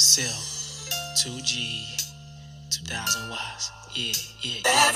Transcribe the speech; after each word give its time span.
Cell, 0.00 0.32
2G, 1.22 2.10
2000 2.70 3.28
watts. 3.28 3.70
Yeah, 3.94 4.14
yeah. 4.40 4.62
I 4.64 4.92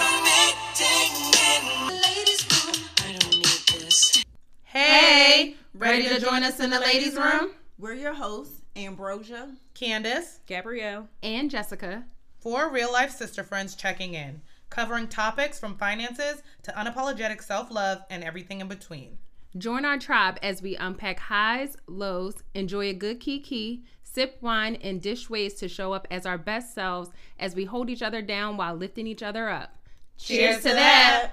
don't 3.18 3.36
need 3.36 3.44
this. 3.68 4.24
Hey, 4.62 5.56
ready 5.74 6.08
to 6.08 6.18
join 6.18 6.42
us 6.42 6.58
in 6.58 6.70
the 6.70 6.80
ladies' 6.80 7.16
room? 7.16 7.50
We're 7.78 7.92
your 7.92 8.14
hosts, 8.14 8.62
Ambrosia. 8.76 9.50
Candace, 9.74 10.40
Gabrielle. 10.46 11.08
and 11.22 11.50
Jessica. 11.50 12.04
four 12.40 12.70
real 12.70 12.90
life 12.90 13.10
sister 13.10 13.44
friends 13.44 13.74
checking 13.74 14.14
in, 14.14 14.40
covering 14.70 15.08
topics 15.08 15.60
from 15.60 15.76
finances 15.76 16.42
to 16.62 16.72
unapologetic 16.72 17.42
self 17.42 17.70
love 17.70 17.98
and 18.08 18.24
everything 18.24 18.62
in 18.62 18.68
between. 18.68 19.18
Join 19.56 19.84
our 19.84 19.98
tribe 19.98 20.38
as 20.42 20.62
we 20.62 20.74
unpack 20.76 21.20
highs, 21.20 21.76
lows, 21.86 22.42
enjoy 22.54 22.86
a 22.86 22.92
good 22.94 23.20
kiki, 23.20 23.84
sip 24.14 24.38
wine, 24.40 24.76
and 24.76 25.02
dish 25.02 25.28
ways 25.28 25.54
to 25.54 25.68
show 25.68 25.92
up 25.92 26.06
as 26.10 26.24
our 26.24 26.38
best 26.38 26.72
selves 26.72 27.10
as 27.40 27.56
we 27.56 27.64
hold 27.64 27.90
each 27.90 28.00
other 28.02 28.22
down 28.22 28.56
while 28.56 28.74
lifting 28.74 29.06
each 29.08 29.22
other 29.24 29.48
up. 29.48 29.76
Cheers 30.18 30.58
to 30.58 30.68
that. 30.68 31.32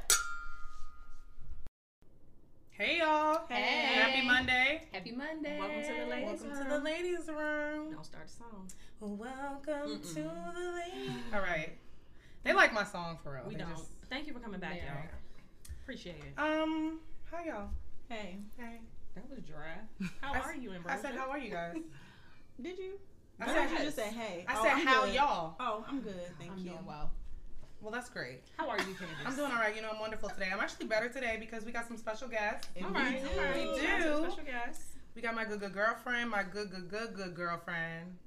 Hey, 2.72 2.98
y'all. 2.98 3.42
Hey. 3.48 3.62
Happy 3.94 4.26
Monday. 4.26 4.82
Happy 4.92 5.12
Monday. 5.12 5.60
Welcome 5.60 5.84
to 5.84 5.94
the 6.04 6.10
ladies' 6.10 6.42
Welcome 6.42 6.50
room. 6.50 6.64
to 6.64 6.70
the 6.70 6.80
ladies' 6.84 7.28
room. 7.28 7.92
Don't 7.94 8.06
start 8.06 8.28
the 8.28 8.34
song. 8.34 8.68
Welcome 9.00 10.02
to 10.02 10.14
the 10.16 10.72
ladies. 10.74 11.12
All 11.34 11.42
right. 11.42 11.74
They 12.44 12.54
like 12.54 12.74
my 12.74 12.84
song 12.84 13.20
for 13.24 13.34
real. 13.34 13.44
We 13.48 13.54
They 13.54 13.60
don't. 13.62 13.70
just- 13.70 13.86
Thank 14.10 14.26
you 14.26 14.34
for 14.34 14.40
coming 14.40 14.60
back, 14.60 14.78
Yeah. 14.78 14.94
y'all. 14.96 15.04
Appreciate 15.84 16.16
it. 16.16 16.40
um, 16.40 17.00
hi, 17.32 17.46
y'all. 17.46 17.70
Hey, 18.10 18.38
Hey. 18.58 18.80
That 19.14 19.30
was 19.30 19.40
dry. 19.44 19.76
How 20.22 20.34
I 20.34 20.40
are 20.40 20.52
s- 20.54 20.58
you, 20.60 20.74
I 20.88 20.98
said, 20.98 21.14
how 21.16 21.30
are 21.30 21.38
you 21.38 21.52
guys? 21.52 21.76
did 22.62 22.78
you? 22.78 22.94
I 23.40 23.44
I 23.44 23.48
said, 23.48 23.70
thought 23.70 23.78
you 23.80 23.86
just 23.86 23.96
said 23.98 24.14
hey. 24.14 24.46
I 24.48 24.56
Oh, 24.60 24.64
said, 24.64 24.72
I'm 24.74 24.86
how 24.88 25.06
good. 25.06 25.16
y'all? 25.16 25.56
Oh, 25.60 25.86
I'm 25.88 26.02
good, 26.02 26.16
thank 26.40 26.52
I'm 26.52 26.58
you. 26.60 26.72
doing 26.72 26.86
well. 26.86 27.12
Well, 27.82 27.92
that's 27.92 28.10
great. 28.10 28.42
How 28.58 28.70
are 28.70 28.78
you, 28.78 28.84
Candace? 28.94 29.08
I'm 29.26 29.36
doing 29.36 29.52
all 29.52 29.58
right. 29.58 29.76
You 29.76 29.82
know, 29.82 29.90
I'm 29.92 30.00
wonderful 30.00 30.30
today. 30.30 30.50
I'm 30.54 30.60
actually 30.60 30.86
better 30.86 31.10
today 31.10 31.38
because 31.40 31.66
we 31.66 31.72
got 31.72 31.88
some 31.88 31.98
special 31.98 32.28
guests. 32.28 32.68
And 32.76 32.86
All 32.86 32.92
we 32.94 33.00
do. 33.00 33.06
all 33.40 33.44
right. 33.44 33.56
We 33.56 33.72
We 33.82 33.88
got 33.88 34.02
some. 34.04 34.24
Special 34.32 34.44
guests. 34.46 34.84
We 35.16 35.22
got 35.24 35.34
my 35.34 35.46
good, 35.46 35.60
good 35.60 35.74
girlfriend, 35.74 36.30
my 36.30 36.44
good, 36.44 36.70
good, 36.70 36.90
good, 36.90 37.16
good 37.16 37.34
girlfriend, 37.36 38.18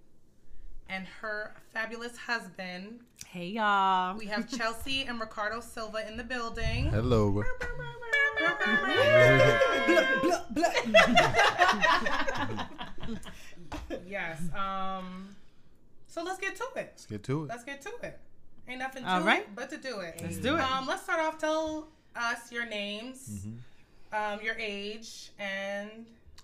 and 0.89 1.07
her 1.21 1.55
fabulous 1.73 2.17
husband. 2.17 2.99
Hey, 3.29 3.47
y'all. 3.47 4.19
We 4.19 4.27
have 4.27 4.49
Chelsea 4.51 5.05
and 5.05 5.21
Ricardo 5.21 5.61
Silva 5.61 6.07
in 6.09 6.17
the 6.17 6.25
building. 6.25 6.87
Hello. 6.87 7.45
Yes. 14.09 14.41
Um. 14.55 15.35
So 16.07 16.23
let's 16.23 16.39
get 16.39 16.55
to 16.57 16.65
it. 16.77 16.93
Let's 16.95 17.07
get 17.07 17.23
to 17.25 17.45
it. 17.45 17.49
Let's 17.49 17.65
get 17.65 17.83
to 17.83 17.91
it. 18.03 18.19
Ain't 18.69 18.79
nothing 18.79 19.03
to 19.03 19.09
All 19.11 19.21
right. 19.23 19.41
it 19.41 19.49
but 19.55 19.69
to 19.71 19.77
do 19.77 20.01
it. 20.01 20.21
Let's 20.23 20.39
do 20.39 20.57
it. 20.57 20.61
Um. 20.61 20.87
Let's 20.87 21.03
start 21.03 21.21
off. 21.21 21.39
Tell 21.39 21.89
us 22.17 22.51
your 22.53 22.67
names, 22.67 23.29
Mm-hmm. 23.47 24.15
um, 24.39 24.41
your 24.45 24.55
age, 24.59 25.31
and 25.39 25.91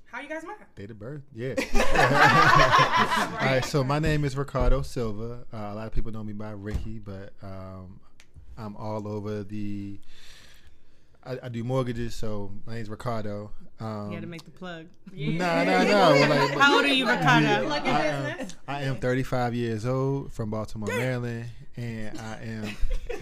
how 0.07 0.21
you 0.21 0.29
guys 0.29 0.43
met. 0.45 0.59
Date 0.75 0.91
of 0.91 0.99
birth. 0.99 1.23
Yeah. 1.35 1.55
All 3.41 3.47
right. 3.47 3.65
So 3.65 3.85
my 3.85 3.99
name 4.01 4.25
is 4.25 4.37
Ricardo 4.37 4.83
Silva. 4.83 5.45
Uh, 5.53 5.57
a 5.57 5.75
lot 5.75 5.87
of 5.87 5.93
people 5.93 6.11
know 6.13 6.25
me 6.25 6.33
by 6.33 6.51
Ricky, 6.51 6.99
but 6.99 7.33
um, 7.43 8.01
I'm 8.59 8.77
all 8.77 9.07
over 9.09 9.43
the. 9.45 9.99
I, 11.25 11.39
I 11.43 11.49
do 11.49 11.63
mortgages, 11.65 12.15
so 12.15 12.51
my 12.67 12.75
name's 12.75 12.89
Ricardo. 12.89 13.51
Um, 13.79 14.09
You 14.09 14.15
had 14.15 14.23
to 14.23 14.27
make 14.29 14.45
the 14.45 14.51
plug. 14.51 14.87
No, 15.13 15.65
no, 15.65 15.85
no. 15.85 16.59
How 16.59 16.77
old 16.77 16.85
are 16.85 16.89
you, 16.89 17.09
Ricardo? 17.09 17.67
Plug 17.67 17.85
your 17.85 17.95
I 17.95 18.07
am. 18.07 18.49
I 18.69 18.83
am 18.83 18.97
35 18.97 19.55
years 19.55 19.87
old 19.87 20.33
from 20.33 20.51
Baltimore, 20.51 20.89
Maryland, 20.89 21.47
and 21.77 22.19
I 22.21 22.39
am 22.43 22.77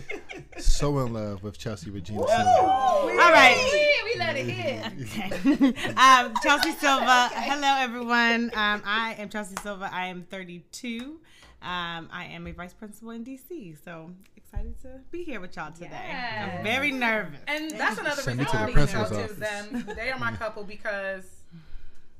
so 0.58 0.98
in 1.00 1.12
love 1.12 1.42
with 1.42 1.58
Chelsea 1.58 1.90
Regina 1.90 2.20
Silva. 2.26 2.44
All 2.60 3.08
right. 3.32 3.56
we 4.04 4.18
let 4.18 4.36
it 4.36 4.46
hit. 4.46 5.96
um, 5.98 6.34
Chelsea 6.42 6.72
Silva. 6.72 7.30
Hello, 7.32 7.76
everyone. 7.78 8.50
Um, 8.54 8.82
I 8.84 9.16
am 9.18 9.28
Chelsea 9.28 9.54
Silva. 9.62 9.90
I 9.92 10.06
am 10.06 10.22
32. 10.30 11.20
Um, 11.60 12.08
I 12.12 12.26
am 12.30 12.46
a 12.46 12.52
vice 12.52 12.74
principal 12.74 13.10
in 13.10 13.24
DC. 13.24 13.76
So 13.84 14.10
excited 14.48 14.80
to 14.82 15.00
be 15.10 15.24
here 15.24 15.40
with 15.40 15.56
y'all 15.56 15.72
today. 15.72 15.88
Yes. 15.90 16.58
I'm 16.58 16.64
very 16.64 16.90
nervous. 16.90 17.40
And 17.46 17.70
that's 17.72 17.98
another 17.98 18.22
Send 18.22 18.38
reason 18.38 18.60
me 18.60 18.66
to 18.66 18.66
I 18.68 18.72
the 18.72 18.80
reached 18.80 18.94
out 18.94 19.28
to 19.28 19.34
them. 19.34 19.96
They 19.96 20.10
are 20.10 20.18
my 20.18 20.32
couple 20.36 20.64
because 20.64 21.24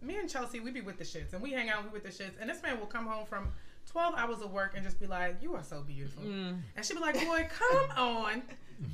me 0.02 0.16
and 0.16 0.28
Chelsea, 0.28 0.60
we 0.60 0.70
be 0.70 0.80
with 0.80 0.98
the 0.98 1.04
shits 1.04 1.32
and 1.32 1.42
we 1.42 1.52
hang 1.52 1.70
out, 1.70 1.84
we 1.84 1.90
with 1.90 2.04
the 2.04 2.10
shits. 2.10 2.40
And 2.40 2.48
this 2.48 2.62
man 2.62 2.78
will 2.78 2.86
come 2.86 3.06
home 3.06 3.26
from 3.26 3.48
12 3.90 4.14
hours 4.16 4.40
of 4.42 4.52
work 4.52 4.72
and 4.74 4.84
just 4.84 5.00
be 5.00 5.06
like, 5.06 5.36
You 5.42 5.54
are 5.54 5.62
so 5.62 5.82
beautiful. 5.82 6.22
Mm. 6.22 6.60
And 6.76 6.84
she'll 6.84 6.96
be 6.96 7.02
like, 7.02 7.14
Boy, 7.14 7.48
come 7.50 7.90
on. 7.96 8.42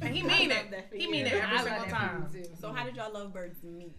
And 0.01 0.15
he 0.15 0.23
mean 0.23 0.51
it. 0.51 0.89
He 0.93 1.07
mean 1.11 1.27
it 1.27 1.35
every 1.35 1.59
single 1.59 1.87
time. 1.87 2.29
So 2.61 2.73
how 2.73 2.85
did 2.85 2.97
y'all 2.97 3.13
lovebirds 3.13 3.63
meet? 3.65 3.93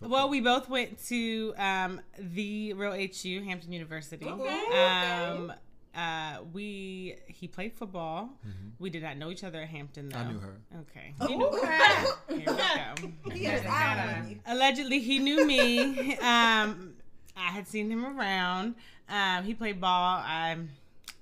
Well, 0.00 0.28
we 0.28 0.40
both 0.40 0.68
went 0.68 1.02
to 1.06 1.54
um, 1.56 2.00
the 2.18 2.74
Real 2.74 2.92
HU, 2.92 3.42
Hampton 3.42 3.72
University. 3.72 4.26
Okay, 4.26 5.26
Um, 5.30 5.52
uh, 5.96 6.38
we 6.52 7.16
he 7.26 7.48
played 7.48 7.72
football. 7.72 8.30
We 8.78 8.90
did 8.90 9.02
not 9.02 9.16
know 9.16 9.30
each 9.30 9.44
other 9.44 9.62
at 9.62 9.68
Hampton 9.68 10.10
though. 10.10 10.18
I 10.18 10.30
knew 10.30 10.38
her. 10.38 10.56
Okay. 10.80 11.14
Okay. 11.20 11.28
Here 11.28 12.38
we 12.38 12.44
go. 12.44 13.12
He 13.32 13.44
had 13.44 13.60
his 13.60 13.70
eye 13.70 14.18
on 14.18 14.30
you. 14.30 14.38
Allegedly, 14.46 15.00
he 15.00 15.18
knew 15.18 15.46
me. 15.46 16.16
um, 16.18 16.94
I 17.36 17.50
had 17.50 17.66
seen 17.66 17.90
him 17.90 18.04
around. 18.04 18.74
Um, 19.08 19.44
he 19.44 19.54
played 19.54 19.80
ball. 19.80 20.18
I 20.18 20.56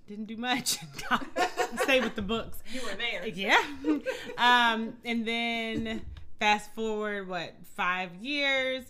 didn't 0.08 0.26
do 0.26 0.36
much. 0.36 0.78
Stay 1.82 2.00
with 2.00 2.14
the 2.14 2.22
books. 2.22 2.58
You 2.72 2.82
were 2.82 2.94
there. 2.96 3.26
Yeah. 3.26 3.62
um, 4.38 4.94
and 5.04 5.26
then 5.26 6.02
fast 6.38 6.74
forward, 6.74 7.28
what, 7.28 7.54
five 7.76 8.14
years? 8.20 8.84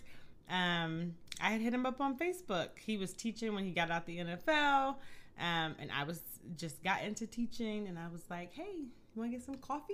Um, 0.49 1.15
I 1.41 1.49
had 1.49 1.61
hit 1.61 1.73
him 1.73 1.85
up 1.85 1.99
on 1.99 2.17
Facebook. 2.17 2.69
He 2.85 2.97
was 2.97 3.13
teaching 3.13 3.53
when 3.53 3.65
he 3.65 3.71
got 3.71 3.91
out 3.91 4.05
the 4.05 4.17
NFL. 4.17 4.95
Um, 5.39 5.75
and 5.79 5.91
I 5.93 6.03
was 6.03 6.21
just 6.57 6.83
got 6.83 7.03
into 7.03 7.27
teaching 7.27 7.87
and 7.87 7.97
I 7.99 8.07
was 8.11 8.21
like, 8.29 8.53
hey, 8.53 8.63
you 8.77 8.87
want 9.15 9.31
to 9.31 9.37
get 9.37 9.45
some 9.45 9.55
coffee? 9.57 9.93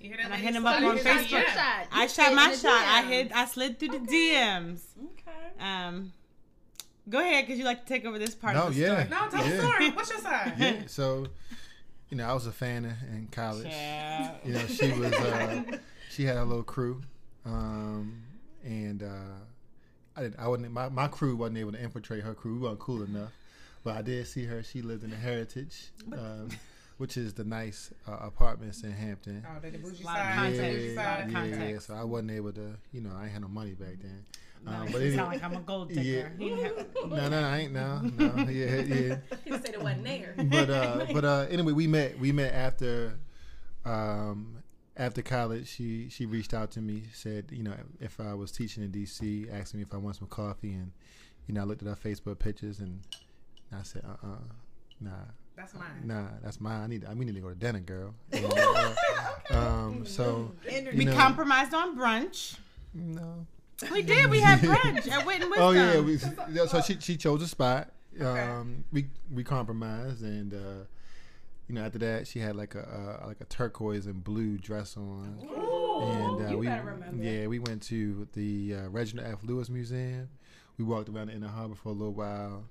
You 0.00 0.08
hear 0.10 0.18
And 0.22 0.32
I 0.32 0.36
hit 0.36 0.54
him 0.54 0.66
up 0.66 0.82
on 0.82 0.98
Facebook. 0.98 1.30
yeah. 1.30 1.84
I 1.92 2.06
shot 2.06 2.34
my 2.34 2.52
shot. 2.54 2.72
I 2.72 3.02
hit. 3.02 3.30
I 3.34 3.44
slid 3.46 3.78
through 3.78 3.88
the 3.90 3.98
DMs. 3.98 4.80
Okay. 4.98 5.60
Um, 5.64 6.12
go 7.08 7.20
ahead, 7.20 7.46
cause 7.46 7.56
you 7.56 7.64
like 7.64 7.86
to 7.86 7.88
take 7.92 8.04
over 8.04 8.18
this 8.18 8.34
part 8.34 8.54
No, 8.54 8.64
of 8.68 8.74
the 8.74 8.80
yeah. 8.80 9.04
story. 9.04 9.08
No, 9.10 9.28
tell 9.28 9.44
the 9.44 9.50
Yeah. 9.50 9.60
story. 9.60 9.90
What's 9.90 10.10
your 10.10 10.18
side? 10.20 10.54
Yeah. 10.58 10.82
So, 10.86 11.26
you 12.08 12.16
know, 12.16 12.26
I 12.28 12.32
was 12.32 12.46
a 12.46 12.52
fan 12.52 12.84
in- 12.84 13.14
in 13.16 13.28
college. 13.30 13.66
Yeah. 13.68 14.34
You 14.44 14.54
know, 14.54 14.66
she 14.66 14.90
was. 14.92 15.12
Uh, 15.12 15.62
she 16.10 16.24
had 16.24 16.36
a 16.36 16.44
little 16.44 16.62
crew, 16.64 17.00
um, 17.46 18.22
and 18.64 19.02
uh, 19.02 19.06
I 20.16 20.22
didn't. 20.22 20.38
I 20.38 20.48
wasn't. 20.48 20.72
My, 20.72 20.88
my 20.88 21.08
crew 21.08 21.36
wasn't 21.36 21.58
able 21.58 21.72
to 21.72 21.80
infiltrate 21.82 22.22
her 22.24 22.34
crew. 22.34 22.54
We 22.54 22.60
weren't 22.60 22.78
cool 22.80 23.02
enough. 23.02 23.30
But 23.84 23.96
I 23.96 24.02
did 24.02 24.26
see 24.26 24.44
her. 24.44 24.62
She 24.62 24.80
lived 24.82 25.02
in 25.04 25.10
the 25.10 25.16
Heritage, 25.16 25.90
um, 26.12 26.48
which 26.98 27.16
is 27.16 27.34
the 27.34 27.44
nice 27.44 27.90
uh, 28.06 28.16
apartments 28.20 28.82
in 28.82 28.92
Hampton. 28.92 29.44
Oh, 29.48 29.60
the 29.60 29.76
bougie 29.78 30.04
side. 30.04 30.34
context. 30.36 30.60
yeah, 30.62 30.70
bougie 30.72 30.94
side. 30.94 31.24
of 31.26 31.32
yeah, 31.60 31.68
yeah. 31.70 31.78
So 31.78 31.94
I 31.94 32.04
wasn't 32.04 32.30
able 32.30 32.52
to. 32.52 32.76
You 32.92 33.00
know, 33.00 33.10
I 33.16 33.24
ain't 33.24 33.32
had 33.32 33.42
no 33.42 33.48
money 33.48 33.72
back 33.72 33.96
then. 34.00 34.24
Um, 34.64 34.84
But 34.86 34.92
but 34.92 35.00
it 35.02 35.04
anyway, 35.06 35.16
sound 35.16 35.32
like 35.32 35.42
I'm 35.42 35.56
a 35.56 35.60
gold 35.60 35.88
digger. 35.88 36.02
Yeah. 36.02 36.28
He 36.38 36.48
didn't 36.50 36.64
have- 36.78 37.10
no, 37.10 37.28
no, 37.28 37.42
I 37.42 37.58
ain't. 37.58 37.72
No, 37.72 37.98
no, 38.00 38.48
yeah, 38.48 38.76
yeah. 38.82 39.16
He 39.44 39.50
said 39.50 39.70
it 39.70 39.82
wasn't 39.82 40.04
there. 40.04 40.34
but 40.38 40.70
uh 40.70 41.06
but 41.12 41.24
uh 41.24 41.46
anyway 41.50 41.72
we 41.72 41.88
met 41.88 42.16
we 42.20 42.30
met 42.30 42.54
after 42.54 43.18
um 43.84 44.58
after 44.96 45.22
college 45.22 45.66
she 45.68 46.08
she 46.10 46.26
reached 46.26 46.54
out 46.54 46.70
to 46.70 46.80
me 46.80 47.02
said 47.12 47.46
you 47.50 47.62
know 47.62 47.72
if 47.98 48.20
i 48.20 48.34
was 48.34 48.52
teaching 48.52 48.84
in 48.84 48.92
dc 48.92 49.52
asked 49.52 49.74
me 49.74 49.80
if 49.82 49.92
i 49.94 49.96
want 49.96 50.14
some 50.16 50.28
coffee 50.28 50.72
and 50.74 50.92
you 51.46 51.54
know 51.54 51.62
i 51.62 51.64
looked 51.64 51.82
at 51.82 51.88
her 51.88 51.96
facebook 51.96 52.38
pictures 52.38 52.78
and 52.78 53.00
i 53.78 53.82
said 53.82 54.02
uh-uh 54.04 54.36
nah 55.00 55.10
That's 55.56 55.74
mine. 55.74 55.86
nah 56.04 56.26
that's 56.42 56.60
mine 56.60 56.80
i 56.82 56.86
need 56.86 57.04
I, 57.04 57.14
we 57.14 57.24
need 57.24 57.34
to 57.34 57.40
go 57.40 57.48
to 57.48 57.54
dinner 57.54 57.80
girl 57.80 58.14
and, 58.32 58.44
uh, 58.46 58.94
um 59.50 60.06
so 60.06 60.52
we 60.94 61.04
know, 61.04 61.14
compromised 61.14 61.74
on 61.74 61.96
brunch. 61.96 62.56
no 62.94 63.46
We 63.90 64.02
did. 64.02 64.30
We 64.30 64.40
had 64.40 64.60
brunch 64.68 65.10
at 65.10 65.26
Wit 65.26 65.42
and 65.42 65.50
Wisdom. 65.50 65.66
Oh 65.66 65.70
yeah, 65.72 65.98
we, 66.00 66.16
so 66.18 66.80
she 66.82 66.96
she 67.00 67.16
chose 67.16 67.42
a 67.42 67.48
spot. 67.48 67.90
Um, 68.20 68.84
we 68.92 69.06
we 69.32 69.42
compromised, 69.42 70.22
and 70.22 70.54
uh, 70.54 70.84
you 71.66 71.74
know 71.74 71.82
after 71.82 71.98
that 71.98 72.28
she 72.28 72.38
had 72.38 72.54
like 72.54 72.74
a 72.76 72.82
uh, 73.22 73.26
like 73.26 73.40
a 73.40 73.44
turquoise 73.46 74.06
and 74.06 74.22
blue 74.22 74.56
dress 74.58 74.96
on, 74.96 75.36
and 75.40 76.46
uh, 76.46 76.50
you 76.50 76.58
we 76.58 76.66
yeah 77.26 77.46
we 77.48 77.58
went 77.58 77.82
to 77.84 78.28
the 78.34 78.74
uh, 78.76 78.88
Reginald 78.90 79.26
F. 79.32 79.38
Lewis 79.42 79.68
Museum. 79.68 80.28
We 80.78 80.84
walked 80.84 81.08
around 81.08 81.28
the 81.28 81.34
inner 81.34 81.48
harbor 81.48 81.74
for 81.74 81.88
a 81.88 81.92
little 81.92 82.14
while. 82.14 82.64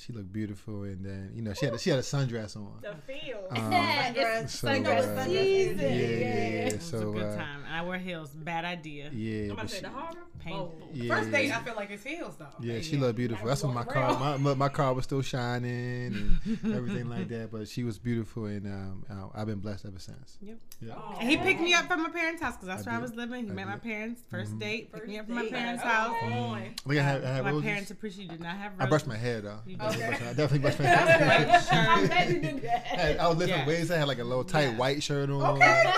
She 0.00 0.12
looked 0.12 0.32
beautiful, 0.32 0.84
and 0.84 1.04
then 1.04 1.32
you 1.34 1.42
know 1.42 1.52
she 1.54 1.66
had 1.66 1.74
a, 1.74 1.78
she 1.78 1.90
had 1.90 1.98
a 1.98 2.02
sundress 2.02 2.56
on. 2.56 2.72
The 2.82 2.94
feel, 3.12 3.38
Um, 3.50 3.58
Sundress. 3.72 4.50
so, 4.50 4.68
Sundress. 4.68 4.86
uh, 4.86 5.24
Sundress. 5.26 5.28
yeah, 5.28 5.40
yeah, 5.42 5.82
yeah. 5.88 6.66
It 6.68 6.72
was 6.74 6.82
So 6.84 7.10
a 7.10 7.12
good 7.12 7.22
uh, 7.26 7.36
time. 7.36 7.64
And 7.66 7.74
I 7.74 7.82
wear 7.82 7.98
heels. 7.98 8.30
Bad 8.30 8.64
idea. 8.64 9.10
yeah, 9.12 9.44
I'm 9.46 9.50
about 9.52 9.62
to 9.62 9.68
say 9.68 9.76
she, 9.78 9.82
the 9.82 9.88
harbor. 9.90 10.18
painful. 10.38 10.88
Yeah. 10.92 11.14
First 11.16 11.30
date, 11.32 11.50
I 11.52 11.60
feel 11.62 11.74
like 11.74 11.90
it's 11.90 12.04
heels 12.04 12.36
though. 12.38 12.46
Yeah, 12.60 12.80
she 12.80 12.96
looked 12.96 13.16
beautiful. 13.16 13.48
That's 13.48 13.64
when 13.64 13.74
my 13.74 13.82
car, 13.84 14.18
my, 14.20 14.36
my 14.36 14.54
my 14.54 14.68
car 14.68 14.94
was 14.94 15.02
still 15.04 15.20
shining 15.20 16.06
and 16.46 16.64
everything 16.74 17.08
like 17.08 17.26
that. 17.28 17.50
But 17.50 17.66
she 17.68 17.82
was 17.82 17.98
beautiful, 17.98 18.46
and 18.46 18.66
um, 18.66 19.04
uh, 19.10 19.28
I've 19.34 19.48
been 19.48 19.58
blessed 19.58 19.84
ever 19.86 19.98
since. 19.98 20.38
Yep. 20.40 20.58
Yeah. 20.80 20.94
And 21.18 21.28
he 21.28 21.36
picked 21.38 21.60
me 21.60 21.74
up 21.74 21.86
from 21.86 22.04
my 22.04 22.10
parents' 22.10 22.40
house 22.40 22.54
because 22.54 22.68
that's 22.68 22.86
I 22.86 22.90
where 22.92 23.00
I 23.00 23.02
was 23.02 23.14
living. 23.16 23.46
He 23.46 23.50
I 23.50 23.54
met 23.54 23.66
my 23.66 23.78
parents. 23.78 24.22
1st 24.32 24.58
date, 24.60 24.92
picked 24.92 25.08
me 25.08 25.18
up 25.18 25.26
from 25.26 25.34
my 25.34 25.42
date. 25.42 25.52
parents' 25.52 25.82
Oh, 25.84 25.88
house. 25.88 26.16
on. 26.22 26.62
Look, 26.86 26.98
I 26.98 27.02
had, 27.02 27.24
I 27.24 27.34
had 27.34 27.44
My 27.44 27.50
roses. 27.50 27.64
parents 27.64 27.90
appreciate 27.90 28.24
you 28.24 28.30
did 28.30 28.40
not 28.40 28.56
have 28.56 28.72
I 28.78 28.86
brushed 28.86 29.08
my 29.08 29.16
hair 29.16 29.40
though. 29.40 29.58
You 29.96 30.04
I 30.04 30.10
definitely 30.34 30.58
brushed 30.60 30.78
my- 30.80 30.86
I 30.86 30.94
definitely 30.94 31.44
brushed 31.46 31.70
my 31.70 31.76
hair. 31.78 31.88
White 31.88 31.88
shirt. 31.88 31.88
I'm 31.88 32.06
glad 32.06 32.28
you 32.30 32.40
did 32.40 32.62
that. 32.62 32.98
I, 33.20 33.24
I 33.24 33.28
was 33.28 33.38
lifting 33.38 33.58
Yeah. 33.58 33.66
weights. 33.66 33.90
I 33.90 33.96
had 33.96 34.08
like 34.08 34.18
a 34.18 34.24
little 34.24 34.44
tight 34.44 34.62
Yeah. 34.70 34.76
white 34.76 35.02
shirt 35.02 35.30
on. 35.30 35.42
Okay, 35.42 35.92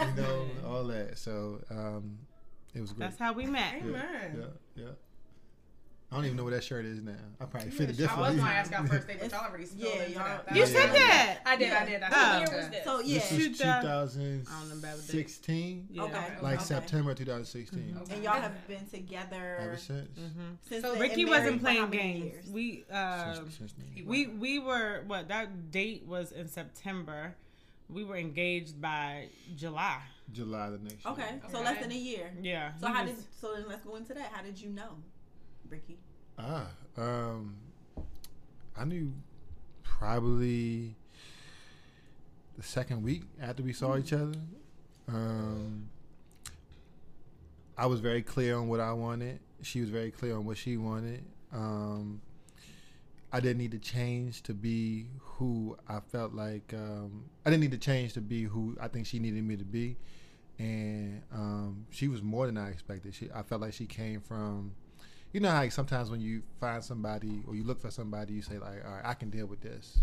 You 0.00 0.22
know, 0.22 0.46
all 0.66 0.84
that. 0.84 1.18
So 1.18 1.60
um, 1.70 2.18
it 2.74 2.80
was 2.80 2.92
great. 2.92 3.08
That's 3.08 3.18
how 3.18 3.32
we 3.32 3.46
met. 3.46 3.74
yeah, 3.76 3.88
Amen. 3.88 4.44
yeah, 4.76 4.84
yeah. 4.84 4.90
I 6.14 6.16
don't 6.18 6.26
even 6.26 6.36
know 6.36 6.44
what 6.44 6.52
that 6.52 6.62
shirt 6.62 6.84
is 6.84 7.02
now. 7.02 7.12
I 7.40 7.44
probably 7.46 7.70
fit 7.70 7.80
it 7.80 7.84
I 7.84 7.88
was 7.90 7.96
differently. 7.98 8.36
gonna 8.36 8.50
ask 8.52 8.70
y'all 8.70 8.86
first 8.86 9.06
date, 9.08 9.16
but 9.20 9.32
y'all 9.32 9.44
already 9.48 9.66
spilled 9.66 9.94
Yeah, 9.96 10.02
into 10.02 10.12
y'all- 10.18 10.56
You 10.56 10.66
said 10.66 10.94
that. 10.94 11.38
I 11.44 11.56
did, 11.56 11.72
I 11.72 11.84
did. 11.84 12.02
I 12.02 12.06
Oh. 12.06 12.10
said 12.12 12.20
What 12.22 12.38
year 12.38 12.46
that. 12.46 12.56
was 12.56 12.68
this? 12.70 12.84
So 12.84 12.98
This 12.98 13.06
yeah, 13.08 13.16
was 13.18 13.42
Shoot 13.42 13.58
that. 13.58 13.84
I 13.84 13.90
don't 14.60 14.68
know 14.68 14.74
about 14.78 14.96
the 14.96 15.02
date. 15.02 15.28
2016, 15.28 15.88
Yeah. 15.90 16.02
Okay. 16.04 16.28
like 16.40 16.54
Okay. 16.56 16.64
September 16.64 17.14
2016. 17.14 17.98
Okay. 18.02 18.14
And 18.14 18.22
y'all 18.22 18.34
have 18.40 18.68
been 18.68 18.86
together 18.86 19.56
Ever 19.60 19.76
since. 19.76 20.08
since 20.68 20.82
So 20.84 20.96
Ricky 20.98 21.24
wasn't 21.24 21.62
married 21.62 21.78
for 21.78 21.82
how 21.82 21.86
playing 21.88 21.90
games. 22.20 22.24
years? 22.32 22.46
We 22.48 22.84
uh, 22.92 23.34
Since- 23.34 23.56
since 23.58 23.74
we 24.06 24.28
we 24.28 24.58
were 24.60 25.02
what 25.08 25.26
that 25.28 25.72
date 25.72 26.04
was 26.06 26.30
in 26.30 26.48
September. 26.48 27.34
We 27.90 28.02
were 28.02 28.16
engaged 28.16 28.80
by 28.80 29.28
July. 29.56 30.00
July 30.32 30.70
the 30.70 30.78
next 30.78 31.04
year. 31.04 31.12
Okay, 31.12 31.38
so 31.50 31.58
Okay. 31.58 31.64
less 31.66 31.82
than 31.82 31.92
a 31.92 31.94
year. 31.94 32.32
Yeah. 32.40 32.72
So 32.80 32.86
he 32.86 32.92
how 32.94 33.04
was- 33.04 33.12
did 33.14 33.24
so 33.38 33.54
then 33.54 33.66
let's 33.68 33.84
go 33.84 33.96
into 33.96 34.14
that. 34.14 34.32
How 34.32 34.42
did 34.42 34.58
you 34.58 34.70
know, 34.70 34.96
Ricky? 35.68 35.98
Ah, 36.38 36.66
um, 36.96 37.54
I 38.76 38.84
knew 38.84 39.12
probably 39.82 40.96
the 42.56 42.62
second 42.62 43.02
week 43.02 43.22
after 43.40 43.62
we 43.62 43.72
saw 43.72 43.96
each 43.96 44.12
other. 44.12 44.34
Um, 45.08 45.88
I 47.76 47.86
was 47.86 48.00
very 48.00 48.22
clear 48.22 48.56
on 48.56 48.68
what 48.68 48.80
I 48.80 48.92
wanted. 48.92 49.40
She 49.62 49.80
was 49.80 49.90
very 49.90 50.10
clear 50.10 50.36
on 50.36 50.44
what 50.44 50.56
she 50.56 50.76
wanted. 50.76 51.24
Um, 51.52 52.20
I 53.32 53.40
didn't 53.40 53.58
need 53.58 53.72
to 53.72 53.78
change 53.78 54.42
to 54.42 54.54
be 54.54 55.06
who 55.20 55.76
I 55.88 56.00
felt 56.00 56.34
like. 56.34 56.72
Um, 56.74 57.24
I 57.44 57.50
didn't 57.50 57.62
need 57.62 57.72
to 57.72 57.78
change 57.78 58.12
to 58.14 58.20
be 58.20 58.44
who 58.44 58.76
I 58.80 58.88
think 58.88 59.06
she 59.06 59.18
needed 59.18 59.42
me 59.44 59.56
to 59.56 59.64
be, 59.64 59.96
and 60.58 61.22
um, 61.32 61.86
she 61.90 62.08
was 62.08 62.22
more 62.22 62.46
than 62.46 62.56
I 62.56 62.70
expected. 62.70 63.14
She, 63.14 63.28
I 63.34 63.42
felt 63.42 63.60
like 63.60 63.72
she 63.72 63.86
came 63.86 64.20
from 64.20 64.72
you 65.34 65.40
know 65.40 65.50
how 65.50 65.58
like, 65.58 65.72
sometimes 65.72 66.10
when 66.10 66.20
you 66.22 66.42
find 66.60 66.82
somebody 66.82 67.42
or 67.46 67.54
you 67.54 67.64
look 67.64 67.80
for 67.80 67.90
somebody, 67.90 68.32
you 68.32 68.40
say 68.42 68.56
like, 68.58 68.86
all 68.86 68.92
right, 68.94 69.04
I 69.04 69.12
can 69.14 69.28
deal 69.28 69.46
with 69.46 69.60
this. 69.60 69.98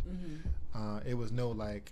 Uh, 0.76 1.00
it 1.06 1.16
was 1.16 1.32
no 1.32 1.50
like, 1.50 1.92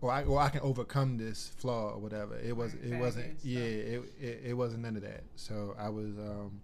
or 0.00 0.12
I 0.12 0.22
or 0.24 0.38
I 0.38 0.48
can 0.50 0.60
overcome 0.60 1.16
this 1.18 1.50
flaw 1.56 1.90
or 1.94 1.98
whatever. 1.98 2.38
It 2.38 2.56
was 2.56 2.74
Right, 2.74 2.92
it 2.92 3.00
wasn't 3.00 3.26
baggage, 3.28 3.44
yeah 3.44 3.60
it, 3.60 4.02
it 4.20 4.40
it 4.50 4.54
wasn't 4.54 4.82
none 4.82 4.94
of 4.96 5.02
that. 5.02 5.24
So 5.34 5.74
I 5.78 5.88
was 5.88 6.16
um 6.18 6.60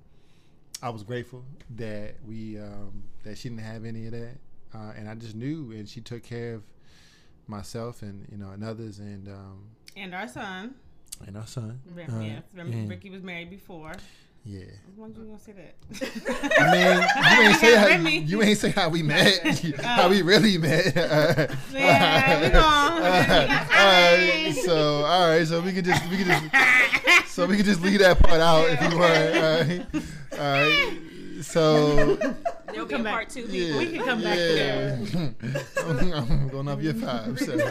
I 0.83 0.91
was 0.91 1.03
grateful 1.03 1.43
that 1.77 2.17
we 2.27 2.59
um 2.59 3.03
that 3.25 3.39
she 3.39 3.49
didn't 3.49 3.63
have 3.65 3.85
any 3.85 4.07
of 4.07 4.13
that, 4.13 4.37
uh, 4.75 4.93
and 4.97 5.09
I 5.09 5.15
just 5.17 5.35
knew, 5.35 5.73
and 5.73 5.89
she 5.89 6.01
took 6.03 6.23
care 6.23 6.55
of 6.55 6.63
myself 7.47 8.03
and 8.03 8.27
you 8.31 8.37
know 8.37 8.51
and 8.51 8.63
others 8.63 8.99
and 8.99 9.29
um 9.29 9.65
and 9.97 10.15
our 10.15 10.29
son. 10.29 10.75
and 11.27 11.37
our 11.37 11.47
son. 11.47 11.81
Ri- 11.95 12.05
Uh, 12.05 12.21
yes, 12.21 12.43
remember 12.53 12.77
and- 12.77 12.91
Ricky 12.91 13.09
was 13.11 13.23
married 13.23 13.49
before. 13.51 13.93
Yeah. 14.47 14.65
Why 14.97 15.09
you 15.09 15.15
gonna 15.15 15.39
say 15.39 15.53
that? 15.53 15.75
I 16.61 16.71
mean, 16.71 17.03
you 17.33 17.43
ain't 17.43 17.57
say 17.59 17.77
how 17.79 17.87
Remy. 17.87 18.19
you 18.19 18.43
ain't 18.43 18.59
say 18.59 18.71
how 18.71 18.89
we 18.91 19.03
met, 19.03 19.41
how 19.81 20.09
we 20.09 20.23
really 20.23 20.59
met. 20.59 20.95
Yeah, 21.73 22.41
we 22.43 22.49
gone. 22.51 23.03
Uh, 23.03 24.53
so 24.53 25.05
all 25.05 25.29
right, 25.29 25.47
so 25.47 25.61
we 25.63 25.73
could 25.73 25.85
just 25.85 26.09
we 26.11 26.19
could 26.19 26.27
just 26.27 26.45
so 27.35 27.47
we 27.47 27.57
could 27.57 27.67
just 27.67 27.81
leave 27.83 28.01
that 28.01 28.19
part 28.21 28.41
out 28.41 28.67
if 28.69 28.81
you 28.83 28.99
want. 28.99 29.13
All 29.35 29.43
right, 29.61 29.87
all 30.33 30.39
right. 30.39 30.99
So 31.43 32.17
There'll 32.73 32.87
be 32.87 32.95
a 32.95 32.99
part 33.03 33.29
two. 33.29 33.43
yeah, 33.43 33.79
We 33.79 33.87
can 33.93 34.05
come 34.05 34.23
back 34.23 34.39
yeah. 34.39 34.97
I'm, 35.85 36.13
I'm 36.13 36.49
going 36.49 36.69
off 36.69 36.81
your 36.81 36.95
five. 36.95 37.39
So, 37.39 37.57
so, 37.57 37.67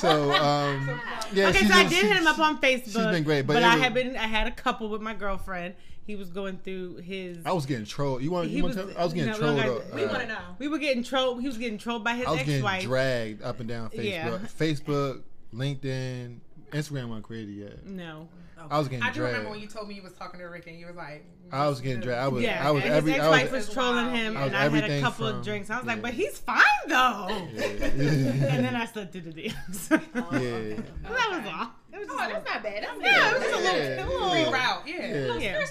so 0.00 0.32
um, 0.32 1.00
yeah. 1.32 1.48
Okay, 1.48 1.58
she's 1.58 1.68
so 1.68 1.74
I 1.74 1.84
did 1.84 2.04
hit 2.06 2.16
him 2.16 2.26
up 2.26 2.38
on 2.38 2.60
Facebook. 2.60 2.84
She's 2.84 2.94
been 2.94 3.22
great, 3.24 3.46
but 3.46 3.54
but 3.54 3.62
I 3.62 3.74
was- 3.74 3.82
had 3.84 3.94
been 3.94 4.16
I 4.16 4.26
had 4.26 4.46
a 4.46 4.50
couple 4.52 4.88
with 4.88 5.00
my 5.02 5.14
girlfriend. 5.14 5.74
He 6.06 6.16
was 6.16 6.30
going 6.30 6.58
through 6.58 6.96
his. 6.96 7.38
I 7.46 7.52
was 7.52 7.66
getting 7.66 7.84
trolled. 7.84 8.22
You 8.22 8.32
want? 8.32 8.48
He 8.48 8.56
You 8.56 8.64
want? 8.64 8.74
was- 8.76 8.86
to 8.94 9.00
I 9.00 9.04
was 9.04 9.12
getting 9.12 9.30
no, 9.32 9.38
trolled. 9.38 9.56
don't 9.58 9.68
uh, 9.68 9.78
got- 9.80 9.94
We 9.94 10.06
want 10.06 10.20
to 10.22 10.26
know. 10.28 10.38
We 10.58 10.66
were 10.68 10.78
getting 10.78 11.04
trolled. 11.04 11.40
He 11.40 11.46
was 11.46 11.56
getting 11.58 11.78
trolled 11.78 12.02
by 12.02 12.14
his 12.14 12.22
ex-wife. 12.22 12.28
I 12.28 12.32
was 12.32 12.46
getting 12.46 12.54
ex-wife. 12.64 12.82
dragged 12.84 13.42
up 13.42 13.60
and 13.60 13.68
down 13.68 13.90
Facebook, 13.90 14.04
Yeah. 14.04 14.38
Facebook, 14.58 15.22
LinkedIn, 15.54 16.38
Instagram 16.72 17.08
wasn't 17.08 17.24
created 17.24 17.54
yet. 17.54 17.86
no. 17.86 18.28
I 18.70 18.78
was 18.78 18.88
getting 18.88 19.02
I 19.02 19.08
do 19.10 19.20
dragged. 19.20 19.32
remember 19.32 19.50
when 19.50 19.60
you 19.60 19.66
told 19.68 19.88
me 19.88 19.94
you 19.94 20.02
was 20.02 20.12
talking 20.12 20.40
to 20.40 20.46
Rick 20.46 20.66
and 20.66 20.78
you 20.78 20.86
was 20.86 20.96
like, 20.96 21.24
I 21.52 21.68
was 21.68 21.80
getting 21.80 22.00
dragged. 22.00 22.20
I 22.20 22.28
was. 22.28 22.42
Yeah, 22.42 22.66
I 22.66 22.70
was 22.70 22.82
and 22.84 22.92
every. 22.92 23.12
his 23.12 23.20
ex-wife 23.20 23.52
was, 23.52 23.72
trolling 23.72 24.10
him, 24.14 24.36
I 24.36 24.40
was 24.44 24.52
and 24.52 24.56
I 24.56 24.68
had 24.80 24.90
a 24.90 25.00
couple 25.00 25.26
from- 25.28 25.38
of 25.38 25.44
drinks. 25.44 25.70
I 25.70 25.78
was 25.78 25.86
like, 25.86 26.00
"But 26.02 26.14
he's 26.14 26.38
fine 26.38 26.62
though." 26.88 27.26
yeah. 27.54 27.62
and 27.72 28.64
then 28.64 28.76
I 28.76 28.84
slipped 28.86 29.12
through 29.12 29.22
the 29.22 29.32
DMs. 29.32 29.90
yeah. 29.90 30.82
that 31.02 31.30
was 31.30 31.52
all. 31.52 31.70
It 31.92 31.98
was 31.98 32.08
Oh, 32.10 32.14
a 32.24 32.28
that's 32.32 32.48
not 32.48 32.62
bad. 32.62 32.82
That's 32.84 33.00
Yeah, 33.00 33.30
it 33.30 33.34
was 33.34 33.42
just 33.42 33.54
a 33.54 33.62
little, 33.62 33.78
Yeah. 33.78 34.04
a 34.04 34.08
little 34.08 34.52
reroute. 34.52 34.86
Yeah. 34.86 35.36
Yeah. 35.38 35.38
Yeah. 35.38 35.64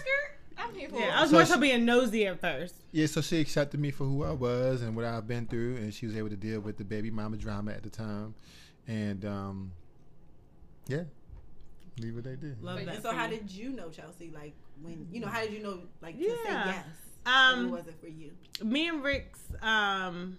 I'm 0.62 0.76
here 0.76 0.90
for 0.90 1.00
Yeah, 1.00 1.18
I 1.18 1.22
was 1.22 1.30
So 1.30 1.36
more 1.38 1.46
she- 1.46 1.52
so 1.54 1.60
being 1.60 1.86
nosy 1.86 2.28
at 2.28 2.42
first. 2.42 2.76
Yeah, 2.92 3.06
so 3.06 3.22
she 3.22 3.40
accepted 3.40 3.80
me 3.80 3.92
for 3.92 4.04
who 4.04 4.26
I 4.26 4.32
was 4.32 4.82
and 4.82 4.94
what 4.96 5.06
I've 5.06 5.26
been 5.28 5.46
through, 5.46 5.78
and 5.78 5.94
she 5.94 6.06
was 6.06 6.18
able 6.18 6.30
to 6.30 6.36
deal 6.36 6.60
with 6.60 6.76
the 6.78 6.84
baby 6.84 7.10
mama 7.10 7.38
drama 7.38 7.72
at 7.72 7.84
the 7.84 7.90
time, 7.90 8.36
and 8.86 9.24
um, 9.24 9.72
yeah, 10.88 11.04
leave 12.00 12.16
what 12.16 12.24
they 12.24 12.36
did. 12.36 12.62
Love 12.64 12.80
that. 12.86 12.88
And 12.96 13.04
so 13.04 13.12
how 13.14 13.26
you. 13.26 13.38
did 13.38 13.52
you 13.52 13.70
know 13.72 13.90
Chelsea? 13.90 14.32
Like 14.34 14.54
when 14.82 15.08
you 15.12 15.20
know, 15.20 15.28
how 15.28 15.42
did 15.42 15.54
you 15.54 15.62
know 15.64 15.80
like 16.02 16.18
to 16.18 16.24
say 16.24 16.34
yes? 16.46 16.86
Um, 17.26 17.68
or 17.68 17.78
was 17.78 17.88
it 17.88 17.96
for 18.00 18.08
you? 18.08 18.32
me 18.64 18.88
and 18.88 19.04
Rick's 19.04 19.40
um 19.62 20.38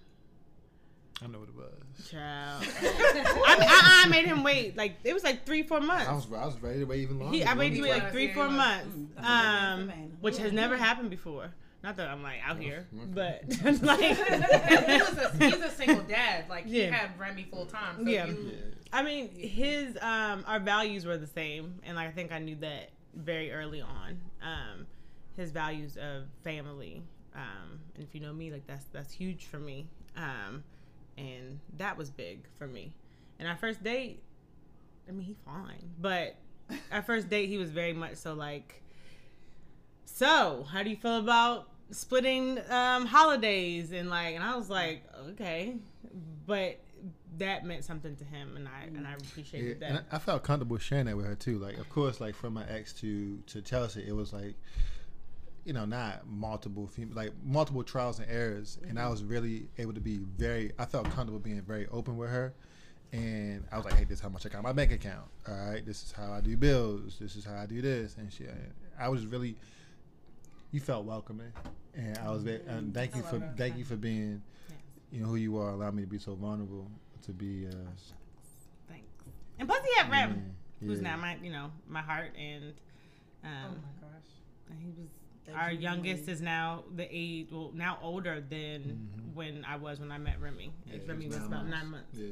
I 1.22 1.26
know 1.26 1.38
what 1.40 1.48
it 1.50 1.54
was. 1.54 2.08
child. 2.10 2.64
I, 2.82 3.56
I, 3.60 4.02
I 4.06 4.08
made 4.08 4.24
him 4.24 4.42
wait 4.42 4.76
like 4.76 4.96
it 5.04 5.12
was 5.12 5.22
like 5.22 5.44
three 5.44 5.62
four 5.62 5.80
months. 5.80 6.08
I 6.08 6.14
was 6.14 6.26
I 6.32 6.46
was 6.46 6.58
ready 6.62 6.78
to 6.80 6.86
wait 6.86 7.00
even 7.00 7.18
longer. 7.18 7.36
He, 7.36 7.44
I 7.44 7.54
waited 7.54 7.78
know? 7.78 7.86
you 7.86 7.92
like 7.92 8.10
three 8.10 8.32
four 8.32 8.48
he 8.48 8.54
months, 8.56 8.96
Mm. 9.20 9.24
um, 9.24 9.92
which 10.20 10.38
has 10.38 10.52
never 10.52 10.76
happened 10.78 11.10
before. 11.10 11.50
Not 11.82 11.96
that 11.96 12.08
I'm 12.08 12.22
like 12.22 12.40
out 12.46 12.58
here, 12.58 12.86
okay. 12.94 13.06
but 13.12 13.42
like 13.82 14.00
he 14.00 14.98
was 14.98 15.18
a, 15.18 15.36
he's 15.38 15.54
a 15.62 15.70
single 15.70 16.02
dad. 16.04 16.46
Like 16.48 16.64
he 16.66 16.82
Yeah. 16.84 16.94
had 16.94 17.18
Remy 17.18 17.46
full 17.50 17.66
time. 17.66 17.96
So 18.04 18.10
Yeah. 18.10 18.26
You, 18.26 18.38
Yeah. 18.52 18.56
I 18.92 19.02
mean, 19.02 19.30
his 19.34 19.96
um 20.00 20.44
our 20.46 20.60
values 20.60 21.04
were 21.04 21.16
the 21.16 21.26
same, 21.26 21.80
and 21.84 21.96
like 21.96 22.08
I 22.08 22.12
think 22.12 22.32
I 22.32 22.38
knew 22.38 22.56
that 22.56 22.90
very 23.14 23.52
early 23.52 23.80
on. 23.80 24.20
Um, 24.42 24.86
his 25.36 25.52
values 25.52 25.96
of 25.96 26.24
family, 26.42 27.02
um, 27.34 27.80
and 27.94 28.04
if 28.04 28.14
you 28.14 28.20
know 28.20 28.32
me, 28.32 28.50
like 28.50 28.66
that's 28.66 28.84
that's 28.92 29.12
huge 29.12 29.46
for 29.46 29.58
me. 29.58 29.86
Um, 30.16 30.64
and 31.16 31.60
that 31.76 31.96
was 31.96 32.10
big 32.10 32.40
for 32.58 32.66
me. 32.66 32.92
And 33.38 33.48
our 33.48 33.56
first 33.56 33.82
date, 33.82 34.22
I 35.08 35.12
mean, 35.12 35.26
he 35.26 35.36
fine, 35.44 35.90
but 36.00 36.36
our 36.92 37.02
first 37.02 37.28
date, 37.28 37.48
he 37.48 37.58
was 37.58 37.70
very 37.70 37.92
much 37.92 38.16
so 38.16 38.34
like. 38.34 38.82
So, 40.04 40.66
how 40.70 40.82
do 40.82 40.90
you 40.90 40.96
feel 40.96 41.18
about 41.18 41.68
splitting 41.92 42.58
um, 42.68 43.06
holidays 43.06 43.92
and 43.92 44.10
like? 44.10 44.34
And 44.34 44.44
I 44.44 44.56
was 44.56 44.68
like, 44.68 45.04
okay, 45.30 45.76
but 46.46 46.78
that 47.38 47.64
meant 47.64 47.84
something 47.84 48.16
to 48.16 48.24
him, 48.24 48.56
and 48.56 48.68
I 48.68 48.84
and 48.84 49.06
I 49.06 49.10
Yeah, 49.10 49.16
appreciated 49.16 49.82
and 49.82 49.96
that. 49.96 50.06
I, 50.10 50.16
I 50.16 50.18
felt 50.18 50.42
comfortable 50.42 50.78
sharing 50.78 51.06
that 51.06 51.16
with 51.16 51.26
her 51.26 51.34
too. 51.34 51.58
Like, 51.58 51.78
of 51.78 51.88
course, 51.88 52.20
like 52.20 52.34
from 52.34 52.54
my 52.54 52.66
ex 52.66 52.92
to 52.94 53.38
to 53.46 53.62
Chelsea, 53.62 54.04
it 54.06 54.14
was 54.14 54.32
like, 54.32 54.54
you 55.64 55.72
know, 55.72 55.84
not 55.84 56.26
multiple 56.26 56.86
fem- 56.86 57.14
like 57.14 57.32
multiple 57.44 57.84
trials 57.84 58.18
and 58.18 58.30
errors, 58.30 58.78
and 58.88 58.98
I 58.98 59.02
mm-hmm. 59.02 59.10
was 59.10 59.24
really 59.24 59.68
able 59.78 59.94
to 59.94 60.00
be 60.00 60.18
very. 60.18 60.72
I 60.78 60.86
felt 60.86 61.04
comfortable 61.06 61.38
being 61.38 61.60
very 61.62 61.86
open 61.88 62.16
with 62.16 62.30
her, 62.30 62.52
and 63.12 63.64
I 63.70 63.76
was 63.76 63.84
like, 63.84 63.94
hey, 63.94 64.04
this 64.04 64.18
is 64.18 64.22
how 64.22 64.28
much 64.28 64.46
I 64.46 64.48
got 64.48 64.62
my 64.62 64.72
bank 64.72 64.92
account. 64.92 65.28
All 65.48 65.54
right, 65.54 65.84
this 65.84 66.02
is 66.02 66.12
how 66.12 66.32
I 66.32 66.40
do 66.40 66.56
bills. 66.56 67.18
This 67.20 67.36
is 67.36 67.44
how 67.44 67.54
I 67.54 67.66
do 67.66 67.80
this, 67.80 68.16
and 68.16 68.32
she. 68.32 68.44
I 68.98 69.08
was 69.08 69.26
really. 69.26 69.56
You 70.72 70.78
felt 70.78 71.04
welcoming, 71.04 71.52
and 71.94 72.18
I 72.18 72.30
was. 72.30 72.44
And 72.44 72.60
mm-hmm. 72.60 72.92
thank 72.92 73.16
you 73.16 73.22
oh, 73.24 73.30
for 73.30 73.52
thank 73.56 73.76
you 73.76 73.84
for 73.84 73.96
being, 73.96 74.42
you 75.10 75.20
know, 75.20 75.26
who 75.26 75.36
you 75.36 75.58
are. 75.58 75.70
Allow 75.70 75.90
me 75.90 76.02
to 76.02 76.08
be 76.08 76.18
so 76.18 76.34
vulnerable 76.34 76.90
to 77.22 77.32
be. 77.32 77.66
Uh, 77.66 77.70
Thanks. 78.88 79.06
And 79.58 79.68
plus, 79.68 79.84
he 79.84 79.94
had 80.00 80.10
Rem, 80.10 80.54
yeah, 80.80 80.88
who's 80.88 80.98
yeah. 81.00 81.10
now 81.10 81.16
my 81.16 81.36
you 81.42 81.52
know 81.52 81.70
my 81.88 82.00
heart, 82.02 82.32
and 82.38 82.72
oh 83.44 83.48
um, 83.48 83.82
my 83.82 84.08
gosh. 84.08 84.78
he 84.80 84.86
was 84.88 85.08
That 85.46 85.54
our 85.56 85.72
you 85.72 85.78
youngest 85.80 86.22
really- 86.22 86.32
is 86.32 86.40
now 86.40 86.84
the 86.96 87.06
age 87.10 87.48
well 87.50 87.70
now 87.74 87.98
older 88.02 88.40
than 88.40 89.08
Mhm. 89.08 89.34
when 89.34 89.64
I 89.64 89.76
was 89.76 90.00
when 90.00 90.10
I 90.12 90.18
met 90.18 90.40
Remy. 90.40 90.72
Yeah, 90.86 90.98
Remy 91.06 91.26
was 91.26 91.36
about 91.36 91.50
months. 91.50 91.70
nine 91.70 91.86
months, 91.90 92.16
Yeah. 92.18 92.28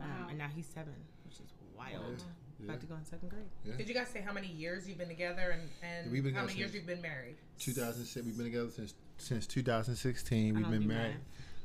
um, 0.00 0.28
and 0.30 0.38
now 0.38 0.48
he's 0.48 0.66
seven, 0.66 0.94
which 1.24 1.34
is 1.40 1.52
wild. 1.76 2.22
About 2.64 2.78
to 2.80 2.86
go 2.86 2.94
in 2.94 3.04
second 3.04 3.28
grade. 3.28 3.76
Did 3.76 3.88
you 3.88 3.94
guys 3.94 4.06
say 4.08 4.20
how 4.20 4.32
many 4.32 4.46
years 4.46 4.88
you've 4.88 4.96
been 4.98 5.08
together 5.08 5.50
and, 5.50 5.68
and 5.82 6.12
We've 6.12 6.22
been 6.22 6.32
how 6.32 6.44
many 6.44 6.56
years 6.56 6.72
you've 6.72 6.86
been 6.86 7.02
married? 7.02 7.34
2006. 7.58 8.24
We've 8.24 8.36
been 8.36 8.44
together 8.46 8.70
since 8.70 8.94
since 9.18 9.48
2016. 9.48 10.54
I 10.54 10.54
We've 10.54 10.62
don't 10.62 10.70
been 10.70 10.82
do 10.82 10.86
married. 10.86 11.14
math. 11.14 11.20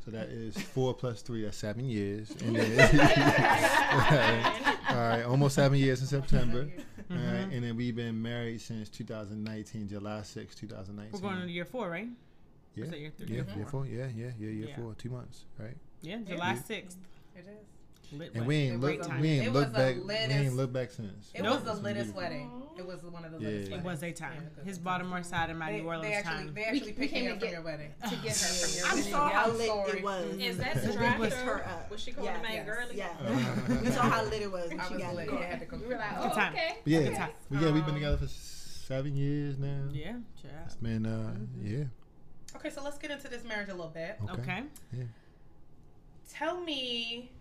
So 0.08 0.12
that 0.12 0.30
is 0.30 0.58
four 0.58 0.94
plus 0.94 1.22
three. 1.22 1.44
That's 1.44 1.58
seven 1.58 1.90
years. 1.90 2.32
And 2.42 2.56
then, 2.56 2.80
all 4.90 4.96
right, 4.96 5.24
almost 5.24 5.56
seven 5.56 5.78
years 5.78 6.00
in 6.00 6.08
September. 6.08 6.70
All 7.10 7.16
Mm-hmm. 7.18 7.26
right, 7.34 7.54
and 7.54 7.64
then 7.64 7.78
we've 7.78 7.96
been 7.96 8.22
married 8.22 8.60
since 8.60 8.90
2019, 8.90 9.88
July 9.88 10.24
6, 10.24 10.56
2019. 10.56 11.14
We're 11.14 11.22
going 11.30 11.42
into 11.42 11.54
year 11.54 11.64
four, 11.64 11.90
right? 11.90 12.10
yeah, 12.76 12.84
is 12.84 12.90
that 12.90 13.00
year 13.00 13.12
three? 13.18 13.28
yeah, 13.28 13.34
Year 13.34 13.46
year 13.56 13.66
four. 13.66 13.84
four. 13.84 13.86
Yeah, 13.86 14.08
yeah, 14.14 14.26
yeah, 14.38 14.50
year 14.50 14.68
Yeah. 14.70 14.76
four. 14.76 14.94
Two 14.98 15.10
months, 15.12 15.46
right? 15.58 15.78
Yeah, 16.02 16.18
July 16.28 16.54
Yeah. 16.56 16.62
sixth. 16.64 16.98
It 17.34 17.46
is. 17.48 17.66
Lit 18.12 18.30
And 18.34 18.42
wed- 18.42 18.48
we 18.48 18.56
ain't 18.56 18.80
was 18.80 18.98
look, 18.98 19.12
a- 19.12 19.20
we 19.20 19.30
ain't 19.32 19.52
was 19.52 19.62
look 19.64 19.74
the 19.74 19.78
back, 19.78 19.96
we 20.08 20.14
ain't 20.16 20.56
look 20.56 20.72
back 20.74 20.92
since. 20.92 21.30
It 21.34 21.42
Nope. 21.42 21.56
was 21.56 21.64
the 21.66 21.72
It's 21.74 21.82
littest 21.82 22.16
wedding. 22.16 22.64
It 22.78 22.86
was 22.88 23.04
one 23.04 23.26
of 23.26 23.32
the 23.34 23.40
Yeah. 23.40 23.48
littest 23.50 23.64
It 23.72 23.74
It 23.74 23.84
weddings. 23.84 23.86
was 23.86 24.04
a 24.04 24.12
time. 24.14 24.34
Yeah, 24.58 24.64
His 24.64 24.78
it 24.78 24.80
was. 24.80 24.86
Baltimore 24.86 25.24
side 25.24 25.50
and 25.50 25.60
my 25.60 25.72
They, 25.74 25.82
New 25.82 25.88
Orleans 25.88 26.08
they 26.08 26.14
actually, 26.14 26.36
time. 26.46 26.54
they 26.54 26.64
actually 26.64 26.80
we 26.80 26.86
picked 26.94 27.00
me 27.00 27.08
came 27.08 27.32
up 27.32 27.34
to 27.34 27.40
from 27.40 27.48
get- 27.48 27.52
your 27.54 27.62
wedding. 27.64 27.94
to 28.04 28.10
get 28.10 28.18
her 28.18 28.32
from 28.32 28.78
your 28.78 28.86
I 28.88 28.96
wedding. 28.96 29.12
saw 29.12 29.30
how 29.30 29.44
I'm 29.52 29.58
lit 29.58 29.68
sorry. 29.68 29.98
it 30.00 30.04
was. 30.04 30.38
Is 30.38 30.58
that 30.58 30.76
We 30.76 30.80
the 30.82 30.88
picked 30.88 30.98
drive 30.98 31.34
her 31.34 31.66
up. 31.68 31.92
Was 31.92 32.00
she 32.02 32.12
calling 32.14 32.30
Yes. 32.30 32.38
the 32.38 32.44
man 32.48 32.56
Yes. 32.56 32.66
girly? 32.66 32.98
Yeah. 32.98 33.82
we 33.82 33.90
saw 33.92 34.02
how 34.04 34.24
lit 34.24 34.42
it 34.42 34.52
was 34.52 34.72
I 34.72 34.88
she 34.88 34.94
was 34.94 35.04
got 35.04 35.16
lit. 35.16 35.30
Yeah, 35.30 35.38
I 35.40 35.44
had 35.44 35.60
to 35.60 35.66
come. 35.66 35.82
We 35.82 35.88
were 35.88 35.96
like, 35.98 36.18
oh, 36.18 36.30
okay. 36.32 36.78
Yeah, 36.86 37.00
yeah, 37.00 37.28
we've 37.50 37.60
been 37.60 37.84
Um, 37.90 37.94
together 37.96 38.18
for 38.18 38.28
seven 38.28 39.18
years 39.18 39.58
now. 39.60 39.90
Yeah, 39.92 40.12
child. 40.42 40.54
It's 40.66 40.76
been, 40.76 41.06
uh, 41.06 41.36
yeah. 41.62 41.84
Okay, 42.56 42.70
so 42.70 42.82
let's 42.84 42.98
get 42.98 43.12
into 43.12 43.28
this 43.28 43.44
marriage 43.44 43.68
a 43.68 43.74
little 43.74 43.90
bit. 43.92 44.18
Okay. 44.32 44.64
Yeah. 44.94 45.04
Tell 46.30 46.62
me 46.62 47.32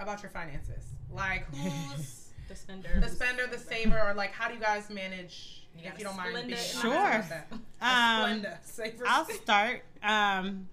about 0.00 0.22
your 0.22 0.30
finances. 0.30 0.84
Like, 1.10 1.46
who's 1.54 2.28
The 2.48 2.54
spender. 2.56 2.98
the 3.00 3.08
spender, 3.08 3.46
the 3.46 3.58
saver, 3.58 4.00
or 4.00 4.14
like, 4.14 4.32
how 4.32 4.48
do 4.48 4.54
you 4.54 4.60
guys 4.60 4.88
manage? 4.90 5.66
You 5.76 5.88
if 5.88 5.98
you 5.98 6.04
don't 6.04 6.16
mind 6.16 6.34
Splenda 6.34 6.46
being 6.46 6.58
Sure. 6.58 6.92
about 6.92 7.28
that. 7.28 7.46
A 7.80 7.84
Um, 7.84 8.40
Splenda, 8.42 8.58
saver. 8.64 9.04
I'll 9.06 9.24
start. 9.26 9.82
Um, 10.02 10.68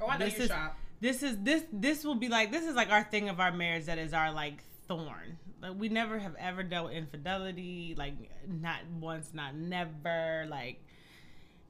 oh, 0.00 0.06
I 0.08 0.16
know 0.18 0.24
this 0.24 0.38
you 0.38 0.44
is- 0.44 0.48
shop. 0.48 0.78
this 1.00 1.22
is 1.22 1.36
this 1.42 1.62
this 1.72 2.04
will 2.04 2.14
be 2.14 2.28
like 2.28 2.50
this 2.50 2.64
is 2.64 2.74
like 2.74 2.90
our 2.90 3.04
thing 3.04 3.28
of 3.28 3.38
our 3.40 3.52
marriage 3.52 3.84
that 3.86 3.98
is 3.98 4.12
our 4.14 4.32
like 4.32 4.62
thorn. 4.88 5.36
Like 5.60 5.72
we 5.76 5.88
never 5.90 6.18
have 6.18 6.34
ever 6.38 6.62
dealt 6.62 6.86
with 6.86 6.94
infidelity. 6.94 7.94
Like 7.98 8.14
not 8.48 8.78
once, 8.98 9.30
not 9.34 9.54
never. 9.54 10.46
Like 10.48 10.80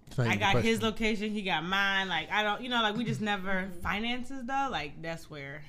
It's 0.08 0.18
I 0.18 0.26
even 0.26 0.36
a 0.36 0.40
got 0.40 0.62
his 0.62 0.80
location, 0.82 1.32
he 1.32 1.42
got 1.42 1.64
mine. 1.64 2.08
Like 2.08 2.30
I 2.30 2.42
don't, 2.44 2.62
you 2.62 2.68
know, 2.68 2.82
like 2.82 2.94
we 2.96 3.04
just 3.04 3.20
never 3.20 3.68
finances 3.82 4.42
though. 4.46 4.68
Like 4.70 5.02
that's 5.02 5.28
where, 5.28 5.62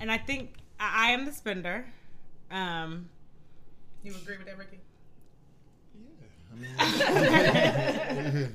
and 0.00 0.10
I 0.10 0.18
think 0.18 0.54
I, 0.80 1.08
I 1.08 1.10
am 1.12 1.26
the 1.26 1.32
spender. 1.32 1.86
Um, 2.50 3.10
You 4.02 4.14
agree 4.14 4.36
with 4.38 4.46
that, 4.46 4.58
Ricky? 4.58 4.80
Yeah. 6.60 8.46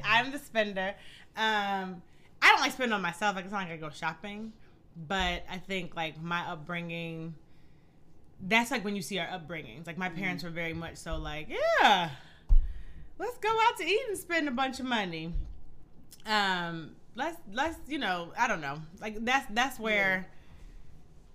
I'm 0.04 0.30
the 0.32 0.38
spender. 0.38 0.94
Um, 1.36 2.02
I 2.40 2.48
don't 2.50 2.60
like 2.60 2.72
spending 2.72 2.92
on 2.92 3.02
myself. 3.02 3.36
Like 3.36 3.44
it's 3.44 3.52
not 3.52 3.62
like 3.64 3.72
I 3.72 3.76
go 3.76 3.90
shopping, 3.90 4.52
but 5.08 5.44
I 5.50 5.58
think 5.58 5.96
like 5.96 6.22
my 6.22 6.40
upbringing. 6.50 7.34
That's 8.40 8.70
like 8.70 8.84
when 8.84 8.96
you 8.96 9.02
see 9.02 9.18
our 9.18 9.26
upbringings. 9.28 9.86
Like 9.86 9.98
my 9.98 10.08
parents 10.08 10.44
were 10.44 10.50
very 10.50 10.74
much 10.74 10.96
so 10.96 11.16
like, 11.16 11.48
yeah, 11.48 12.10
let's 13.18 13.38
go 13.38 13.48
out 13.48 13.76
to 13.78 13.84
eat 13.86 14.00
and 14.08 14.18
spend 14.18 14.48
a 14.48 14.52
bunch 14.52 14.80
of 14.80 14.86
money. 14.86 15.34
Um, 16.26 16.92
let's 17.14 17.36
let's 17.52 17.78
you 17.88 17.98
know 17.98 18.32
I 18.38 18.48
don't 18.48 18.60
know 18.60 18.78
like 19.00 19.24
that's 19.24 19.46
that's 19.52 19.78
where. 19.78 20.28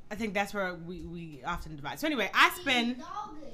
I 0.10 0.16
think 0.16 0.34
that's 0.34 0.54
where 0.54 0.74
we, 0.74 1.02
we 1.02 1.42
often 1.46 1.76
divide. 1.76 2.00
So 2.00 2.08
anyway, 2.08 2.30
I 2.34 2.50
spend. 2.62 3.04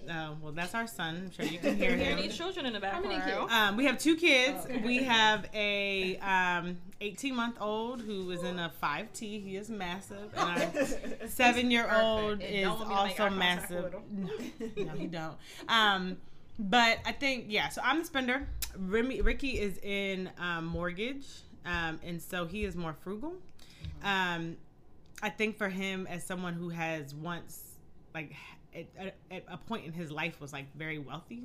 Oh 0.09 0.35
well, 0.41 0.51
that's 0.51 0.75
our 0.75 0.85
son. 0.85 1.15
I'm 1.15 1.31
sure 1.31 1.45
you 1.45 1.57
can 1.59 1.77
hear 1.77 1.89
There 1.97 1.97
him. 2.11 2.19
any 2.19 2.27
children 2.27 2.65
in 2.65 2.73
the 2.73 2.79
How 2.79 3.01
background. 3.01 3.07
many 3.19 3.31
kids? 3.31 3.51
Um, 3.51 3.77
we 3.77 3.85
have 3.85 3.97
two 3.97 4.15
kids. 4.15 4.67
We 4.83 4.97
have 5.03 5.47
a 5.53 6.17
um, 6.17 6.77
18 7.01 7.33
month 7.35 7.57
old 7.61 8.01
who 8.01 8.29
is 8.31 8.43
in 8.43 8.59
a 8.59 8.71
5T. 8.83 9.19
He 9.43 9.55
is 9.55 9.69
massive. 9.69 10.29
And 10.35 10.61
our 10.61 11.27
seven 11.27 11.71
year 11.71 11.89
old 11.91 12.41
is 12.41 12.63
don't 12.65 12.79
want 12.79 12.89
me 12.89 12.95
to 12.95 13.03
make 13.05 13.19
also 13.21 13.29
massive. 13.35 13.95
No, 14.11 14.29
no, 14.83 14.91
he 14.93 15.07
don't. 15.07 15.35
Um, 15.69 16.17
but 16.59 16.99
I 17.05 17.13
think, 17.13 17.45
yeah, 17.47 17.69
so 17.69 17.81
I'm 17.83 17.99
the 17.99 18.05
spender. 18.05 18.47
Remy, 18.77 19.21
Ricky 19.21 19.59
is 19.59 19.79
in 19.81 20.29
um, 20.37 20.65
mortgage. 20.65 21.25
Um, 21.65 21.99
and 22.03 22.21
so 22.21 22.45
he 22.45 22.65
is 22.65 22.75
more 22.75 22.93
frugal. 23.03 23.33
Um, 24.03 24.57
I 25.23 25.29
think 25.29 25.57
for 25.57 25.69
him, 25.69 26.05
as 26.05 26.21
someone 26.21 26.53
who 26.53 26.67
has 26.67 27.15
once, 27.15 27.61
like, 28.13 28.33
at, 28.75 29.15
at, 29.31 29.45
a 29.47 29.55
point 29.55 29.85
in 29.85 29.93
his 29.93 30.11
life 30.11 30.41
was 30.41 30.51
like 30.51 30.65
very 30.75 30.99
wealthy 30.99 31.43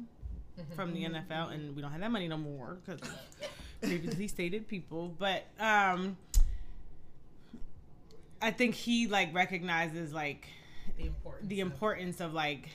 mm-hmm. 0.59 0.75
from 0.75 0.93
the 0.93 1.05
mm-hmm. 1.05 1.33
NFL, 1.33 1.53
and 1.53 1.77
we 1.77 1.81
don't 1.81 1.93
have 1.93 2.01
that 2.01 2.11
money 2.11 2.27
no 2.27 2.37
more 2.37 2.79
because 2.85 3.01
previously 3.81 4.27
stated 4.27 4.67
people. 4.67 5.15
But 5.17 5.45
um, 5.61 6.17
I 8.43 8.51
think 8.51 8.75
he 8.75 9.07
like 9.07 9.33
recognizes 9.33 10.13
like 10.13 10.49
The 10.97 11.07
importance. 11.07 11.49
the 11.49 11.61
importance 11.61 12.21
of 12.21 12.35
like 12.35 12.69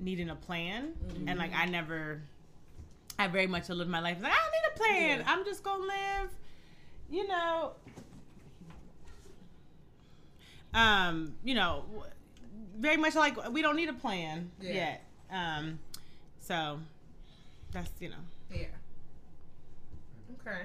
needing 0.00 0.30
a 0.30 0.36
plan, 0.36 0.94
mm-hmm. 1.06 1.28
and 1.28 1.38
like 1.38 1.52
I 1.54 1.66
never, 1.66 2.20
I 3.20 3.28
very 3.28 3.46
much 3.46 3.68
lived 3.68 3.88
my 3.88 4.00
life 4.00 4.18
like 4.20 4.32
I 4.32 4.36
don't 4.36 4.52
need 4.52 4.74
a 4.74 4.78
plan. 4.78 5.18
Yeah. 5.20 5.32
I'm 5.32 5.44
just 5.44 5.62
gonna 5.62 5.84
live, 5.84 6.30
you 7.08 7.28
know. 7.28 7.74
Um, 10.74 11.34
you 11.44 11.54
know, 11.54 11.84
very 12.78 12.96
much 12.96 13.14
like 13.14 13.50
we 13.50 13.62
don't 13.62 13.76
need 13.76 13.88
a 13.88 13.92
plan 13.94 14.50
Yeah. 14.60 14.72
yet. 14.72 15.04
Um, 15.30 15.78
so 16.40 16.80
that's 17.72 17.90
you 18.00 18.08
know. 18.10 18.16
Yeah. 18.52 18.66
Okay. 20.40 20.62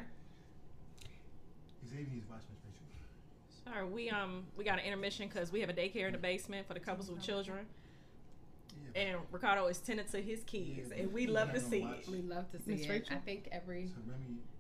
Sorry, 3.64 3.86
we 3.86 4.10
um 4.10 4.46
we 4.58 4.64
got 4.64 4.80
an 4.80 4.86
intermission 4.86 5.28
because 5.28 5.52
we 5.52 5.62
have 5.62 5.70
a 5.70 5.74
daycare 5.74 6.08
in 6.08 6.14
the 6.14 6.18
basement 6.18 6.68
for 6.68 6.74
the 6.74 6.80
couples 6.80 7.10
with 7.10 7.22
children. 7.22 7.66
And 8.96 9.18
Ricardo 9.32 9.68
is 9.68 9.78
tending 9.78 10.08
to 10.08 10.20
his 10.22 10.44
kids, 10.46 10.92
and 10.92 11.14
we 11.14 11.28
love 11.28 11.54
to 11.54 11.60
see 11.60 11.84
it. 11.84 12.08
We 12.10 12.22
love 12.22 12.50
to 12.52 12.58
see 12.60 12.72
Miss 12.72 12.82
it. 12.86 12.90
Rachel? 12.90 13.16
I 13.16 13.20
think 13.20 13.48
every 13.52 13.92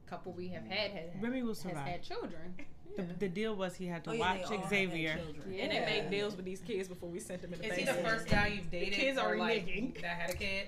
couple 0.07 0.33
we 0.33 0.49
have 0.49 0.65
had 0.65 0.91
had 0.91 1.21
Remy 1.21 1.41
will 1.43 1.55
has 1.55 1.63
had 1.63 2.03
children. 2.03 2.55
The, 2.97 3.03
the 3.19 3.29
deal 3.29 3.55
was 3.55 3.75
he 3.75 3.87
had 3.87 4.03
to 4.05 4.11
Oh, 4.11 4.17
watch 4.17 4.37
they 4.39 4.43
all 4.55 4.61
had 4.61 4.69
Xavier. 4.69 5.15
children. 5.15 5.43
And 5.59 5.71
they 5.71 5.75
Yeah. 5.75 5.85
made 5.85 6.09
deals 6.11 6.35
with 6.35 6.45
these 6.45 6.59
kids 6.61 6.87
before 6.89 7.09
we 7.09 7.19
sent 7.19 7.41
them 7.41 7.53
in 7.53 7.59
the 7.59 7.67
Is 7.67 7.75
he 7.77 7.83
the 7.85 7.93
first 7.93 8.27
guy 8.27 8.47
you've 8.47 8.69
dated? 8.69 8.93
kids 8.93 9.17
are 9.17 9.37
like, 9.37 9.65
reneging. 9.65 9.93
that 10.01 10.05
had 10.17 10.29
a 10.31 10.33
kid? 10.33 10.67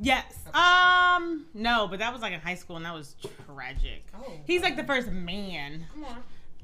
Yes. 0.00 0.38
Um. 0.54 1.46
No, 1.54 1.86
but 1.88 1.98
that 1.98 2.12
was 2.12 2.22
like 2.22 2.32
in 2.32 2.40
high 2.40 2.54
school, 2.54 2.76
and 2.76 2.84
that 2.84 2.94
was 2.94 3.14
tragic. 3.46 4.04
Oh. 4.14 4.32
He's 4.46 4.62
like 4.62 4.76
the 4.76 4.84
first 4.84 5.08
man 5.10 5.86
Come 5.92 6.04
on. 6.04 6.16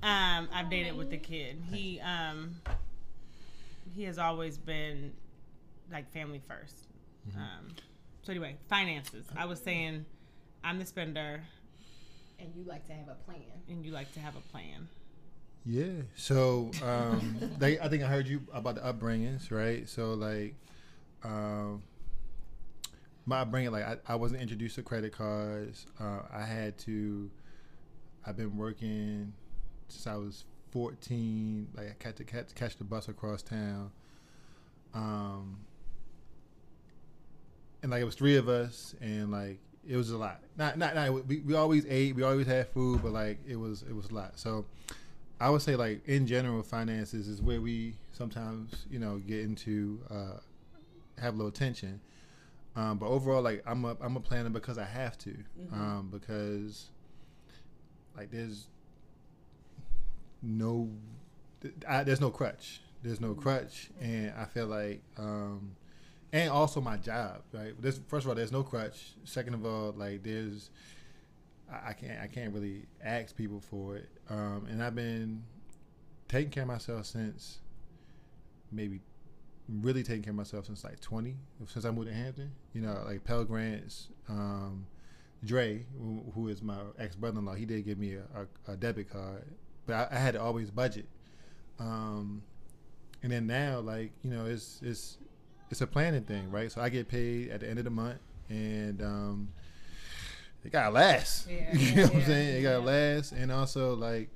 um 0.03 0.49
I've 0.53 0.71
dated 0.71 0.97
with 0.97 1.11
the 1.11 1.19
kid. 1.19 1.61
He 1.71 2.01
um 2.01 2.57
he 3.95 4.05
has 4.05 4.19
always 4.19 4.57
been 4.57 5.13
like 5.93 6.11
family 6.13 6.41
1st 6.49 7.37
Um. 7.37 7.75
So 8.23 8.31
anyway, 8.33 8.57
finances. 8.69 9.27
I 9.37 9.45
was 9.47 9.61
saying, 9.61 10.05
I'm 10.65 10.79
the 10.79 10.87
spender, 10.87 11.43
And 12.39 12.49
you 12.55 12.65
like 12.65 12.87
to 12.87 12.93
have 12.93 13.09
a 13.09 13.15
plan. 13.15 13.41
and 13.69 13.85
you 13.85 13.91
like 13.93 14.13
to 14.15 14.21
have 14.21 14.37
a 14.37 14.41
plan. 14.53 14.89
Yeah. 15.69 16.03
So 16.17 16.71
um, 16.83 17.37
they, 17.59 17.79
I 17.79 17.89
think 17.89 18.03
I 18.03 18.07
heard 18.07 18.27
you 18.27 18.41
about 18.55 18.77
the 18.77 18.81
upbringings, 18.81 19.51
right? 19.51 19.87
So 19.87 20.15
like, 20.15 20.55
um, 21.23 21.83
my 23.27 23.41
upbringing, 23.41 23.71
like 23.71 23.85
I, 23.85 23.97
I 24.09 24.15
wasn't 24.15 24.41
introduced 24.41 24.77
to 24.77 24.83
credit 24.83 25.13
cards. 25.13 25.87
Uh, 26.01 26.21
I 26.33 26.45
had 26.45 26.79
to. 26.79 27.31
I've 28.27 28.37
been 28.37 28.57
working 28.57 29.35
since 29.89 30.07
I 30.07 30.17
was 30.17 30.47
14. 30.71 31.69
Like 31.77 31.91
I 31.91 31.95
catch 31.99 32.17
to 32.17 32.25
catch, 32.25 32.55
catch 32.55 32.77
the 32.79 32.85
bus 32.85 33.09
across 33.09 33.43
town. 33.43 33.91
Um, 34.95 35.59
and 37.83 37.91
like 37.91 38.01
it 38.01 38.05
was 38.05 38.15
three 38.15 38.37
of 38.37 38.49
us, 38.49 38.95
and 39.03 39.31
like 39.31 39.59
it 39.87 39.99
was 39.99 40.11
a 40.11 40.17
lot. 40.17 40.41
Not 40.57 40.79
not, 40.79 40.95
not 40.95 41.27
we, 41.27 41.41
we 41.41 41.55
always 41.55 41.85
ate, 41.87 42.17
we 42.17 42.23
always 42.23 42.47
had 42.47 42.69
food, 42.69 43.03
but 43.03 43.13
like 43.13 43.39
it 43.47 43.57
was 43.57 43.83
it 43.83 43.95
was 43.95 44.07
a 44.07 44.15
lot. 44.15 44.39
So 44.39 44.65
I 45.41 45.51
would 45.51 45.63
say 45.63 45.77
like 45.77 46.07
in 46.07 46.27
general, 46.27 46.63
finances 46.63 47.29
is 47.29 47.41
where 47.41 47.61
we 47.61 47.95
sometimes 48.13 48.87
you 48.91 48.99
know 48.99 49.19
get 49.19 49.41
into 49.41 50.01
uh, 50.11 50.41
have 51.21 51.35
a 51.35 51.37
little 51.37 51.53
tension. 51.53 52.01
Um, 52.77 52.99
but 52.99 53.07
overall, 53.07 53.43
like 53.43 53.63
I'm 53.67 53.85
a 53.85 53.97
I'm 54.01 54.17
a 54.17 54.21
planner 54.21 54.51
because 54.51 54.79
I 54.79 54.85
have 54.85 55.19
to, 55.19 55.35
um, 55.73 56.09
because 56.13 56.91
like 58.17 58.31
there's 58.31 58.69
no 60.43 60.89
I, 61.89 62.05
there's 62.05 62.21
no 62.21 62.31
crutch. 62.31 62.81
There's 63.03 63.21
no 63.21 63.35
crutch, 63.35 63.91
and 64.01 64.33
I 64.37 64.45
feel 64.45 64.67
like, 64.67 65.03
um, 65.17 65.77
and 66.33 66.51
also 66.51 66.81
my 66.81 66.97
job, 66.97 67.43
right? 67.53 67.73
There's, 67.81 68.01
first 68.09 68.25
of 68.25 68.29
all, 68.29 68.35
there's 68.35 68.51
no 68.51 68.65
crutch. 68.65 69.13
Second 69.25 69.55
of 69.55 69.65
all, 69.65 69.95
like 69.97 70.25
there's, 70.25 70.71
I, 71.71 71.93
can't, 71.93 72.21
I 72.21 72.27
can't 72.27 72.53
really 72.55 72.87
ask 73.03 73.37
people 73.37 73.61
for 73.61 73.97
it. 73.97 74.09
Um, 74.31 74.67
and 74.71 74.83
I've 74.83 74.95
been 74.95 75.45
taking 76.29 76.51
care 76.51 76.63
of 76.63 76.69
myself 76.69 77.07
since 77.07 77.59
maybe 78.73 79.01
really 79.69 80.03
taking 80.03 80.23
care 80.23 80.31
of 80.31 80.37
myself 80.37 80.67
since 80.67 80.85
like 80.85 81.01
20, 81.01 81.37
since 81.67 81.85
I 81.85 81.91
moved 81.91 82.09
to 82.09 82.15
Hampton. 82.15 82.53
You 82.73 82.83
know, 82.83 83.03
like 83.05 83.25
Pell 83.25 83.45
Grants, 83.45 84.09
um, 84.29 84.87
Dre, 85.45 85.85
who, 85.99 86.23
who 86.35 86.49
is 86.49 86.63
my 86.63 86.77
ex 86.99 87.17
brother 87.17 87.39
in 87.39 87.45
law, 87.45 87.55
he 87.55 87.65
did 87.65 87.85
give 87.85 87.99
me 87.99 88.15
a, 88.15 88.25
a, 88.69 88.73
a 88.73 88.77
debit 88.77 89.11
card, 89.11 89.45
but 89.87 89.95
I, 89.95 90.17
I 90.17 90.19
had 90.19 90.35
to 90.35 90.43
always 90.43 90.71
budget. 90.71 91.07
Um, 91.79 92.43
and 93.23 93.31
then 93.33 93.47
now, 93.47 93.81
like 93.81 94.13
you 94.23 94.31
know, 94.31 94.47
it's 94.47 94.81
it's 94.83 95.19
it's 95.71 95.81
a 95.81 95.87
planning 95.87 96.25
thing, 96.25 96.51
right? 96.51 96.71
So 96.71 96.81
I 96.81 96.89
get 96.89 97.09
paid 97.09 97.51
at 97.51 97.61
the 97.61 97.69
end 97.69 97.79
of 97.79 97.85
the 97.85 97.91
month, 97.91 98.19
and 98.49 99.03
um, 99.03 99.49
it 100.69 100.73
gotta 100.73 100.91
last. 100.91 101.49
Yeah, 101.49 101.75
you 101.77 101.95
know 101.97 102.03
what 102.03 102.13
I'm 102.13 102.21
yeah, 102.21 102.27
saying? 102.27 102.57
It 102.57 102.63
gotta 102.63 102.85
last, 102.85 103.33
and 103.33 103.51
also 103.51 103.95
like, 103.95 104.29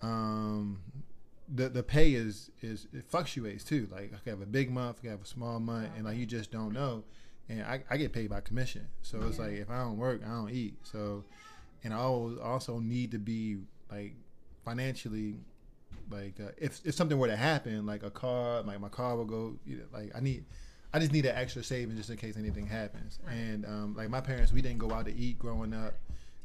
um, 0.00 0.78
the 1.52 1.68
the 1.68 1.82
pay 1.82 2.14
is 2.14 2.50
is 2.62 2.86
it 2.92 3.04
fluctuates 3.08 3.64
too. 3.64 3.88
Like 3.90 4.12
I 4.14 4.18
could 4.18 4.30
have 4.30 4.42
a 4.42 4.46
big 4.46 4.70
month, 4.70 4.98
I 4.98 5.02
could 5.02 5.10
have 5.10 5.22
a 5.22 5.26
small 5.26 5.58
month, 5.58 5.90
and 5.96 6.04
like 6.04 6.16
you 6.16 6.24
just 6.24 6.52
don't 6.52 6.72
know. 6.72 7.02
And 7.48 7.62
I, 7.62 7.82
I 7.90 7.96
get 7.96 8.12
paid 8.12 8.30
by 8.30 8.40
commission, 8.40 8.88
so 9.02 9.22
it's 9.22 9.38
like 9.38 9.52
if 9.52 9.70
I 9.70 9.78
don't 9.78 9.98
work, 9.98 10.22
I 10.24 10.30
don't 10.30 10.50
eat. 10.50 10.74
So, 10.82 11.24
and 11.84 11.92
I 11.92 11.98
always 11.98 12.38
also 12.38 12.78
need 12.78 13.10
to 13.12 13.18
be 13.18 13.58
like 13.90 14.14
financially 14.64 15.36
like 16.10 16.34
uh, 16.40 16.50
if 16.58 16.80
if 16.84 16.94
something 16.94 17.18
were 17.18 17.28
to 17.28 17.36
happen, 17.36 17.86
like 17.86 18.04
a 18.04 18.10
car, 18.10 18.62
like 18.62 18.80
my 18.80 18.88
car 18.88 19.16
will 19.16 19.24
go. 19.24 19.56
You 19.66 19.78
know, 19.78 19.84
like 19.92 20.12
I 20.14 20.20
need, 20.20 20.44
I 20.96 20.98
just 20.98 21.12
need 21.12 21.26
an 21.26 21.36
extra 21.36 21.62
saving 21.62 21.94
just 21.94 22.08
in 22.08 22.16
case 22.16 22.38
anything 22.38 22.66
happens. 22.66 23.18
And 23.28 23.66
um, 23.66 23.94
like 23.98 24.08
my 24.08 24.22
parents, 24.22 24.50
we 24.50 24.62
didn't 24.62 24.78
go 24.78 24.90
out 24.92 25.04
to 25.04 25.14
eat 25.14 25.38
growing 25.38 25.74
up, 25.74 25.92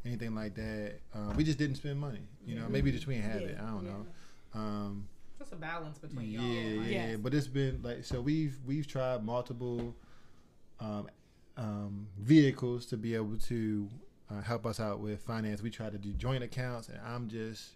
anything 0.05 0.35
like 0.35 0.55
that. 0.55 0.95
Uh, 1.15 1.31
we 1.37 1.45
just 1.45 1.57
didn't 1.57 1.77
spend 1.77 1.97
money. 1.97 2.19
You 2.45 2.55
know, 2.59 2.67
maybe 2.67 2.91
just 2.91 3.07
we 3.07 3.15
didn't 3.15 3.31
have 3.31 3.41
it. 3.43 3.57
I 3.57 3.65
don't 3.67 3.85
know. 3.85 4.05
Um, 4.53 5.07
Just 5.39 5.53
a 5.53 5.55
balance 5.55 5.99
between 5.99 6.31
yeah, 6.31 6.39
y'all. 6.41 6.83
yeah, 6.83 7.07
Yes. 7.11 7.17
but 7.21 7.33
it's 7.33 7.47
been 7.47 7.79
like 7.81 8.03
so 8.03 8.19
we've 8.19 8.57
we've 8.67 8.85
tried 8.85 9.23
multiple 9.23 9.95
um, 10.81 11.07
um, 11.55 12.07
vehicles 12.19 12.85
to 12.87 12.97
be 12.97 13.15
able 13.15 13.37
to 13.47 13.87
uh, 14.29 14.41
help 14.41 14.65
us 14.65 14.81
out 14.81 14.99
with 14.99 15.21
finance. 15.21 15.61
We 15.61 15.69
try 15.69 15.89
to 15.89 15.97
do 15.97 16.11
joint 16.11 16.43
accounts, 16.43 16.89
and 16.89 16.99
I'm 17.07 17.29
just 17.29 17.69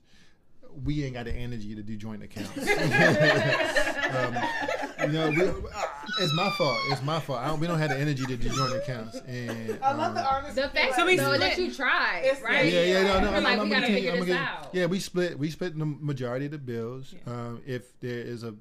we 0.84 1.05
ain't 1.05 1.13
got 1.13 1.24
the 1.24 1.32
energy 1.34 1.74
to 1.74 1.82
do 1.82 1.96
joint 1.96 2.22
accounts. 2.22 2.58
um, 4.17 4.84
you 5.05 5.12
know, 5.13 5.29
we, 5.29 6.24
it's 6.24 6.33
my 6.33 6.50
fault. 6.57 6.77
It's 6.89 7.01
my 7.03 7.19
fault. 7.19 7.39
I 7.39 7.47
don't, 7.47 7.59
we 7.59 7.67
don't 7.67 7.79
have 7.79 7.89
the 7.89 7.97
energy 7.97 8.25
to 8.25 8.35
do 8.38 8.50
joint 8.50 8.74
accounts, 8.75 9.17
and 9.27 9.77
I 9.83 9.93
love 9.93 10.09
um, 10.09 10.13
the 10.15 10.25
honesty. 10.25 10.62
The 10.62 10.69
fact 10.69 10.95
So 10.95 11.05
we 11.05 11.17
though, 11.17 11.38
that 11.38 11.57
you 11.57 11.74
tried, 11.74 12.38
right? 12.43 12.71
yeah, 12.71 12.83
yeah, 12.83 13.03
no, 13.03 13.19
no. 13.21 13.31
We're 13.31 13.38
I'm, 13.38 13.43
like, 13.43 13.59
I'm, 13.59 13.69
we 13.69 13.75
I'm 13.75 13.81
gotta 13.81 13.93
figure 13.93 14.12
I'm 14.12 14.19
this 14.19 14.27
gonna- 14.29 14.39
out. 14.39 14.69
Yeah, 14.74 14.85
we 14.88 15.00
split. 15.00 15.38
We 15.39 15.50
split 15.50 15.77
the 15.77 15.85
majority 15.85 16.45
of 16.45 16.51
the 16.51 16.57
bills. 16.57 17.13
Um, 17.27 17.62
if 17.65 18.00
there 18.00 18.19
is 18.19 18.43
a 18.43 18.53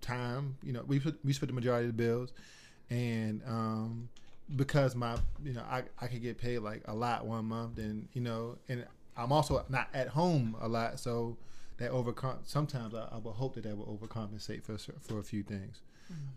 time, 0.00 0.56
you 0.62 0.72
know, 0.72 0.82
we 0.86 1.00
split, 1.00 1.14
we 1.24 1.32
split 1.32 1.48
the 1.48 1.54
majority 1.54 1.88
of 1.88 1.96
the 1.96 2.02
bills, 2.02 2.32
and 2.90 3.42
um, 3.46 4.08
because 4.54 4.94
my, 4.94 5.16
you 5.44 5.52
know, 5.54 5.62
I 5.70 5.82
I 6.00 6.06
could 6.06 6.22
get 6.22 6.38
paid 6.38 6.58
like 6.58 6.82
a 6.86 6.94
lot 6.94 7.26
one 7.26 7.46
month, 7.46 7.78
and 7.78 8.08
you 8.12 8.20
know, 8.20 8.56
and 8.68 8.84
I'm 9.16 9.32
also 9.32 9.64
not 9.68 9.88
at 9.94 10.08
home 10.08 10.56
a 10.60 10.68
lot, 10.68 11.00
so 11.00 11.36
that 11.78 11.90
overcom. 11.90 12.38
Sometimes 12.44 12.94
I, 12.94 13.08
I 13.12 13.18
would 13.18 13.34
hope 13.34 13.54
that 13.54 13.64
that 13.64 13.76
will 13.76 13.98
overcompensate 13.98 14.62
for 14.62 14.74
a 14.74 14.78
for 14.78 15.18
a 15.18 15.22
few 15.22 15.42
things. 15.42 15.80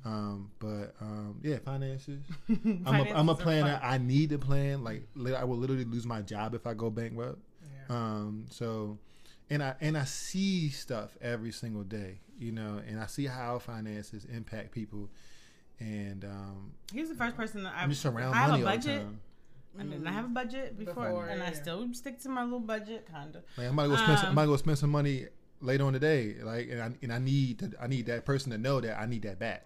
Um, 0.06 0.52
but 0.60 0.96
um, 1.02 1.40
yeah, 1.44 1.58
finances. 1.60 2.24
I'm 2.86 3.08
a, 3.08 3.14
I'm 3.14 3.30
a 3.30 3.36
planner. 3.36 3.80
I 3.84 3.98
need 3.98 4.30
to 4.32 4.40
plan. 4.40 4.84
Like 4.84 5.04
I 5.38 5.44
will 5.44 5.58
literally 5.58 5.86
lose 5.86 6.06
my 6.06 6.22
job 6.22 6.56
if 6.56 6.66
I 6.66 6.74
go 6.74 6.90
bankrupt. 6.90 7.40
Yeah. 7.62 7.96
Um, 7.96 8.46
so, 8.50 8.98
and 9.50 9.62
I 9.62 9.76
and 9.82 9.98
I 9.98 10.06
see 10.06 10.70
stuff 10.70 11.16
every 11.22 11.52
single 11.52 11.84
day, 11.84 12.20
you 12.38 12.52
know, 12.52 12.82
and 12.88 13.00
I 13.00 13.06
see 13.06 13.26
how 13.26 13.60
finances 13.60 14.26
impact 14.26 14.72
people, 14.72 15.10
and 15.80 16.24
um, 16.26 16.72
He 16.92 17.02
was 17.02 17.10
the 17.10 17.16
first 17.16 17.36
person 17.36 17.64
that 17.64 17.74
I, 17.76 17.84
I'm 17.84 17.90
just 17.90 18.06
around 18.06 18.34
I 18.34 18.38
have 18.38 18.50
money 18.52 18.64
a 18.64 18.66
budget. 18.66 19.06
Time. 19.80 19.90
I 19.90 19.94
didn't 19.96 20.14
have 20.14 20.26
a 20.26 20.30
budget 20.30 20.78
before, 20.78 20.94
Before, 21.06 21.26
and 21.28 21.42
I 21.42 21.52
still 21.54 21.94
stick 21.94 22.20
to 22.22 22.30
my 22.30 22.44
little 22.44 22.60
budget, 22.60 23.08
kind 23.12 23.36
of. 23.36 23.44
Like 23.58 23.68
I 23.68 23.72
might 23.72 23.88
go 23.88 23.96
spend. 23.96 24.20
some, 24.20 24.30
I'm 24.30 24.38
Um, 24.38 24.48
go 24.48 24.58
spend 24.58 24.78
some 24.78 24.90
money 24.90 25.28
later 25.62 25.86
on 25.86 25.94
today. 25.94 26.36
Like, 26.42 26.70
and 26.70 26.82
I 26.82 26.92
and 27.02 27.14
I 27.14 27.20
need 27.20 27.60
to, 27.60 27.72
I 27.82 27.88
need 27.88 28.06
that 28.08 28.26
person 28.26 28.52
to 28.52 28.58
know 28.58 28.80
that 28.82 29.00
I 29.00 29.06
need 29.06 29.24
that 29.24 29.40
back. 29.40 29.66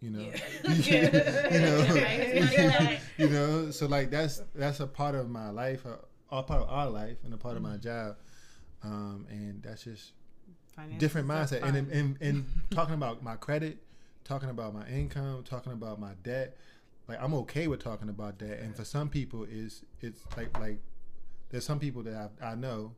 You 0.00 0.10
know, 0.10 0.18
you 0.64 1.60
know, 1.60 2.98
you 3.18 3.28
know. 3.28 3.70
So 3.70 3.86
like 3.86 4.10
that's 4.10 4.42
that's 4.54 4.80
a 4.80 4.86
part 4.86 5.14
of 5.14 5.30
my 5.30 5.50
life, 5.50 5.86
uh, 5.86 5.96
a 6.30 6.42
part 6.42 6.62
of 6.62 6.68
our 6.68 6.90
life, 6.90 7.18
and 7.24 7.32
a 7.32 7.36
part 7.36 7.56
of 7.56 7.62
my 7.62 7.76
job. 7.76 8.16
Um, 8.82 9.26
and 9.30 9.62
that's 9.62 9.84
just 9.84 10.12
Finances 10.74 10.98
different 10.98 11.28
mindset. 11.28 11.60
fun. 11.60 11.76
And, 11.76 11.90
and 11.92 12.16
and 12.20 12.46
talking 12.70 12.94
about 12.94 13.22
my 13.22 13.36
credit, 13.36 13.78
talking 14.24 14.50
about 14.50 14.74
my 14.74 14.86
income, 14.88 15.44
talking 15.44 15.72
about 15.72 16.00
my 16.00 16.12
debt. 16.22 16.56
Like 17.08 17.22
I'm 17.22 17.34
okay 17.34 17.66
with 17.66 17.82
talking 17.82 18.08
about 18.08 18.38
that. 18.38 18.60
And 18.60 18.74
for 18.76 18.84
some 18.84 19.08
people, 19.08 19.44
is 19.44 19.84
it's 20.00 20.20
like 20.36 20.58
like 20.58 20.78
there's 21.50 21.64
some 21.66 21.78
people 21.78 22.02
that 22.04 22.30
I, 22.42 22.46
I 22.52 22.54
know 22.54 22.92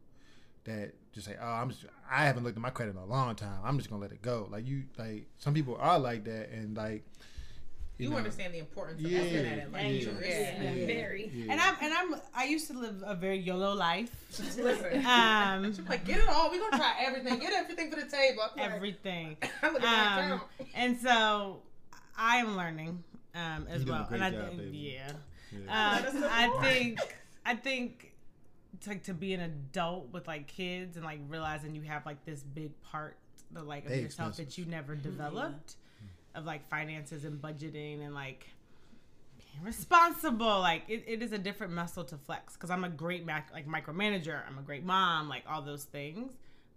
that 0.64 0.92
just 1.12 1.26
say, 1.26 1.36
oh, 1.40 1.46
I'm 1.46 1.70
just 1.70 1.84
I 2.10 2.24
haven't 2.24 2.44
looked 2.44 2.56
at 2.56 2.62
my 2.62 2.70
credit 2.70 2.92
in 2.92 2.96
a 2.96 3.04
long 3.06 3.34
time. 3.34 3.58
I'm 3.64 3.76
just 3.78 3.90
gonna 3.90 4.02
let 4.02 4.12
it 4.12 4.22
go. 4.22 4.48
Like 4.50 4.66
you 4.66 4.84
like 4.98 5.26
some 5.38 5.54
people 5.54 5.76
are 5.80 5.98
like 5.98 6.24
that, 6.24 6.50
and 6.50 6.76
like 6.76 7.04
You, 7.98 8.10
know, 8.10 8.16
understand 8.16 8.52
the 8.54 8.58
importance 8.58 9.00
of 9.04 9.10
Yeah, 9.10 9.20
looking 9.22 9.36
at 9.46 9.58
it 9.58 9.72
like 9.72 9.82
yeah, 9.82 10.12
that. 10.12 10.26
yeah, 10.26 10.62
Yeah. 10.62 10.72
yeah, 10.72 10.86
Very. 10.86 11.30
yeah. 11.34 11.52
and 11.52 11.60
I'm 11.60 11.74
and 11.82 11.92
I'm 11.94 12.20
I 12.34 12.44
used 12.44 12.66
to 12.68 12.78
live 12.78 13.02
a 13.06 13.14
very 13.14 13.38
YOLO 13.38 13.74
life. 13.74 14.10
Listen. 14.58 15.04
Um, 15.06 15.64
She's 15.74 15.80
like, 15.88 16.04
get 16.04 16.18
it 16.18 16.28
all. 16.28 16.50
We're 16.50 16.60
gonna 16.60 16.76
try 16.78 16.94
everything. 17.00 17.38
Get 17.38 17.52
everything 17.52 17.90
for 17.90 17.96
the 18.00 18.06
table. 18.10 18.42
I'm 18.42 18.58
like, 18.60 18.70
everything. 18.72 19.36
I'm 19.62 19.72
looking 19.74 19.88
at 19.88 20.28
my 20.28 20.32
Um, 20.34 20.40
and 20.74 20.98
so 21.00 21.60
I 22.16 22.36
am 22.38 22.56
learning 22.56 23.02
um, 23.34 23.66
as 23.68 23.80
You 23.80 23.86
doing 23.86 23.96
a 23.96 24.00
well. 24.00 24.08
great 24.08 24.20
and 24.20 24.24
I 24.24 24.30
job, 24.38 24.48
think, 24.48 24.58
baby. 24.58 24.76
yeah, 24.96 25.12
Yeah. 25.52 25.96
um, 26.08 26.24
I 26.30 26.58
think 26.62 27.00
I 27.46 27.54
think 27.56 28.12
to, 28.82 28.90
like 28.90 29.02
to 29.04 29.14
be 29.14 29.34
an 29.34 29.40
adult 29.40 30.12
with 30.12 30.26
like 30.26 30.46
kids 30.48 30.96
and 30.96 31.04
like 31.04 31.20
realizing 31.28 31.74
you 31.74 31.82
have 31.82 32.04
like 32.06 32.24
this 32.24 32.42
big 32.42 32.70
part 32.82 33.16
the 33.52 33.62
like 33.62 33.84
of 33.84 33.90
They 33.90 34.00
yourself 34.00 34.30
expensive. 34.30 34.46
that 34.54 34.58
you 34.58 34.64
never 34.66 34.94
developed 34.96 35.74
of 36.34 36.44
like 36.44 36.68
finances 36.68 37.24
and 37.24 37.40
budgeting 37.40 38.04
and 38.04 38.14
like 38.14 38.48
being 39.38 39.64
responsible 39.64 40.58
like 40.60 40.82
it, 40.88 41.04
it 41.06 41.22
is 41.22 41.30
a 41.32 41.38
different 41.38 41.72
muscle 41.72 42.02
to 42.02 42.16
flex 42.16 42.54
because 42.54 42.70
i'm 42.70 42.82
a 42.82 42.88
great 42.88 43.24
mac 43.24 43.50
like 43.52 43.68
micromanager 43.68 44.40
i'm 44.48 44.58
a 44.58 44.62
great 44.62 44.84
mom 44.84 45.28
like 45.28 45.44
all 45.48 45.62
those 45.62 45.84
things 45.84 46.32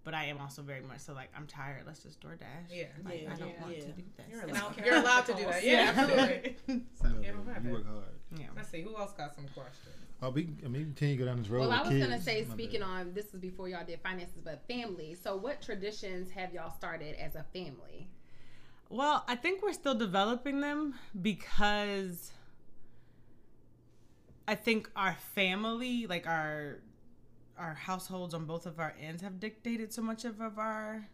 but 0.07 0.13
i 0.13 0.23
am 0.23 0.39
also 0.39 0.61
very 0.61 0.79
much 0.79 0.99
so 1.01 1.11
like 1.13 1.27
i'm 1.35 1.45
tired 1.47 1.83
let's 1.85 1.99
just 2.01 2.21
DoorDash. 2.21 2.71
Yeah. 2.71 2.85
like, 3.03 3.23
Yeah, 3.23 3.33
i 3.33 3.35
don't 3.35 3.49
yeah, 3.49 3.61
want 3.61 3.75
yeah. 3.75 3.83
to 3.83 3.91
do 3.91 4.03
that. 4.15 4.25
You're 4.31 4.43
allowed, 4.45 4.75
don't 4.77 4.77
you're 4.85 4.95
allowed 4.95 5.25
to 5.25 5.33
do 5.33 5.43
that. 5.43 5.63
Yeah, 5.65 5.93
absolutely. 5.93 6.55
So, 7.01 7.09
No, 7.09 7.19
yeah, 7.21 7.31
don't 7.33 7.53
have 7.53 7.65
you 7.65 7.71
work 7.73 7.85
hard. 7.85 8.03
yeah 8.39 8.45
Let's 8.55 8.69
see. 8.69 8.81
Who 8.83 8.95
else 8.97 9.11
got 9.11 9.35
some 9.35 9.43
questions? 9.53 9.95
Oh, 10.21 10.29
we, 10.29 10.47
I 10.65 10.69
mean, 10.69 10.93
can 10.95 11.09
you 11.09 11.17
go 11.17 11.25
down 11.25 11.39
this 11.39 11.49
road? 11.49 11.59
Well, 11.59 11.71
I 11.73 11.81
with 11.81 11.91
was 11.91 12.01
gonna 12.01 12.21
say, 12.21 12.45
My 12.47 12.53
speaking 12.53 12.79
bad. 12.79 12.87
on 12.89 13.13
this 13.13 13.33
is 13.33 13.39
before 13.41 13.67
y'all 13.67 13.85
did 13.85 13.99
finances, 13.99 14.39
but 14.41 14.65
family. 14.65 15.13
So, 15.21 15.35
what 15.35 15.61
traditions 15.61 16.31
have 16.31 16.53
y'all 16.53 16.71
started 16.71 17.15
as 17.19 17.35
a 17.35 17.43
family? 17.53 18.07
Well, 18.89 19.25
I 19.27 19.35
think 19.35 19.61
we're 19.61 19.73
still 19.73 19.93
developing 19.93 20.61
them 20.61 20.95
because 21.21 22.31
I 24.47 24.55
think 24.55 24.89
our 24.95 25.17
family, 25.35 26.07
like 26.07 26.25
our 26.25 26.79
our 27.57 27.73
households 27.73 28.33
on 28.33 28.45
both 28.45 28.65
of 28.65 28.79
our 28.79 28.93
ends 29.01 29.21
have 29.21 29.39
dictated 29.39 29.91
so 29.93 30.01
much 30.01 30.25
of, 30.25 30.39
of 30.41 30.57
our 30.59 31.07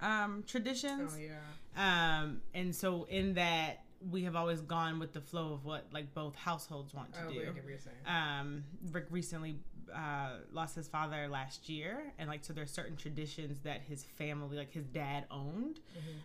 um 0.00 0.42
traditions. 0.46 1.12
Oh 1.16 1.18
yeah. 1.20 2.20
Um 2.22 2.42
and 2.54 2.74
so 2.74 3.04
in 3.10 3.34
that 3.34 3.84
we 4.10 4.24
have 4.24 4.34
always 4.34 4.60
gone 4.60 4.98
with 4.98 5.12
the 5.12 5.20
flow 5.20 5.52
of 5.52 5.64
what 5.64 5.86
like 5.92 6.12
both 6.14 6.34
households 6.34 6.92
want 6.92 7.12
to 7.14 7.20
Oh, 7.28 7.32
do. 7.32 7.40
I 7.40 7.44
get 7.44 7.54
what 7.56 7.68
you're 7.68 7.78
saying. 7.78 7.96
Um 8.06 8.64
Rick 8.90 9.06
recently 9.10 9.58
uh 9.94 10.38
lost 10.52 10.74
his 10.74 10.88
father 10.88 11.28
last 11.28 11.68
year 11.68 12.12
and 12.18 12.28
like 12.28 12.44
so 12.44 12.52
there's 12.52 12.70
certain 12.70 12.96
traditions 12.96 13.58
that 13.60 13.82
his 13.82 14.04
family 14.04 14.56
like 14.56 14.72
his 14.72 14.86
dad 14.86 15.26
owned 15.30 15.80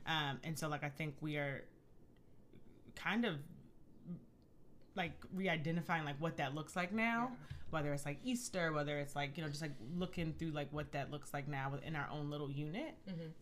um 0.06 0.40
and 0.46 0.58
so 0.58 0.70
like 0.70 0.84
i 0.86 0.90
think 0.90 1.16
we 1.20 1.36
are 1.36 1.64
kind 2.96 3.26
of 3.26 3.34
like 4.98 5.14
re-identifying 5.34 6.04
like 6.04 6.18
what 6.20 6.38
that 6.38 6.54
looks 6.56 6.76
like 6.76 6.92
now. 6.92 7.32
Whether 7.70 7.92
it's 7.94 8.06
like 8.06 8.20
easter 8.24 8.72
whether 8.72 8.98
it's 8.98 9.14
like 9.14 9.36
you 9.38 9.44
know 9.44 9.50
just 9.50 9.62
like 9.62 9.74
looking 9.98 10.34
through 10.40 10.52
like 10.52 10.72
what 10.72 10.94
that 10.94 11.12
looks 11.12 11.34
like 11.34 11.50
now 11.50 11.70
within 11.70 11.98
our 11.98 12.08
own 12.10 12.30
little 12.30 12.50
unit. 12.50 12.96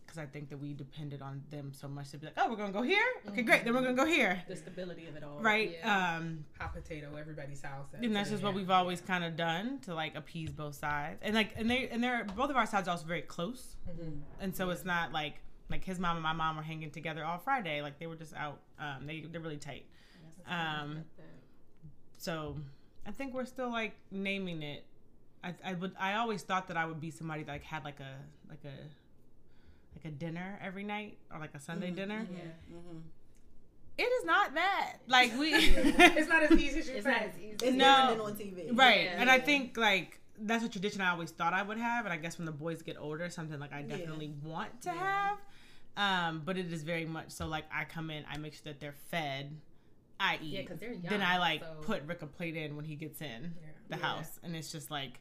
Because 0.04 0.18
i 0.18 0.26
think 0.26 0.48
that 0.50 0.58
we 0.58 0.72
depended 0.74 1.22
on 1.22 1.42
them 1.48 1.70
so 1.72 1.86
much 1.86 2.10
to 2.10 2.18
be 2.18 2.26
like 2.26 2.34
oh 2.36 2.50
we're 2.50 2.56
gonna 2.56 2.72
go 2.72 2.82
here? 2.82 3.04
Okay 3.28 3.42
great 3.42 3.64
then 3.64 3.72
we're 3.72 3.82
gonna 3.82 3.94
go 3.94 4.04
here. 4.04 4.42
The 4.48 4.56
stability 4.56 5.06
of 5.06 5.14
it 5.14 5.22
all. 5.22 5.38
right 5.40 5.76
Yeah. 5.78 6.16
um 6.16 6.44
Hot 6.58 6.74
potato, 6.74 7.14
everybody's 7.14 7.62
house. 7.62 7.86
and 7.94 8.16
that's 8.16 8.30
just 8.30 8.42
what 8.42 8.54
we've 8.54 8.68
always 8.70 9.00
kind 9.00 9.22
of 9.22 9.36
done 9.36 9.78
to 9.82 9.94
like 9.94 10.16
appease 10.16 10.50
both 10.50 10.74
sides. 10.74 11.20
And 11.22 11.36
like 11.36 11.52
and 11.56 11.70
they 11.70 11.88
and 11.88 12.02
they're 12.02 12.24
both 12.24 12.50
of 12.50 12.56
our 12.56 12.66
sides 12.66 12.88
are 12.88 12.92
also 12.92 13.06
very 13.06 13.22
close. 13.22 13.76
And 14.40 14.56
so 14.56 14.70
it's 14.70 14.84
not 14.84 15.12
like 15.12 15.36
like 15.70 15.84
his 15.84 16.00
mom 16.00 16.16
and 16.16 16.22
my 16.24 16.32
mom 16.32 16.56
were 16.56 16.62
hanging 16.64 16.90
together 16.90 17.24
all 17.24 17.38
friday. 17.38 17.80
Like 17.80 18.00
they 18.00 18.08
were 18.08 18.16
just 18.16 18.34
out 18.34 18.58
um 18.80 19.06
they, 19.06 19.20
they're 19.30 19.40
really 19.40 19.56
tight. 19.56 19.86
Um 20.48 21.04
so 22.26 22.56
i 23.06 23.10
think 23.10 23.28
we're 23.36 23.44
still 23.56 23.70
like 23.80 23.94
naming 24.10 24.60
it 24.62 24.82
I, 25.44 25.50
I 25.64 25.72
would 25.80 25.92
i 25.98 26.10
always 26.14 26.42
thought 26.48 26.66
that 26.68 26.76
i 26.76 26.84
would 26.90 27.00
be 27.00 27.10
somebody 27.10 27.42
that 27.44 27.52
like 27.56 27.62
had 27.74 27.82
like 27.84 28.00
a 28.00 28.12
like 28.52 28.64
a 28.64 28.76
like 29.96 30.04
a 30.04 30.14
dinner 30.24 30.48
every 30.68 30.84
night 30.84 31.18
or 31.32 31.38
like 31.44 31.54
a 31.54 31.60
sunday 31.68 31.90
dinner 32.00 32.20
Yeah, 32.30 32.78
it 33.98 34.02
is 34.18 34.24
not 34.26 34.52
that. 34.54 34.96
Like 35.08 35.30
we 35.38 35.54
It's 36.18 36.28
not 36.28 36.42
as 36.42 36.52
easy 36.52 36.80
as 36.80 36.88
you 36.88 36.94
It's 36.96 37.06
not 37.06 37.18
think. 37.20 37.32
as 37.32 37.38
easy. 37.38 37.66
It's 37.68 37.76
No. 37.76 38.24
on 38.26 38.34
TV. 38.34 38.76
Right. 38.78 39.04
Yeah. 39.04 39.20
and 39.20 39.30
I 39.30 39.38
think 39.38 39.78
like 39.78 40.20
that's 40.38 40.62
a 40.64 40.68
tradition 40.68 41.00
I 41.00 41.10
always 41.12 41.30
thought 41.30 41.54
I 41.54 41.62
would 41.62 41.78
have, 41.78 42.04
and 42.04 42.12
I 42.12 42.18
guess 42.18 42.36
when 42.38 42.44
the 42.44 42.52
boys 42.52 42.82
get 42.82 42.96
older, 42.98 43.30
something 43.30 43.58
like 43.58 43.72
I 43.72 43.80
definitely 43.80 44.32
want 44.44 44.82
to 44.82 44.90
have. 44.90 45.38
Um, 45.96 46.42
but 46.44 46.58
it 46.58 46.70
is 46.70 46.82
very 46.82 47.06
much 47.06 47.30
so 47.30 47.46
like 47.46 47.64
I 47.72 47.84
come 47.84 48.10
in, 48.10 48.22
I 48.30 48.36
make 48.36 48.52
sure 48.52 48.64
that 48.70 48.80
they're 48.80 49.00
fed, 49.10 49.56
I 50.18 50.36
eat. 50.42 50.42
Yeah, 50.54 50.62
'cause 50.62 50.78
they're 50.78 50.96
Then 50.96 51.22
I 51.22 51.38
like 51.38 51.60
so- 51.62 51.80
put 51.82 52.02
Rick 52.04 52.22
a 52.22 52.26
plate 52.26 52.56
in 52.56 52.76
when 52.76 52.84
he 52.84 52.96
gets 52.96 53.20
in 53.20 53.54
the 53.88 53.96
Yeah. 53.96 54.02
house, 54.02 54.38
and 54.42 54.56
it's 54.56 54.72
just 54.72 54.90
like 54.90 55.20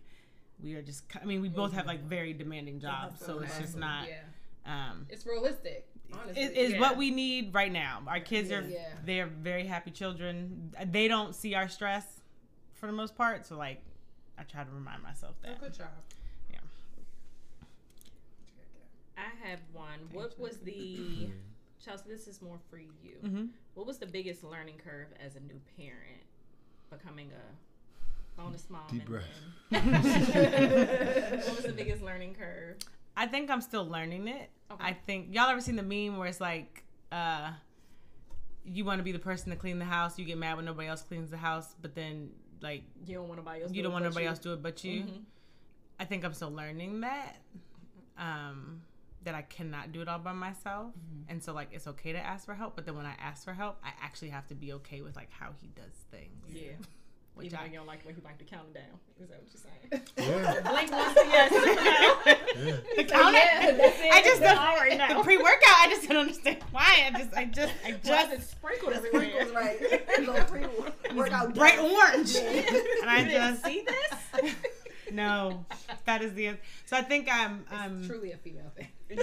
we 0.60 0.74
are 0.76 0.82
just. 0.82 1.04
I 1.22 1.26
mean, 1.26 1.42
we 1.42 1.50
both 1.50 1.74
have 1.74 1.86
like 1.86 2.02
very 2.04 2.34
demanding 2.34 2.80
jobs, 2.80 3.20
so 3.26 3.40
it's 3.40 3.58
just 3.60 3.76
not. 3.78 4.08
Yeah. 4.08 4.24
Um, 4.66 5.06
It's 5.10 5.26
realistic. 5.26 5.88
Honestly. 6.14 6.42
it 6.44 6.54
is 6.56 6.74
yeah. 6.74 6.80
what 6.80 6.98
we 6.98 7.12
need 7.12 7.54
right 7.54 7.72
now. 7.72 8.02
Our 8.08 8.20
kids 8.20 8.52
are 8.52 8.62
Yeah. 8.62 8.96
they're 9.04 9.28
very 9.28 9.66
happy 9.66 9.92
children. 9.92 10.74
They 10.86 11.08
don't 11.08 11.34
see 11.36 11.56
our 11.56 11.68
stress 11.68 12.22
for 12.74 12.86
the 12.88 12.94
most 12.94 13.16
part, 13.16 13.46
so 13.46 13.58
like 13.58 13.82
I 14.38 14.44
try 14.44 14.64
to 14.64 14.72
remind 14.72 15.02
myself 15.04 15.36
Oh, 15.44 15.48
that. 15.50 15.60
good 15.60 15.74
job. 15.74 15.90
Yeah. 16.52 16.60
I 19.18 19.30
have 19.48 19.60
one. 19.74 20.00
What 20.12 20.38
was 20.40 20.58
the 20.60 21.30
Chelsea? 21.86 22.04
This 22.10 22.28
is 22.28 22.42
more 22.42 22.58
for 22.70 22.78
you. 22.78 23.18
Mhm. 23.24 23.50
What 23.76 23.86
was 23.86 23.98
the 24.00 24.06
biggest 24.08 24.44
learning 24.44 24.78
curve 24.84 25.08
as 25.24 25.36
a 25.36 25.40
new 25.42 25.62
parent, 25.78 26.24
becoming 26.90 27.32
a 27.32 28.42
bonus 28.42 28.70
mom? 28.70 28.88
Deep 28.90 29.06
breath. 29.06 29.24
what 29.70 29.84
was 31.56 31.66
the 31.66 31.74
biggest 31.76 32.02
learning 32.02 32.34
curve? 32.36 32.78
I 33.16 33.28
think 33.28 33.50
I'm 33.50 33.62
still 33.62 33.86
learning 33.88 34.28
it. 34.28 34.50
Okay. 34.72 34.84
I 34.84 34.94
think 34.94 35.34
y'all 35.34 35.50
ever 35.50 35.62
seen 35.62 35.76
the 35.76 35.84
meme 35.84 36.18
where 36.18 36.28
it's 36.28 36.42
like, 36.42 36.84
uh, 37.12 37.52
you 38.66 38.84
want 38.84 39.00
to 39.00 39.04
be 39.04 39.12
the 39.12 39.20
person 39.20 39.52
to 39.52 39.56
clean 39.56 39.78
the 39.80 39.86
house, 39.86 40.18
you 40.18 40.26
get 40.26 40.38
mad 40.38 40.56
when 40.56 40.66
nobody 40.66 40.88
else 40.88 41.02
cleans 41.04 41.30
the 41.30 41.38
house, 41.38 41.76
but 41.82 41.94
then 41.96 42.32
like 42.62 42.84
You 43.06 43.16
don't 43.16 43.28
want 43.28 43.40
nobody 43.40 43.62
else. 43.62 43.72
you 43.72 43.78
do 43.78 43.84
don't 43.84 43.94
want 43.94 44.04
but 44.06 44.10
nobody 44.10 44.24
you. 44.24 44.30
else 44.30 44.40
to 44.40 44.44
do 44.50 44.54
it 44.54 44.62
but 44.64 44.84
you. 44.84 45.04
Mhm. 45.04 45.24
I 46.00 46.06
think 46.06 46.26
I'm 46.26 46.34
still 46.34 46.52
learning 46.52 47.02
that. 47.02 47.38
Um, 48.18 48.82
that 49.26 49.36
I 49.36 49.42
cannot 49.44 49.92
do 49.92 50.02
it 50.02 50.08
all 50.08 50.20
by 50.20 50.34
myself, 50.34 50.88
mm-hmm. 50.94 51.30
and 51.30 51.44
so 51.44 51.54
like 51.54 51.70
it's 51.72 51.88
okay 51.88 52.14
to 52.14 52.20
ask 52.20 52.46
for 52.46 52.56
help. 52.56 52.76
But 52.76 52.86
then 52.86 52.96
when 52.96 53.06
I 53.06 53.14
ask 53.20 53.44
for 53.44 53.54
help, 53.54 53.78
I 53.84 53.90
actually 54.02 54.30
have 54.30 54.48
to 54.48 54.56
be 54.56 54.74
okay 54.74 55.02
with 55.02 55.16
like 55.16 55.30
how 55.32 55.50
he 55.62 55.68
does 55.68 55.94
things. 56.12 56.46
Yeah. 56.50 56.72
Which 57.36 57.48
Even 57.48 57.58
though 57.60 57.64
I, 57.66 57.68
you 57.68 57.74
don't 57.80 57.86
like 57.88 58.06
when 58.06 58.16
he 58.16 58.22
like 58.22 58.38
to 58.38 58.46
count 58.46 58.68
it 58.74 58.76
down. 58.76 58.98
Is 59.22 59.28
that 59.28 59.42
what 59.42 59.50
you're 59.52 60.32
saying? 60.32 60.56
Yeah, 60.56 60.62
Blink 60.72 60.90
once 60.94 61.16
yes. 61.18 61.52
yeah. 62.56 62.78
the 62.96 63.04
counter. 63.04 63.38
yeah, 63.38 63.72
that's 63.72 64.00
it. 64.00 64.14
I 64.14 64.22
just 64.24 64.40
don't. 64.42 64.58
all 64.58 64.76
right 64.78 64.92
The 64.92 64.98
now. 65.16 65.22
pre-workout, 65.22 65.60
I 65.80 65.88
just 65.90 66.08
don't 66.08 66.16
understand 66.16 66.60
why. 66.72 67.12
I 67.14 67.18
just, 67.20 67.34
I 67.34 67.44
just, 67.44 67.74
I 67.86 67.90
Why 67.92 67.98
is 67.98 68.04
just 68.08 68.32
it 68.32 68.42
sprinkled 68.44 68.94
Sprinkles, 68.96 69.26
everywhere? 69.26 69.54
right? 69.54 70.20
Little 70.20 70.46
pre 70.46 71.14
workout. 71.14 71.54
bright 71.54 71.78
orange, 71.78 72.36
Yeah. 72.36 72.42
and 73.02 73.10
I 73.10 73.20
You 73.20 73.26
didn't 73.26 73.52
just 73.56 73.66
see 73.66 73.86
this? 73.86 74.56
no. 75.12 75.66
That 76.06 76.22
is 76.22 76.34
the. 76.36 76.52
So 76.86 76.96
I 76.96 77.02
think 77.02 77.28
I'm, 77.30 77.66
It's 77.70 77.82
I'm. 77.82 78.08
truly 78.08 78.32
a 78.32 78.38
female 78.38 78.72
thing. 78.78 78.88
Yeah. 79.10 79.18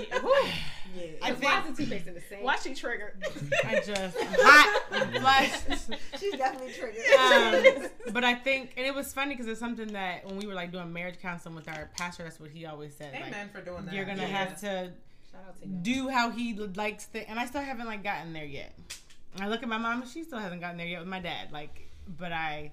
Yeah. 0.94 1.02
I 1.22 1.30
Because 1.30 1.42
why 1.42 1.60
think 1.60 1.70
is 1.72 1.76
the 1.76 1.82
toothpaste 1.84 2.06
in 2.06 2.14
the 2.14 2.20
same? 2.20 2.42
Why 2.44 2.56
she 2.56 2.74
triggered? 2.74 3.14
I 3.64 3.76
just 3.84 4.16
I'm 4.20 4.26
hot, 4.38 4.82
I'm 4.92 5.12
flushed. 5.20 5.90
She's 6.20 6.34
definitely 6.34 6.72
triggered. 6.72 7.02
um, 7.18 7.88
but 8.12 8.24
I 8.24 8.34
think, 8.34 8.74
and 8.76 8.86
it 8.86 8.94
was 8.94 9.12
funny 9.12 9.34
because 9.34 9.46
it's 9.46 9.58
something 9.60 9.92
that 9.94 10.26
when 10.26 10.36
we 10.36 10.46
were 10.46 10.54
like 10.54 10.70
doing 10.70 10.92
marriage 10.92 11.18
counseling 11.20 11.54
with 11.54 11.68
our 11.68 11.90
pastor, 11.96 12.24
that's 12.24 12.38
what 12.38 12.50
he 12.50 12.66
always 12.66 12.94
said. 12.94 13.12
Like, 13.14 13.26
Amen 13.28 13.48
for 13.52 13.60
doing 13.62 13.86
that. 13.86 13.94
you're 13.94 14.04
gonna 14.04 14.22
Yeah. 14.22 14.26
have 14.28 14.60
to 14.60 14.92
Shout 15.30 15.40
out 15.48 15.60
to 15.62 15.66
do 15.66 16.08
how 16.08 16.30
he 16.30 16.54
likes 16.54 17.06
the, 17.06 17.28
and 17.28 17.40
I 17.40 17.46
still 17.46 17.62
haven't 17.62 17.86
like 17.86 18.04
gotten 18.04 18.32
there 18.34 18.44
yet. 18.44 18.74
I 19.40 19.48
look 19.48 19.62
at 19.62 19.68
my 19.68 19.78
mom, 19.78 20.02
and 20.02 20.10
she 20.10 20.24
still 20.24 20.38
hasn't 20.38 20.60
gotten 20.60 20.76
there 20.76 20.86
yet 20.86 20.98
with 21.00 21.08
my 21.08 21.20
dad. 21.20 21.50
Like, 21.52 21.88
but 22.18 22.32
I, 22.32 22.70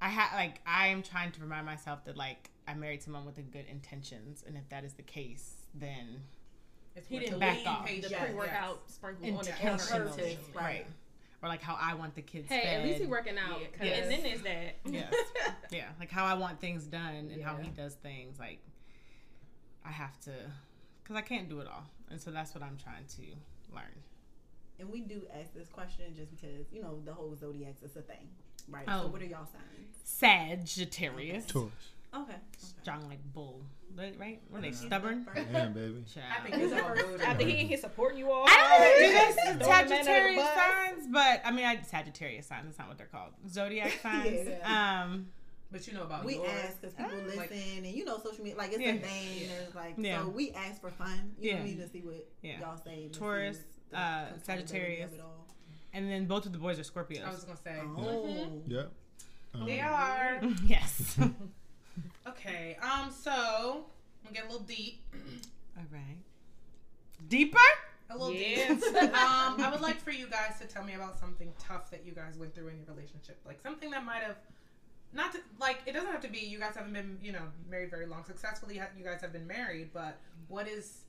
I 0.00 0.08
ha 0.10 0.30
like 0.36 0.60
I 0.64 0.86
am 0.88 1.02
trying 1.02 1.32
to 1.32 1.40
remind 1.40 1.66
myself 1.66 2.04
that 2.04 2.16
like 2.16 2.50
I 2.68 2.74
married 2.74 3.02
someone 3.02 3.24
with 3.26 3.34
the 3.34 3.42
good 3.42 3.66
intentions, 3.68 4.44
and 4.46 4.56
if 4.56 4.68
that 4.68 4.84
is 4.84 4.92
the 4.92 5.02
case, 5.02 5.53
then 5.74 6.22
It's 6.96 7.08
He 7.08 7.18
didn't 7.18 7.34
to 7.34 7.38
back 7.40 7.58
leave 7.58 7.66
off. 7.66 7.86
the 7.86 7.94
Yes, 8.08 8.12
pre-workout 8.24 8.90
sprinkled 8.90 9.30
on 9.38 9.44
the 9.44 9.50
counter. 9.50 9.72
intentionally, 9.94 10.38
right. 10.54 10.62
right. 10.64 10.86
Or 11.42 11.48
like 11.48 11.60
how 11.60 11.76
I 11.80 11.94
want 11.94 12.14
the 12.14 12.22
kids 12.22 12.48
to 12.48 12.54
Hey, 12.54 12.62
fed. 12.62 12.80
at 12.80 12.86
least 12.86 13.00
he 13.00 13.06
working 13.06 13.36
out. 13.36 13.60
Yeah. 13.60 13.66
'cause- 13.68 14.02
And 14.02 14.10
then 14.10 14.22
there's 14.22 14.42
that. 14.42 14.76
Yes. 14.86 15.12
yeah, 15.70 15.88
like 15.98 16.10
how 16.10 16.24
I 16.24 16.34
want 16.34 16.60
things 16.60 16.84
done 16.86 17.30
and 17.32 17.42
how 17.42 17.56
he 17.56 17.68
does 17.70 17.94
things. 17.96 18.38
Like 18.38 18.60
I 19.84 19.90
have 19.90 20.18
to, 20.20 20.30
because 21.02 21.16
I 21.16 21.20
can't 21.22 21.48
do 21.48 21.60
it 21.60 21.66
all, 21.66 21.84
and 22.10 22.20
so 22.20 22.30
that's 22.30 22.54
what 22.54 22.62
I'm 22.62 22.78
trying 22.82 23.04
to 23.16 23.22
learn. 23.74 24.02
And 24.78 24.90
we 24.90 25.00
do 25.02 25.22
ask 25.38 25.52
this 25.54 25.68
question 25.68 26.14
just 26.16 26.30
because, 26.30 26.66
you 26.72 26.80
know, 26.82 27.00
the 27.04 27.12
whole 27.12 27.36
zodiac 27.36 27.74
is 27.82 27.94
a 27.96 28.02
thing. 28.02 28.28
Right. 28.68 28.84
Oh. 28.88 29.02
So 29.02 29.06
what 29.08 29.20
are 29.20 29.26
y'all 29.26 29.44
signs? 29.46 29.94
Sagittarius, 30.04 31.46
Taurus. 31.46 31.72
Okay. 32.16 32.36
strong 32.58 33.08
like 33.08 33.18
bull, 33.32 33.62
Right- 33.96 34.14
right? 34.18 34.40
Were 34.50 34.60
they 34.60 34.72
stubborn? 34.72 35.26
Yeah, 35.34 35.66
baby. 35.66 36.04
I 36.06 36.20
Child. 36.20 36.48
think 36.50 36.62
it's. 36.62 37.22
After 37.24 37.44
he 37.44 37.52
ain't 37.52 37.68
here 37.68 37.78
supporting 37.78 38.18
you 38.18 38.30
all. 38.30 38.44
I 38.48 38.56
don't 38.58 38.80
know 38.80 38.86
if 38.88 39.08
you 39.10 39.18
guys 39.18 39.34
Throwing 39.34 39.58
the 39.58 39.64
man 39.66 39.80
under 39.80 39.88
the 39.88 40.04
Sagittarius 40.04 40.54
signs, 40.54 41.06
but 41.12 41.40
I 41.44 41.50
mean, 41.50 41.64
I 41.64 41.82
Sagittarius 41.82 42.46
signs. 42.46 42.64
That's 42.66 42.78
not 42.78 42.88
what 42.88 42.98
they're 42.98 43.06
called. 43.08 43.30
Zodiac 43.48 43.92
signs. 44.02 44.48
Um, 44.64 45.28
But 45.72 45.86
you 45.88 45.94
know 45.94 46.02
about 46.04 46.24
We 46.24 46.36
yours. 46.36 46.48
ask 46.64 46.80
because 46.80 46.94
people 46.94 47.12
Uh, 47.18 47.22
listen, 47.24 47.36
like- 47.38 47.50
and 47.52 47.86
you 47.86 48.04
know, 48.04 48.18
social 48.18 48.44
media, 48.44 48.56
like 48.58 48.72
it's 48.72 48.80
Yeah. 48.80 48.90
a 48.92 48.98
thing. 48.98 49.48
There's 49.48 49.74
like, 49.74 49.94
Yeah. 49.98 50.22
so 50.22 50.28
we 50.28 50.52
ask 50.52 50.80
for 50.80 50.90
fun. 50.90 51.34
You 51.40 51.50
Yeah. 51.50 51.58
know, 51.58 51.64
we 51.64 51.74
just 51.74 51.92
see 51.92 52.00
what 52.02 52.28
Yeah. 52.42 52.60
y'all 52.60 52.76
say. 52.76 53.08
Taurus, 53.12 53.58
uh, 53.92 54.26
Sagittarius. 54.42 55.12
of 55.12 55.18
it 55.18 55.20
all. 55.22 55.46
and 55.92 56.10
then 56.10 56.26
both 56.26 56.44
of 56.46 56.52
the 56.52 56.58
boys 56.58 56.78
are 56.78 56.82
Scorpios. 56.82 57.24
I 57.24 57.30
was 57.30 57.44
gonna 57.44 57.56
say 57.58 57.80
Oh. 57.80 58.62
Yep. 58.66 58.92
Um, 59.54 59.66
they 59.66 59.80
are. 59.80 60.40
yes. 60.66 61.16
Okay. 62.26 62.76
Um. 62.82 63.10
So 63.10 63.84
we 64.26 64.32
get 64.34 64.44
a 64.44 64.46
little 64.46 64.62
deep. 64.62 65.02
All 65.76 65.84
right. 65.92 66.18
Deeper? 67.28 67.58
A 68.10 68.16
little 68.16 68.32
Yes. 68.34 68.80
deep. 68.82 68.94
um. 69.02 69.60
I 69.60 69.68
would 69.70 69.80
like 69.80 70.00
for 70.00 70.10
you 70.10 70.26
guys 70.26 70.58
to 70.60 70.66
tell 70.66 70.84
me 70.84 70.94
about 70.94 71.18
something 71.18 71.52
tough 71.58 71.90
that 71.90 72.04
you 72.06 72.12
guys 72.12 72.36
went 72.38 72.54
through 72.54 72.68
in 72.68 72.76
your 72.76 72.86
relationship, 72.94 73.38
like 73.46 73.60
something 73.62 73.90
that 73.90 74.04
might 74.04 74.22
have. 74.22 74.36
Not 75.12 75.30
to, 75.32 75.38
like 75.60 75.78
it 75.86 75.92
doesn't 75.92 76.10
have 76.10 76.22
to 76.22 76.28
be 76.28 76.40
you 76.40 76.58
guys 76.58 76.74
haven't 76.74 76.92
been 76.92 77.18
you 77.22 77.30
know 77.30 77.42
married 77.70 77.88
very 77.90 78.06
long 78.06 78.24
successfully 78.24 78.80
you 78.98 79.04
guys 79.04 79.20
have 79.20 79.32
been 79.32 79.46
married 79.46 79.90
but 79.94 80.18
what 80.48 80.66
is 80.66 81.02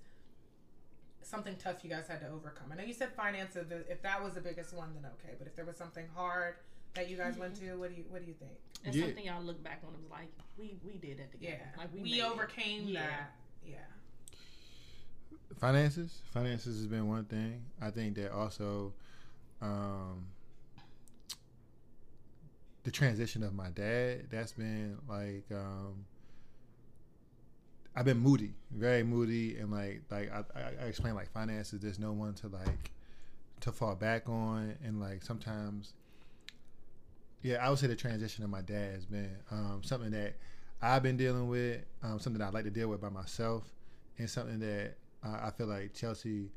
something 1.24 1.56
tough 1.56 1.84
you 1.84 1.90
guys 1.90 2.06
had 2.08 2.20
to 2.22 2.28
overcome 2.30 2.68
I 2.72 2.76
know 2.76 2.84
you 2.84 2.94
said 2.94 3.14
finances 3.14 3.72
if- 3.72 3.90
if 3.90 4.02
that 4.04 4.24
was 4.24 4.36
the 4.36 4.42
biggest 4.42 4.76
one 4.76 4.94
then 4.94 5.10
okay 5.20 5.34
but 5.40 5.48
if 5.48 5.56
there 5.56 5.66
was 5.66 5.76
something 5.76 6.06
hard 6.16 6.54
that 6.96 7.10
you 7.10 7.18
guys 7.18 7.38
went 7.38 7.56
to 7.56 7.76
what 7.78 7.90
do 7.90 7.96
you 7.98 8.06
what 8.10 8.22
do 8.22 8.28
you 8.28 8.34
think 8.40 8.52
And 8.86 8.94
Yeah. 8.96 9.06
something 9.06 9.26
y'all 9.26 9.44
look 9.44 9.62
back 9.64 9.82
on 9.88 9.94
it 9.94 10.00
was 10.02 10.10
like, 10.12 10.30
we 10.58 10.78
we 10.86 10.94
did 10.98 11.20
it 11.20 11.32
together. 11.32 11.58
yeah 11.62 11.78
Like 11.82 11.94
we, 11.94 12.02
we, 12.02 12.12
made 12.12 12.20
it. 12.20 12.24
overcame 12.24 12.88
Yeah. 12.88 13.00
that 13.02 13.34
yeah 13.66 13.78
finances 15.60 16.22
finances 16.32 16.78
has 16.78 16.88
been 16.88 17.08
one 17.08 17.26
thing 17.26 17.64
i 17.82 17.90
think 17.90 18.16
that 18.16 18.32
also 18.32 18.94
um 19.62 20.28
the 22.84 22.92
transition 22.92 23.42
of 23.44 23.54
my 23.54 23.70
dad 23.70 24.30
that's 24.30 24.52
been 24.52 24.98
like 25.08 25.46
um 25.52 26.06
i've 27.96 28.06
been 28.06 28.18
moody 28.20 28.54
very 28.72 29.02
moody 29.04 29.58
and 29.58 29.72
like 29.72 30.02
like 30.12 30.32
i, 30.32 30.44
I, 30.60 30.62
I 30.84 30.86
explain 30.88 31.16
like 31.16 31.32
finances 31.32 31.80
there's 31.82 32.00
no 32.00 32.12
one 32.12 32.34
to 32.36 32.48
like 32.48 32.92
to 33.62 33.72
fall 33.72 33.96
back 33.96 34.28
on 34.30 34.76
and 34.84 35.00
like 35.00 35.24
sometimes 35.24 35.94
yeah 37.46 37.66
i 37.66 37.70
would 37.70 37.80
say 37.80 37.88
the 37.88 37.96
transition 37.96 38.44
of 38.44 38.50
my 38.50 38.62
dad 38.62 38.94
has 38.94 39.06
been 39.06 39.36
um 39.52 39.82
something 39.84 40.12
that 40.12 40.36
i've 40.82 41.04
been 41.04 41.18
dealing 41.18 41.48
with 41.48 41.82
um 42.04 42.20
something 42.20 42.40
that 42.40 42.48
i 42.48 42.50
like 42.50 42.64
to 42.64 42.70
deal 42.70 42.88
with 42.88 43.02
by 43.02 43.10
myself 43.10 43.64
and 44.18 44.30
something 44.30 44.60
that 44.60 44.96
uh, 45.26 45.40
I 45.48 45.52
feel 45.52 45.68
like 45.68 45.94
Chelsea 45.94 46.52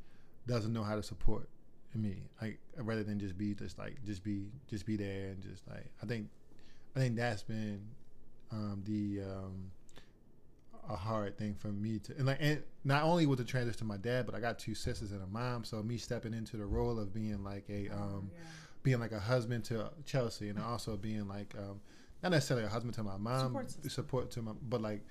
doesn't 0.46 0.72
know 0.72 0.82
how 0.82 0.96
to 0.96 1.02
support 1.02 1.48
me. 1.94 2.22
Like 2.40 2.58
rather 2.76 3.02
than 3.02 3.18
just 3.18 3.36
be 3.36 3.54
just 3.54 3.78
like 3.78 3.96
just 4.04 4.22
be 4.22 4.46
just 4.68 4.86
be 4.86 4.96
there 4.96 5.28
and 5.28 5.42
just 5.42 5.66
like 5.68 5.86
I 6.02 6.06
think 6.06 6.28
I 6.94 7.00
think 7.00 7.16
that's 7.16 7.42
been 7.42 7.80
um, 8.52 8.82
the 8.86 9.22
um, 9.22 9.70
a 10.88 10.96
hard 10.96 11.36
thing 11.36 11.54
for 11.54 11.68
me 11.68 11.98
to 11.98 12.12
and 12.16 12.26
like 12.26 12.38
and 12.40 12.62
not 12.84 13.02
only 13.02 13.26
with 13.26 13.38
the 13.38 13.44
transition 13.44 13.78
to 13.78 13.84
my 13.84 13.96
dad, 13.96 14.26
but 14.26 14.34
I 14.34 14.40
got 14.40 14.58
two 14.58 14.74
sisters 14.74 15.12
and 15.12 15.22
a 15.22 15.26
mom, 15.26 15.64
so 15.64 15.82
me 15.82 15.98
stepping 15.98 16.32
into 16.32 16.56
the 16.56 16.66
role 16.66 16.98
of 16.98 17.12
being 17.12 17.42
like 17.42 17.64
a 17.68 17.88
um, 17.88 18.30
yeah 18.32 18.44
being 18.82 19.00
like 19.00 19.12
a 19.12 19.20
husband 19.20 19.64
to 19.66 19.90
Chelsea 20.04 20.48
and 20.48 20.58
also 20.58 20.96
being 20.96 21.28
like 21.28 21.54
um, 21.58 21.80
not 22.22 22.32
necessarily 22.32 22.66
a 22.66 22.68
husband 22.68 22.94
to 22.94 23.02
my 23.02 23.16
mom, 23.16 23.48
Support 23.48 23.92
support 23.92 24.30
to 24.32 24.42
my, 24.42 24.52
but 24.62 24.80
like 24.82 25.04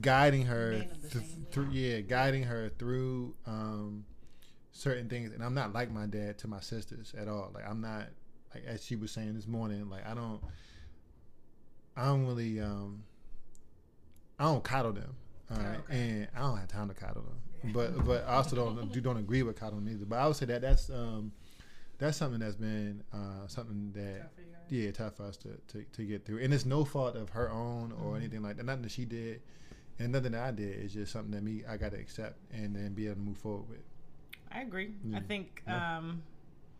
guiding 0.00 0.46
her 0.46 0.84
th- 1.12 1.24
through 1.50 1.70
yeah. 1.70 2.00
guiding 2.00 2.42
her 2.42 2.70
through 2.78 3.34
um 3.46 4.04
certain 4.72 5.08
things. 5.08 5.32
And 5.32 5.42
i'm 5.42 5.54
not 5.54 5.72
like 5.72 5.90
my 5.92 6.06
dad 6.06 6.38
to 6.38 6.48
my 6.48 6.60
sisters 6.60 7.14
at 7.16 7.28
all. 7.28 7.50
Like 7.54 7.68
i'm 7.68 7.80
not 7.80 8.08
like 8.54 8.64
as 8.66 8.84
she 8.84 8.96
was 8.96 9.10
saying 9.12 9.34
this 9.34 9.46
morning 9.46 9.88
like 9.90 10.06
i 10.06 10.14
don't 10.14 10.40
i 11.96 12.06
don't 12.06 12.26
really 12.26 12.60
um 12.60 13.02
i 14.38 14.44
don't 14.44 14.62
coddle 14.64 14.92
them 14.92 15.14
all 15.50 15.58
right? 15.58 15.78
Okay. 15.90 15.98
and 15.98 16.28
i 16.36 16.40
don't 16.40 16.56
have 16.56 16.68
time 16.68 16.88
to 16.88 16.94
coddle 16.94 17.22
them. 17.22 17.72
But 17.72 18.04
but 18.04 18.24
i 18.26 18.34
also 18.34 18.56
don't 18.56 18.92
do 18.92 19.00
don't 19.00 19.16
agree 19.16 19.42
with 19.42 19.58
coddling 19.58 19.88
either. 19.88 20.04
But 20.04 20.18
i 20.18 20.26
would 20.26 20.36
say 20.36 20.46
that 20.46 20.62
that's 20.62 20.90
um 20.90 21.32
that's 21.98 22.16
something 22.16 22.40
that's 22.40 22.56
been 22.56 23.02
uh, 23.12 23.46
something 23.46 23.92
that 23.94 24.20
Tough 24.22 24.30
yeah 24.70 24.90
tough 24.92 25.16
for 25.16 25.24
us 25.24 25.36
to, 25.38 25.48
to, 25.68 25.84
to 25.92 26.04
get 26.04 26.24
through, 26.24 26.38
and 26.42 26.52
it's 26.54 26.64
no 26.64 26.84
fault 26.84 27.16
of 27.16 27.30
her 27.30 27.50
own 27.50 27.92
or 27.92 27.96
Mm-hmm. 27.96 28.16
anything 28.16 28.42
like 28.42 28.56
that. 28.56 28.64
Nothing 28.64 28.82
that 28.82 28.90
she 28.92 29.04
did, 29.04 29.40
and 29.98 30.12
nothing 30.12 30.32
that 30.32 30.42
I 30.42 30.50
did. 30.50 30.78
is 30.84 30.92
just 30.94 31.12
something 31.12 31.32
that 31.32 31.42
me 31.42 31.62
I 31.68 31.76
got 31.76 31.92
to 31.92 31.98
accept 31.98 32.38
and 32.52 32.74
then 32.74 32.92
be 32.94 33.06
able 33.06 33.16
to 33.16 33.20
move 33.20 33.38
forward 33.38 33.68
with. 33.68 33.82
I 34.50 34.60
agree. 34.62 34.94
I 35.14 35.20
think 35.20 35.62
Yeah. 35.66 35.98
um, 35.98 36.22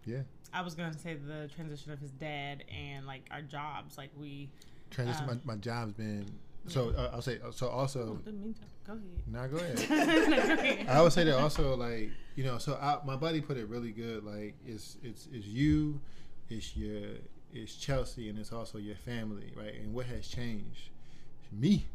Yeah, 0.07 0.23
I 0.53 0.63
was 0.63 0.75
gonna 0.75 0.97
say 0.99 1.15
the 1.15 1.49
transition 1.55 1.93
of 1.93 1.99
his 1.99 2.11
dad 2.13 2.65
and 2.75 3.07
like 3.07 3.27
our 3.31 3.43
jobs. 3.43 3.99
Like 3.99 4.11
we. 4.19 4.51
transition. 4.91 5.29
Um, 5.29 5.41
my, 5.45 5.55
my 5.55 5.61
job's 5.61 5.93
been 5.93 6.25
so 6.67 6.91
uh, 6.97 7.11
I'll 7.13 7.23
say 7.23 7.39
so 7.53 7.69
also. 7.69 8.17
To. 8.25 8.35
Go 8.87 8.93
ahead. 8.93 9.23
Now 9.27 9.47
go 9.47 9.57
ahead. 9.57 9.79
No, 9.91 10.07
go 10.47 10.53
ahead. 10.53 10.89
I 10.89 11.01
would 11.03 11.13
say 11.13 11.25
that 11.25 11.39
also, 11.39 11.77
like 11.77 12.11
you 12.37 12.45
know, 12.45 12.59
so 12.59 12.75
I, 12.75 12.99
my 13.05 13.17
buddy 13.17 13.41
put 13.41 13.57
it 13.57 13.69
really 13.69 13.93
good. 13.93 14.25
Like 14.25 14.55
it's 14.67 14.97
it's 15.03 15.29
it's 15.33 15.47
you, 15.47 16.01
it's 16.51 16.77
your 16.77 17.11
it's 17.53 17.77
Chelsea, 17.77 18.29
and 18.29 18.39
it's 18.39 18.53
also 18.53 18.79
your 18.79 18.97
family, 18.97 19.53
right? 19.57 19.75
And 19.75 19.95
what 19.95 20.07
has 20.07 20.29
changed? 20.29 20.91
Me. 21.53 21.87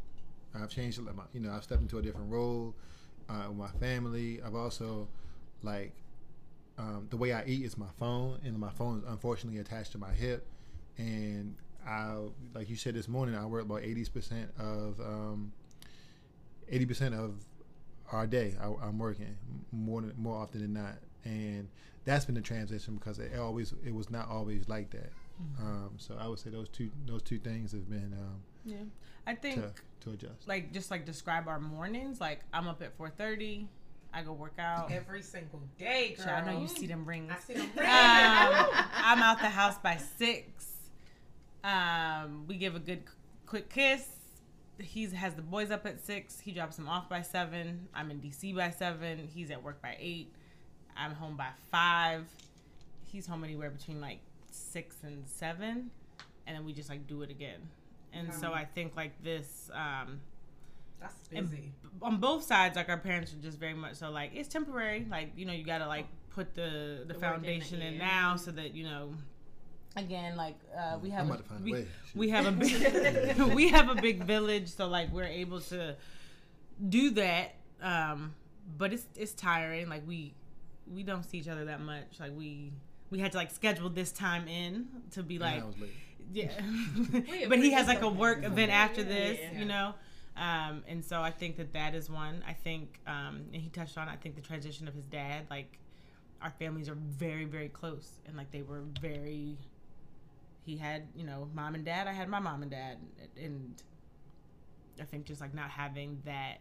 I've 0.54 0.70
changed. 0.70 0.98
a 0.98 1.02
lot. 1.02 1.16
My, 1.16 1.22
you 1.32 1.40
know, 1.40 1.52
I've 1.52 1.62
stepped 1.62 1.82
into 1.82 1.98
a 1.98 2.02
different 2.02 2.30
role 2.30 2.74
uh, 3.28 3.44
with 3.48 3.56
my 3.56 3.68
family. 3.78 4.40
I've 4.44 4.54
also 4.56 5.06
like 5.62 5.92
um, 6.78 7.06
the 7.10 7.16
way 7.16 7.32
I 7.32 7.44
eat 7.44 7.64
is 7.64 7.76
my 7.78 7.90
phone, 7.98 8.40
and 8.44 8.58
my 8.58 8.70
phone 8.70 8.98
is 8.98 9.04
unfortunately 9.06 9.60
attached 9.60 9.92
to 9.92 9.98
my 9.98 10.10
hip. 10.10 10.46
And 10.98 11.54
I, 11.86 12.16
like 12.54 12.68
you 12.68 12.76
said 12.76 12.94
this 12.94 13.06
morning, 13.06 13.34
I 13.34 13.46
work 13.46 13.62
about 13.62 13.82
eighty 13.82 14.04
percent 14.06 14.50
of 14.58 14.98
um, 15.00 15.52
eighty 16.70 16.86
percent 16.86 17.14
of 17.14 17.34
our 18.12 18.26
day. 18.26 18.54
I, 18.60 18.66
I'm 18.86 18.98
working 18.98 19.36
more 19.72 20.00
than, 20.00 20.14
more 20.16 20.36
often 20.36 20.60
than 20.62 20.72
not, 20.72 20.94
and 21.24 21.68
that's 22.04 22.24
been 22.24 22.34
the 22.34 22.40
transition 22.40 22.94
because 22.96 23.18
it 23.18 23.38
always 23.38 23.74
it 23.84 23.94
was 23.94 24.10
not 24.10 24.28
always 24.28 24.68
like 24.68 24.90
that. 24.90 25.10
Um, 25.58 25.92
so 25.96 26.16
I 26.20 26.28
would 26.28 26.38
say 26.38 26.50
those 26.50 26.68
two 26.68 26.90
those 27.06 27.22
two 27.22 27.38
things 27.38 27.72
have 27.72 27.88
been 27.88 28.12
um, 28.18 28.42
Yeah. 28.64 28.76
I 29.26 29.34
think 29.34 29.56
to 29.56 29.72
to 30.00 30.10
adjust. 30.10 30.46
like 30.48 30.72
just 30.72 30.90
like 30.90 31.06
describe 31.06 31.48
our 31.48 31.60
mornings. 31.60 32.20
Like 32.20 32.40
I'm 32.52 32.68
up 32.68 32.82
at 32.82 32.96
4:30. 32.98 33.66
I 34.12 34.22
go 34.22 34.32
work 34.32 34.54
out. 34.58 34.90
Every 34.90 35.22
single 35.22 35.60
day, 35.78 36.14
girl. 36.16 36.26
Child, 36.26 36.48
I 36.48 36.52
know 36.52 36.60
you 36.60 36.66
see 36.68 36.86
them 36.88 37.04
rings. 37.06 37.32
I 37.32 37.38
see 37.38 37.52
them 37.54 37.62
Um, 37.76 37.76
rings. 37.78 37.86
I'm 38.96 39.18
out 39.22 39.38
the 39.38 39.48
house 39.48 39.78
by 39.78 39.98
six. 40.18 40.66
Um, 41.62 42.44
we 42.48 42.56
give 42.56 42.74
a 42.74 42.78
good 42.80 43.02
quick 43.46 43.68
kiss. 43.70 44.06
He 44.82 45.06
has 45.10 45.34
the 45.34 45.42
boys 45.42 45.70
up 45.70 45.86
at 45.86 46.00
six. 46.04 46.40
He 46.40 46.52
drops 46.52 46.76
them 46.76 46.88
off 46.88 47.08
by 47.08 47.22
seven. 47.22 47.88
I'm 47.94 48.10
in 48.10 48.20
DC 48.20 48.54
by 48.54 48.70
seven. 48.70 49.28
He's 49.32 49.50
at 49.50 49.62
work 49.62 49.80
by 49.82 49.96
eight. 50.00 50.32
I'm 50.96 51.12
home 51.14 51.36
by 51.36 51.48
five. 51.70 52.26
He's 53.04 53.26
home 53.26 53.44
anywhere 53.44 53.70
between 53.70 54.00
like 54.00 54.20
six 54.50 54.96
and 55.02 55.26
seven, 55.26 55.90
and 56.46 56.56
then 56.56 56.64
we 56.64 56.72
just 56.72 56.88
like 56.88 57.06
do 57.06 57.22
it 57.22 57.30
again. 57.30 57.60
And 58.12 58.32
so 58.34 58.52
I 58.52 58.64
think 58.64 58.96
like 58.96 59.22
this. 59.22 59.70
Um, 59.72 60.20
That's 61.00 61.14
busy. 61.28 61.72
on 62.02 62.18
both 62.18 62.42
sides, 62.44 62.76
like 62.76 62.88
our 62.88 62.98
parents 62.98 63.32
are 63.32 63.38
just 63.42 63.58
very 63.58 63.74
much 63.74 63.94
so 63.94 64.10
like 64.10 64.32
it's 64.34 64.48
temporary. 64.48 65.06
Like 65.10 65.32
you 65.36 65.46
know, 65.46 65.52
you 65.52 65.64
gotta 65.64 65.86
like 65.86 66.06
put 66.30 66.54
the 66.54 67.04
the, 67.06 67.06
The 67.08 67.14
in 67.14 67.20
foundation 67.20 67.80
the 67.80 67.86
in 67.86 67.98
now 67.98 68.36
so 68.36 68.50
that 68.52 68.74
you 68.74 68.84
know. 68.84 69.12
Again, 69.96 70.36
like 70.36 70.56
uh, 70.76 70.98
we 71.02 71.10
have 71.10 71.22
I'm 71.26 71.30
a, 71.30 71.34
about 71.34 71.42
to 71.44 71.48
find 71.48 71.60
a 71.60 71.64
we, 71.64 71.72
way. 71.72 71.86
we 72.14 72.28
have 72.30 72.46
a 72.46 72.52
big 72.52 73.38
we 73.54 73.68
have 73.70 73.88
a 73.88 73.94
big 74.00 74.22
village, 74.24 74.68
so 74.68 74.86
like 74.86 75.12
we're 75.12 75.24
able 75.24 75.60
to 75.62 75.96
do 76.88 77.10
that. 77.10 77.54
Um, 77.82 78.34
but 78.78 78.92
it's 78.92 79.06
it's 79.16 79.32
tiring. 79.32 79.88
Like 79.88 80.06
we 80.06 80.34
we 80.92 81.02
don't 81.02 81.24
see 81.24 81.38
each 81.38 81.48
other 81.48 81.64
that 81.66 81.80
much. 81.80 82.20
Like 82.20 82.32
we 82.36 82.72
we 83.10 83.18
had 83.18 83.32
to 83.32 83.38
like 83.38 83.50
schedule 83.50 83.88
this 83.90 84.12
time 84.12 84.46
in 84.46 84.86
to 85.12 85.22
be 85.24 85.36
And 85.36 85.44
like 85.44 85.62
I 85.62 85.66
was 85.66 85.78
late. 85.78 85.90
yeah. 86.32 86.52
But 87.48 87.58
he 87.58 87.72
has 87.72 87.88
like 87.88 88.02
a 88.02 88.08
work 88.08 88.44
event 88.44 88.70
after 88.70 89.00
Yeah. 89.02 89.08
this, 89.08 89.38
Yeah. 89.40 89.58
you 89.58 89.64
know. 89.64 89.94
Um, 90.36 90.84
and 90.86 91.04
so 91.04 91.20
I 91.20 91.32
think 91.32 91.56
that 91.56 91.72
that 91.72 91.94
is 91.96 92.08
one. 92.08 92.44
I 92.46 92.52
think, 92.52 93.00
um, 93.08 93.40
and 93.52 93.60
he 93.60 93.68
touched 93.68 93.98
on. 93.98 94.08
I 94.08 94.14
think 94.16 94.36
the 94.36 94.40
transition 94.40 94.86
of 94.86 94.94
his 94.94 95.04
dad, 95.06 95.46
like 95.50 95.78
our 96.40 96.50
families 96.50 96.88
are 96.88 96.94
very, 96.94 97.44
very 97.44 97.68
close, 97.68 98.08
and 98.26 98.36
like 98.36 98.52
they 98.52 98.62
were 98.62 98.82
very. 99.00 99.58
He 100.64 100.76
had, 100.76 101.08
you 101.16 101.24
know, 101.24 101.48
mom 101.54 101.74
and 101.74 101.84
dad. 101.84 102.06
I 102.06 102.12
had 102.12 102.28
my 102.28 102.38
mom 102.38 102.62
and 102.62 102.70
dad, 102.70 102.98
and 103.42 103.74
I 105.00 105.04
think 105.04 105.24
just 105.24 105.40
like 105.40 105.54
not 105.54 105.70
having 105.70 106.20
that. 106.24 106.58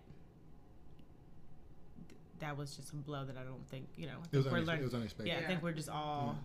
That 2.40 2.56
was 2.58 2.76
just 2.78 2.94
a 2.94 2.96
blow 2.96 3.26
that 3.26 3.36
I 3.38 3.44
don't 3.44 3.68
think 3.68 3.88
you 3.98 4.08
know. 4.08 4.14
I 4.14 4.26
It 4.32 4.38
was, 4.38 4.46
think 4.46 4.56
we're 4.56 4.62
unex- 4.62 4.68
learning. 4.68 4.82
it 4.82 4.86
was 4.86 4.94
unexpected. 4.96 5.28
Yeah, 5.28 5.40
I 5.40 5.48
think 5.48 5.62
we're 5.62 5.74
just 5.74 5.90
all 5.90 6.38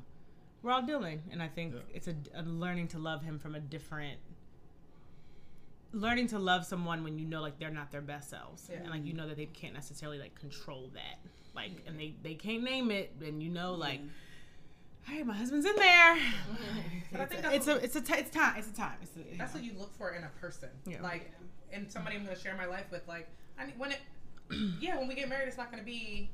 we're 0.63 0.73
all 0.73 0.83
dealing, 0.83 1.23
and 1.31 1.41
I 1.43 1.47
think 1.49 1.75
Yeah. 1.75 1.81
it's 1.95 2.09
a, 2.09 2.15
a 2.35 2.43
learning 2.43 2.89
to 2.89 2.99
love 2.99 3.23
him 3.23 3.39
from 3.39 3.55
a 3.55 3.61
different. 3.61 4.19
Learning 5.93 6.27
to 6.29 6.41
love 6.41 6.65
someone 6.67 7.05
when 7.05 7.19
you 7.21 7.25
know 7.27 7.41
like 7.41 7.61
they're 7.61 7.71
not 7.71 7.93
their 7.93 8.01
best 8.01 8.29
selves, 8.31 8.69
Yeah. 8.69 8.79
and 8.79 8.91
like 8.91 9.05
you 9.07 9.13
know 9.13 9.29
that 9.29 9.37
they 9.37 9.47
can't 9.47 9.75
necessarily 9.75 10.19
like 10.19 10.35
control 10.35 10.91
that, 10.95 11.21
like, 11.55 11.71
and 11.87 11.97
they 12.01 12.15
they 12.25 12.35
can't 12.35 12.65
name 12.65 12.91
it, 12.91 13.13
and 13.25 13.41
you 13.41 13.49
know 13.49 13.75
like, 13.75 14.01
hey, 15.07 15.23
my 15.23 15.35
husband's 15.35 15.67
in 15.67 15.77
there. 15.77 16.17
But 17.13 17.21
I 17.21 17.25
It's 17.25 17.33
think 17.33 17.45
a, 17.47 17.49
that's 17.51 17.55
it's 17.57 17.69
a 17.69 17.77
it's 17.77 17.97
a 17.97 18.01
ti- 18.01 18.15
it's 18.21 18.31
time 18.31 18.55
it's 18.59 18.69
a 18.69 18.75
time. 18.75 18.97
It's 19.03 19.17
a, 19.17 19.19
you 19.21 19.39
That's 19.39 19.55
know. 19.55 19.61
what 19.61 19.71
you 19.73 19.79
look 19.79 19.97
for 19.97 20.11
in 20.11 20.25
a 20.25 20.31
person. 20.41 20.69
Yeah. 20.87 21.03
Like, 21.03 21.31
in 21.73 21.89
somebody 21.91 22.17
I'm 22.17 22.25
going 22.25 22.37
to 22.37 22.43
share 22.43 22.57
my 22.57 22.67
life 22.67 22.87
with. 22.91 23.07
Like, 23.09 23.29
I 23.59 23.67
mean, 23.67 23.75
when 23.79 23.93
it, 23.93 24.01
yeah, 24.81 24.97
when 24.99 25.09
we 25.09 25.15
get 25.15 25.29
married, 25.29 25.49
it's 25.49 25.57
not 25.57 25.71
going 25.71 25.83
to 25.83 25.87
be 25.87 26.31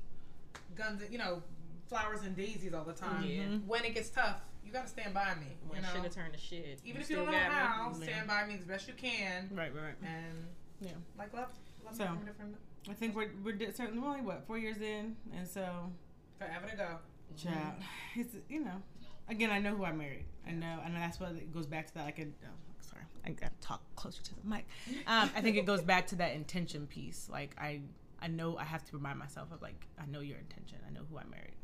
guns, 0.76 1.02
and, 1.02 1.12
you 1.12 1.18
know, 1.18 1.42
flowers 1.88 2.22
and 2.22 2.36
daisies 2.36 2.72
all 2.74 2.84
the 2.84 2.92
time. 2.92 3.24
Yeah. 3.24 3.42
Mhm. 3.44 3.66
When 3.66 3.84
it 3.84 3.94
gets 3.94 4.10
tough, 4.10 4.40
you 4.64 4.72
got 4.72 4.84
to 4.84 4.88
stand 4.90 5.14
by 5.14 5.34
me. 5.40 5.56
When 5.68 5.76
you 5.80 5.82
know, 5.86 5.92
shit 5.94 6.02
have 6.04 6.14
turned 6.14 6.32
to 6.34 6.38
shit. 6.38 6.80
even 6.84 7.00
if 7.00 7.06
still 7.06 7.20
you 7.20 7.24
don't 7.26 7.32
know 7.34 7.38
got 7.40 7.48
me. 7.48 7.54
how, 7.54 7.92
stand 8.12 8.28
by 8.28 8.46
me 8.46 8.54
as 8.54 8.60
best 8.64 8.86
you 8.88 8.94
can, 8.94 9.48
right, 9.52 9.74
right, 9.74 9.82
right. 9.82 9.94
and 10.02 10.46
Yeah. 10.80 10.90
like 11.18 11.32
love, 11.34 11.48
love 11.84 11.96
So- 11.96 12.04
me 12.04 12.08
from 12.16 12.24
different, 12.26 12.56
I 12.88 12.92
think 12.94 13.14
we're 13.14 13.30
we're 13.44 13.58
certainly 13.72 13.98
we're 13.98 14.08
only 14.08 14.22
what 14.22 14.46
four 14.46 14.56
years 14.58 14.78
in, 14.80 15.16
and 15.36 15.46
so 15.46 15.90
forever 16.38 16.66
to 16.68 16.76
go. 16.76 16.98
Child, 17.36 17.74
it's 18.16 18.34
you 18.48 18.60
know, 18.64 18.82
again, 19.28 19.50
I 19.50 19.58
know 19.58 19.74
who 19.74 19.84
I 19.84 19.92
married. 19.92 20.24
I 20.46 20.52
know, 20.52 20.80
and 20.84 20.94
that's 20.96 21.20
what 21.20 21.30
it 21.32 21.52
goes 21.52 21.66
back 21.66 21.86
to 21.88 21.94
that. 21.94 22.04
Like, 22.04 22.18
a, 22.18 22.22
oh, 22.22 22.48
sorry, 22.80 23.02
I 23.26 23.30
got 23.30 23.58
to 23.60 23.66
talk 23.66 23.82
closer 23.96 24.22
to 24.22 24.34
the 24.34 24.48
mic. 24.48 24.66
Um, 25.06 25.30
I 25.36 25.40
think 25.40 25.56
it 25.56 25.66
goes 25.66 25.82
back 25.82 26.06
to 26.08 26.16
that 26.16 26.34
intention 26.34 26.86
piece. 26.86 27.28
Like, 27.30 27.54
I, 27.58 27.80
I 28.20 28.28
know 28.28 28.56
I 28.56 28.64
have 28.64 28.84
to 28.86 28.96
remind 28.96 29.18
myself 29.18 29.48
of 29.52 29.62
like, 29.62 29.86
I 29.98 30.06
know 30.06 30.20
your 30.20 30.38
intention. 30.38 30.78
I 30.86 30.92
know 30.92 31.02
who 31.10 31.18
I 31.18 31.24
married. 31.24 31.56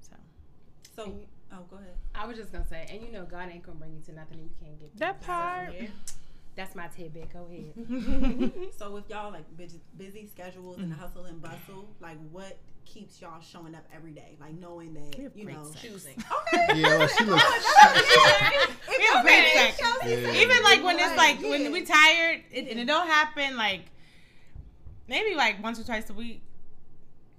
So 0.00 0.16
So, 0.96 1.14
oh, 1.52 1.58
go 1.70 1.76
ahead. 1.76 1.94
I 2.14 2.26
was 2.26 2.36
just 2.36 2.50
gonna 2.52 2.66
say, 2.66 2.86
and 2.90 3.02
you 3.02 3.12
know, 3.12 3.24
God 3.24 3.50
ain't 3.52 3.62
gonna 3.62 3.78
bring 3.78 3.94
you 3.94 4.00
to 4.02 4.12
nothing 4.12 4.38
that 4.38 4.44
you 4.44 4.50
can't 4.60 4.78
get. 4.80 4.96
that 4.98 5.18
through. 5.22 5.26
part. 5.26 5.74
Yeah. 5.74 5.86
That's 6.56 6.74
my 6.76 6.86
tidbit. 6.86 7.32
Go 7.32 7.48
ahead. 7.50 8.52
So 8.78 8.90
with 8.92 9.10
y'all 9.10 9.32
like 9.32 9.56
busy, 9.56 9.80
busy 9.96 10.26
schedules 10.26 10.78
and 10.78 10.92
hustle 10.92 11.24
and 11.24 11.40
bustle, 11.42 11.88
like 12.00 12.16
what 12.30 12.58
keeps 12.84 13.20
y'all 13.20 13.40
showing 13.40 13.74
up 13.74 13.84
every 13.94 14.12
day? 14.12 14.36
Like 14.40 14.54
knowing 14.54 14.94
that 14.94 15.16
We 15.34 15.42
you 15.42 15.48
know. 15.52 15.64
sex. 15.64 15.82
Choosing. 15.82 16.22
Okay. 16.54 16.80
Yeah, 16.80 16.98
well, 16.98 17.08
she 17.08 17.24
looks. 17.24 17.42
We 18.88 19.04
have 19.04 19.24
great 19.24 19.52
sex. 19.52 19.80
Yeah. 20.06 20.32
Even 20.32 20.62
like 20.62 20.82
when 20.84 20.98
it's 20.98 21.16
like 21.16 21.40
Yeah. 21.40 21.50
when 21.50 21.72
we 21.72 21.82
tired 21.82 22.42
it, 22.52 22.68
and 22.70 22.78
it 22.80 22.84
don't 22.86 23.06
happen 23.08 23.56
like 23.56 23.82
maybe 25.08 25.34
like 25.34 25.62
once 25.62 25.78
or 25.80 25.84
twice 25.84 26.08
a 26.10 26.14
week. 26.14 26.42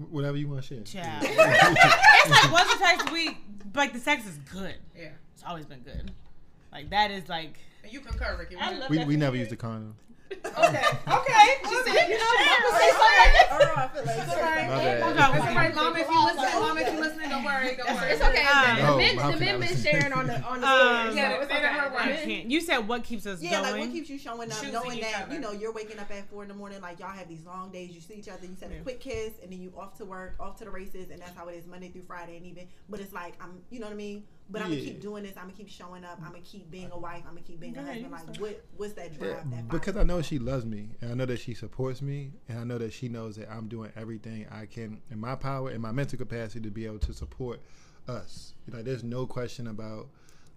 Whatever 0.10 0.36
you 0.38 0.48
want 0.50 0.62
to 0.64 0.68
share. 0.68 0.82
Child. 1.04 1.24
it's 1.28 2.30
like 2.30 2.52
once 2.52 2.74
or 2.74 2.78
twice 2.78 3.00
a 3.08 3.14
week, 3.14 3.38
but 3.72 3.80
like 3.80 3.94
the 3.94 4.00
sex 4.00 4.26
is 4.28 4.38
good. 4.52 4.76
Yeah. 4.98 5.10
It's 5.34 5.44
always 5.44 5.66
been 5.66 5.80
good. 5.82 6.12
Like 6.72 6.90
that 6.90 7.12
is 7.12 7.30
like 7.30 7.58
you 7.90 8.02
concur, 8.02 8.36
Ricky. 8.38 8.56
I 8.58 8.74
love 8.74 8.90
We, 8.90 8.98
that 8.98 9.08
we 9.08 9.16
never 9.16 9.36
you. 9.36 9.42
used 9.44 9.54
a 9.54 9.56
condom. 9.56 9.96
Okay. 10.46 10.84
Okay. 11.06 11.48
She 11.70 11.76
said, 11.86 12.08
you 12.10 12.18
know, 12.18 12.32
Mama 12.46 12.70
say 12.80 12.90
something. 12.92 13.34
I 13.76 13.90
feel 13.94 14.06
like 14.06 14.18
It's 14.18 14.30
all 14.36 14.42
right. 14.42 14.70
My 14.70 14.78
bad. 14.78 15.36
It's 15.36 15.46
all 15.48 15.56
right, 15.56 15.76
Mama. 15.76 16.00
If 16.00 16.10
you 16.10 16.26
listen, 16.26 16.60
Mama, 16.60 16.82
if 16.82 16.94
you 16.94 17.00
listening, 17.00 17.30
don't 17.30 17.44
worry. 17.44 17.76
Don't 17.78 17.96
worry. 17.96 18.12
It's 18.12 18.22
okay. 18.22 18.46
Um, 18.46 18.76
the 18.78 18.84
No, 18.84 18.98
men, 18.98 19.16
the 19.16 19.22
can 19.22 19.32
I 19.34 19.36
men 19.40 19.60
been 19.60 19.78
sharing 19.78 20.14
on 20.14 20.28
the 20.28 20.42
on 20.44 20.62
the 20.62 20.68
Um, 20.68 21.02
story. 21.08 21.16
Yeah, 21.18 21.34
so 21.36 21.42
it's 21.42 21.48
they 21.52 21.62
done 21.62 21.74
her 21.76 21.86
okay. 21.88 21.94
work. 21.96 22.02
I 22.04 22.26
can't. 22.26 22.52
You 22.52 22.62
said 22.62 22.78
what 22.88 23.04
keeps 23.04 23.26
us 23.26 23.40
going, 23.40 23.52
Yeah, 23.52 23.62
going? 23.62 23.72
like 23.74 23.82
what 23.82 23.92
keeps 23.92 24.10
you 24.10 24.18
showing 24.18 24.52
up, 24.52 24.58
Choosing 24.58 24.74
knowing 24.74 25.00
that 25.02 25.24
other. 25.24 25.34
you 25.34 25.40
know 25.40 25.52
you're 25.52 25.74
waking 25.74 26.00
up 26.00 26.12
at 26.12 26.30
four 26.30 26.42
in 26.44 26.50
the 26.50 26.56
morning, 26.56 26.82
like 26.82 27.00
y'all 27.00 27.10
have 27.10 27.28
these 27.30 27.46
long 27.46 27.72
days. 27.72 27.92
You 27.92 28.02
see 28.02 28.16
each 28.16 28.28
other, 28.30 28.46
you 28.46 28.56
said 28.60 28.72
Yeah. 28.72 28.80
a 28.80 28.82
quick 28.82 29.00
kiss, 29.00 29.34
and 29.44 29.52
then 29.52 29.62
you 29.62 29.72
off 29.78 29.98
to 29.98 30.06
work, 30.06 30.36
off 30.40 30.58
to 30.60 30.66
the 30.66 30.72
races, 30.72 31.10
and 31.12 31.22
that's 31.22 31.36
how 31.38 31.48
it 31.48 31.56
is 31.56 31.66
Monday 31.68 31.90
through 31.90 32.04
Friday, 32.08 32.38
and 32.38 32.46
even. 32.46 32.68
But 32.90 33.00
it's 33.00 33.14
like 33.14 33.36
I'm, 33.42 33.62
you 33.70 33.80
know 33.80 33.86
what 33.88 33.94
I 33.94 33.98
mean. 33.98 34.24
But 34.50 34.62
I'm 34.62 34.70
gonna 34.70 34.82
keep 34.82 35.02
doing 35.02 35.24
this. 35.24 35.34
I'm 35.38 35.44
gonna 35.44 35.54
keep 35.54 35.70
showing 35.70 36.04
up. 36.04 36.20
I'm 36.22 36.32
gonna 36.32 36.44
keep 36.44 36.70
being 36.70 36.92
a 36.92 36.98
wife. 36.98 37.24
I'm 37.28 37.34
gonna 37.34 37.42
keep 37.42 37.60
being 37.60 37.74
Go 37.74 37.82
a 37.82 37.86
husband. 37.86 38.12
Like 38.12 38.40
what? 38.40 38.66
What's 38.78 38.94
that 38.94 39.18
drive? 39.18 39.30
Yeah, 39.30 39.44
that 39.52 39.68
because? 39.70 39.98
I 39.98 40.04
know 40.04 40.22
she 40.22 40.38
loves 40.38 40.66
me, 40.66 40.90
and 41.02 41.12
I 41.12 41.14
know 41.16 41.26
that 41.26 41.40
she 41.40 41.56
supports 41.56 42.02
me, 42.02 42.34
and 42.48 42.60
I 42.60 42.64
know 42.64 42.78
that 42.78 42.94
she 42.94 43.10
knows 43.10 43.38
that 43.38 43.50
I'm 43.52 43.68
doing 43.68 43.92
everything 43.96 44.46
I 44.52 44.68
can 44.68 45.02
in 45.10 45.20
my 45.20 45.36
power 45.36 45.70
and 45.70 45.82
my 45.82 45.92
mental 45.92 46.20
capacity 46.20 46.62
to 46.62 46.70
be 46.70 46.86
able 46.86 47.00
to 47.00 47.14
support 47.14 47.60
us. 48.08 48.54
Like, 48.72 48.84
there's 48.86 49.04
no 49.04 49.26
question 49.26 49.68
about 49.68 50.10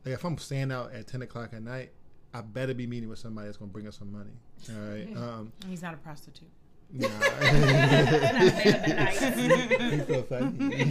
like 0.05 0.14
if 0.14 0.24
I'm 0.24 0.37
staying 0.38 0.70
out 0.70 0.92
at 0.92 1.07
ten 1.07 1.22
o'clock 1.22 1.55
at 1.55 1.62
night, 1.62 1.92
I 2.35 2.42
better 2.42 2.74
be 2.74 2.87
meeting 2.87 3.09
with 3.09 3.18
somebody 3.18 3.46
that's 3.46 3.57
gonna 3.57 3.70
bring 3.70 3.87
us 3.87 3.98
some 3.98 4.12
money. 4.12 4.31
All 4.70 4.90
right. 4.90 5.16
Um, 5.16 5.53
He's 5.66 5.83
not 5.83 5.94
a 5.94 5.98
prostitute. 5.98 6.48
Nah. 6.90 7.09
nice. 7.09 9.20
He 9.88 9.98
so 10.07 10.22
funny. 10.29 10.85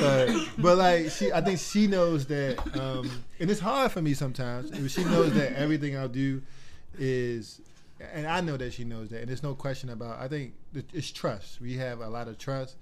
but, 0.00 0.48
but 0.58 0.78
like 0.78 1.10
she, 1.10 1.32
I 1.32 1.40
think 1.40 1.58
she 1.58 1.86
knows 1.86 2.26
that, 2.26 2.58
um, 2.78 3.10
and 3.40 3.50
it's 3.50 3.60
hard 3.60 3.92
for 3.92 4.02
me 4.02 4.14
sometimes. 4.14 4.92
She 4.92 5.04
knows 5.04 5.32
that 5.34 5.54
everything 5.54 5.96
I'll 5.96 6.08
do 6.08 6.42
is, 6.98 7.60
and 8.12 8.26
I 8.26 8.40
know 8.40 8.56
that 8.56 8.72
she 8.72 8.84
knows 8.84 9.10
that, 9.10 9.20
and 9.20 9.28
there's 9.28 9.42
no 9.42 9.54
question 9.54 9.90
about. 9.90 10.20
I 10.20 10.28
think 10.28 10.54
it's 10.92 11.10
trust. 11.10 11.60
We 11.60 11.76
have 11.76 12.00
a 12.00 12.08
lot 12.08 12.28
of 12.28 12.38
trust, 12.38 12.76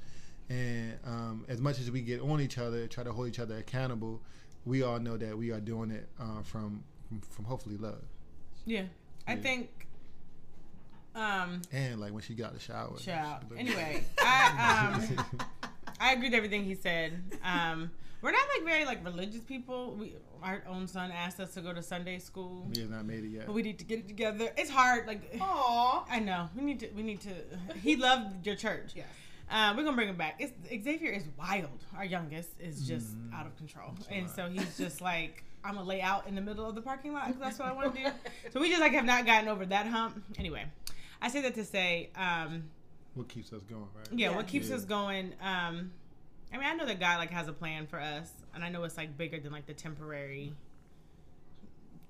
and 0.49 0.95
um, 1.05 1.45
as 1.49 1.61
much 1.61 1.79
as 1.79 1.91
we 1.91 2.01
get 2.01 2.21
on 2.21 2.41
each 2.41 2.59
other, 2.59 2.87
try 2.87 3.05
to 3.05 3.13
hold 3.13 3.29
each 3.29 3.39
other 3.39 3.59
accountable, 3.59 4.21
we 4.65 4.83
all 4.83 4.99
know 4.99 5.17
that 5.17 5.37
we 5.37 5.51
are 5.51 5.61
doing 5.61 5.91
it 5.91 6.09
uh, 6.19 6.43
from 6.43 6.83
from 7.31 7.45
hopefully 7.45 7.77
love. 7.77 8.03
Yeah. 8.67 8.85
I 9.27 9.37
think. 9.37 9.89
Um. 11.15 11.63
And 11.73 12.01
like 12.01 12.13
when 12.13 12.23
she 12.23 12.35
got 12.35 12.55
the 12.55 12.61
shower. 12.61 12.97
Child. 12.99 13.45
she- 13.53 13.59
Anyway, 13.59 14.05
I 14.21 14.95
um. 15.09 15.25
I 16.01 16.13
agree 16.13 16.29
with 16.29 16.35
everything 16.35 16.65
he 16.65 16.75
said. 16.75 17.21
Um, 17.45 17.91
we're 18.23 18.31
not 18.33 18.47
like 18.57 18.65
very 18.67 18.85
like 18.85 19.05
religious 19.05 19.41
people. 19.43 19.97
We 19.99 20.15
our 20.43 20.63
own 20.69 20.87
son 20.89 21.11
asked 21.13 21.39
us 21.41 21.53
to 21.55 21.61
go 21.61 21.73
to 21.75 21.83
Sunday 21.83 22.19
school, 22.19 22.67
we 22.75 22.81
have 22.81 22.91
not 22.91 23.05
made 23.05 23.25
it 23.25 23.29
yet. 23.29 23.45
but 23.47 23.53
we 23.55 23.61
need 23.63 23.79
to 23.79 23.85
get 23.85 23.99
it 23.99 24.09
together. 24.09 24.49
It's 24.57 24.71
hard. 24.71 25.07
Like, 25.07 25.37
Aw. 25.39 26.07
I 26.11 26.19
know 26.21 26.49
we 26.57 26.63
need 26.63 26.81
to. 26.81 26.89
We 26.97 27.03
need 27.03 27.21
to. 27.23 27.31
He 27.83 27.97
loved 27.97 28.47
your 28.47 28.57
church. 28.57 28.93
Yes. 28.95 29.07
Uh, 29.51 29.75
we're 29.77 29.83
gonna 29.83 29.97
bring 29.97 30.09
him 30.09 30.17
back. 30.17 30.37
It's, 30.39 30.53
Xavier 30.85 31.11
is 31.11 31.25
wild. 31.39 31.85
Our 31.97 32.05
youngest 32.05 32.51
is 32.61 32.87
just 32.87 33.09
Mm-hmm. 33.17 33.35
out 33.35 33.47
of 33.47 33.57
control, 33.59 33.91
and 34.11 34.31
so 34.31 34.49
he's 34.49 34.79
just 34.79 35.01
like, 35.13 35.43
I'm 35.65 35.75
gonna 35.75 35.87
lay 35.87 36.01
out 36.01 36.27
in 36.29 36.35
the 36.37 36.41
middle 36.41 36.67
of 36.67 36.75
the 36.77 36.81
parking 36.83 37.13
lot 37.13 37.27
because 37.27 37.41
that's 37.43 37.59
what 37.59 37.69
I 37.69 37.73
want 37.73 37.95
to 37.97 38.03
do. 38.05 38.09
So 38.53 38.61
we 38.61 38.69
just 38.71 38.81
like 38.81 38.93
have 38.93 39.05
not 39.05 39.27
gotten 39.27 39.49
over 39.49 39.67
that 39.67 39.87
hump. 39.87 40.23
Anyway, 40.39 40.65
I 41.23 41.29
say 41.29 41.43
that 41.43 41.55
to 41.57 41.65
say, 41.65 42.11
um, 42.17 42.65
What 43.15 43.29
keeps 43.29 43.53
us 43.53 43.63
going, 43.63 43.83
right? 43.95 44.07
yeah, 44.13 44.31
Yeah. 44.31 44.37
what 44.37 44.47
keeps 44.47 44.69
Yeah. 44.71 44.77
us 44.77 44.85
going 44.85 45.35
um 45.41 45.93
i 46.53 46.57
mean 46.57 46.67
i 46.67 46.75
know 46.75 46.85
that 46.87 46.99
god 46.99 47.19
like 47.19 47.31
has 47.31 47.47
a 47.49 47.53
plan 47.53 47.87
for 47.87 48.01
us 48.01 48.29
and 48.55 48.65
i 48.65 48.69
know 48.69 48.83
it's 48.85 48.97
like 48.97 49.17
bigger 49.17 49.39
than 49.39 49.53
like 49.53 49.67
the 49.67 49.73
temporary 49.75 50.53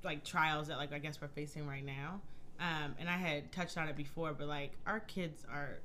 like 0.02 0.24
trials 0.24 0.68
that 0.68 0.78
like 0.78 0.92
i 0.92 0.98
guess 0.98 1.20
we're 1.20 1.28
facing 1.28 1.66
right 1.66 1.84
now 1.84 2.20
um 2.58 2.94
and 2.98 3.08
i 3.08 3.16
had 3.16 3.50
touched 3.52 3.76
on 3.76 3.86
it 3.88 3.96
before 3.96 4.32
but 4.32 4.46
like 4.48 4.72
our 4.86 5.00
kids 5.00 5.44
are 5.52 5.78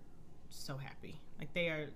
so 0.49 0.77
happy 0.77 1.19
like 1.39 1.53
they 1.53 1.67
are 1.67 1.89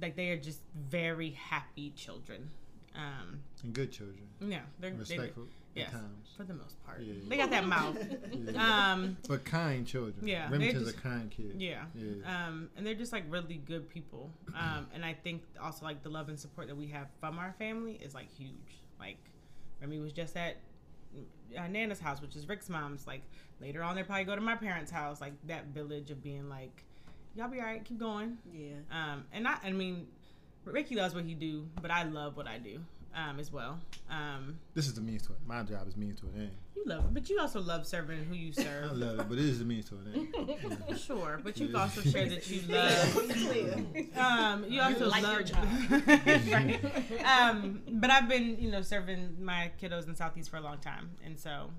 like 0.00 0.14
they 0.14 0.30
are 0.30 0.36
just 0.36 0.60
very 0.88 1.30
happy 1.30 1.90
children 1.96 2.48
um 2.94 3.40
And 3.64 3.72
good 3.72 3.90
children. 3.90 4.28
yeah 4.40 4.60
they're 4.78 4.90
they, 4.90 4.96
Respectful 4.98 5.46
yes, 5.74 5.90
times. 5.92 6.28
for 6.36 6.44
the 6.44 6.54
most 6.54 6.82
part 6.84 7.00
Yeah. 7.00 7.14
they 7.28 7.36
got 7.36 7.50
that 7.50 7.66
mouth 7.66 7.96
Yeah. 8.32 8.92
um 8.92 9.16
but 9.28 9.44
kind 9.44 9.86
children. 9.86 10.26
yeah, 10.26 10.42
they're 10.48 10.58
Remington's 10.58 10.86
just- 10.86 10.98
a 10.98 11.00
kind 11.00 11.30
kid. 11.30 11.54
Yeah. 11.58 11.84
Yeah. 11.94 12.46
Um, 12.48 12.70
and 12.76 12.86
they're 12.86 12.94
just 12.94 13.12
like 13.12 13.24
really 13.28 13.56
good 13.56 13.88
people. 13.88 14.30
Um, 14.54 14.86
and 14.94 15.04
I 15.04 15.14
think 15.14 15.42
also 15.62 15.84
like 15.84 16.02
the 16.02 16.08
love 16.08 16.28
and 16.28 16.38
support 16.38 16.66
that 16.68 16.76
we 16.76 16.86
have 16.88 17.06
from 17.20 17.38
our 17.38 17.54
family 17.58 17.92
is 18.02 18.14
like 18.14 18.28
huge. 18.36 18.80
Like 18.98 19.18
Remy 19.80 19.98
was 20.00 20.12
just 20.12 20.36
at 20.36 20.56
uh, 21.58 21.66
Nana's 21.68 22.00
house, 22.00 22.20
which 22.20 22.36
is 22.36 22.48
Rick's 22.48 22.68
mom's. 22.68 23.06
Like 23.06 23.22
later 23.60 23.82
on, 23.82 23.94
they'll 23.96 24.04
probably 24.04 24.24
go 24.24 24.34
to 24.34 24.40
my 24.40 24.56
parents' 24.56 24.90
house. 24.90 25.20
Like 25.20 25.32
that 25.46 25.66
village 25.66 26.10
of 26.10 26.22
being 26.22 26.48
like, 26.48 26.84
y'all 27.34 27.48
be 27.48 27.58
all 27.60 27.66
right, 27.66 27.84
keep 27.84 27.98
going. 27.98 28.38
Yeah. 28.52 28.74
Um, 28.90 29.24
and 29.32 29.46
I, 29.48 29.56
I 29.64 29.72
mean, 29.72 30.06
Ricky 30.64 30.94
loves 30.96 31.14
what 31.14 31.24
he 31.24 31.34
do, 31.34 31.66
but 31.80 31.90
I 31.90 32.02
love 32.04 32.36
what 32.36 32.46
I 32.46 32.58
do 32.58 32.80
um, 33.14 33.38
as 33.40 33.50
well. 33.52 33.78
Um, 34.08 34.58
This 34.74 34.86
is 34.86 34.94
the 34.94 35.00
means 35.00 35.22
to 35.26 35.32
it. 35.32 35.38
My 35.46 35.62
job 35.62 35.86
is 35.88 35.96
means 35.96 36.20
to 36.20 36.26
an 36.26 36.34
end. 36.42 36.50
you 36.76 36.84
love 36.86 37.04
it, 37.06 37.14
but 37.14 37.28
you 37.28 37.38
also 37.40 37.60
love 37.60 37.86
serving 37.86 38.24
who 38.24 38.34
you 38.34 38.52
serve. 38.64 38.90
I 38.90 38.94
love 38.94 39.20
it, 39.20 39.28
but 39.28 39.38
it 39.38 39.44
is 39.44 39.58
the 39.58 39.64
means 39.64 39.88
to 39.90 39.96
an 39.96 40.12
end. 40.14 40.48
Yeah. 40.88 40.94
Sure, 40.96 41.40
but 41.42 41.58
you've 41.58 41.74
also 41.74 42.00
shared 42.02 42.30
that 42.30 42.48
you 42.48 42.60
love 42.68 44.16
Um, 44.16 44.64
you 44.70 44.80
also 44.80 45.08
like 45.08 45.22
love 45.22 45.32
your 45.34 45.42
job. 45.42 45.66
right. 46.52 46.80
Um, 47.24 47.82
but 47.92 48.10
I've 48.10 48.28
been, 48.28 48.58
you 48.60 48.70
know, 48.70 48.82
serving 48.82 49.42
my 49.42 49.70
kiddos 49.80 50.06
in 50.08 50.14
Southeast 50.14 50.50
for 50.50 50.56
a 50.58 50.60
long 50.60 50.78
time, 50.78 51.10
and 51.24 51.38
so 51.38 51.70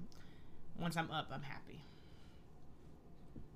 once 0.80 0.98
I'm 0.98 1.10
up, 1.12 1.30
I'm 1.32 1.44
happy. 1.44 1.84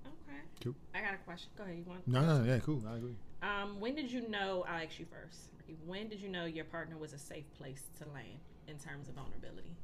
Okay. 0.05 0.39
Cool. 0.63 0.75
I 0.93 1.01
got 1.01 1.13
a 1.13 1.17
question. 1.17 1.49
Go 1.57 1.63
ahead. 1.63 1.77
You 1.77 1.83
want? 1.85 2.07
No, 2.07 2.21
no, 2.21 2.43
yeah, 2.45 2.59
cool. 2.59 2.81
I 2.87 2.95
agree. 2.97 3.15
Um, 3.41 3.79
when 3.79 3.95
did 3.95 4.11
you 4.11 4.27
know? 4.29 4.65
I'll 4.67 4.83
ask 4.83 4.99
you 4.99 5.05
first. 5.05 5.49
When 5.85 6.07
did 6.07 6.19
you 6.19 6.29
know 6.29 6.45
your 6.45 6.65
partner 6.65 6.97
was 6.97 7.13
a 7.13 7.17
safe 7.17 7.45
place 7.57 7.83
to 7.99 8.09
land 8.13 8.39
in 8.67 8.77
terms 8.77 9.07
of 9.07 9.15
vulnerability? 9.15 9.75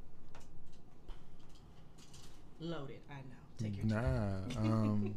Loaded. 2.60 3.00
I 3.10 3.14
know. 3.14 3.42
Take 3.58 3.76
your 3.76 3.86
time. 3.86 4.48
Nah. 4.48 4.60
Um, 4.60 5.14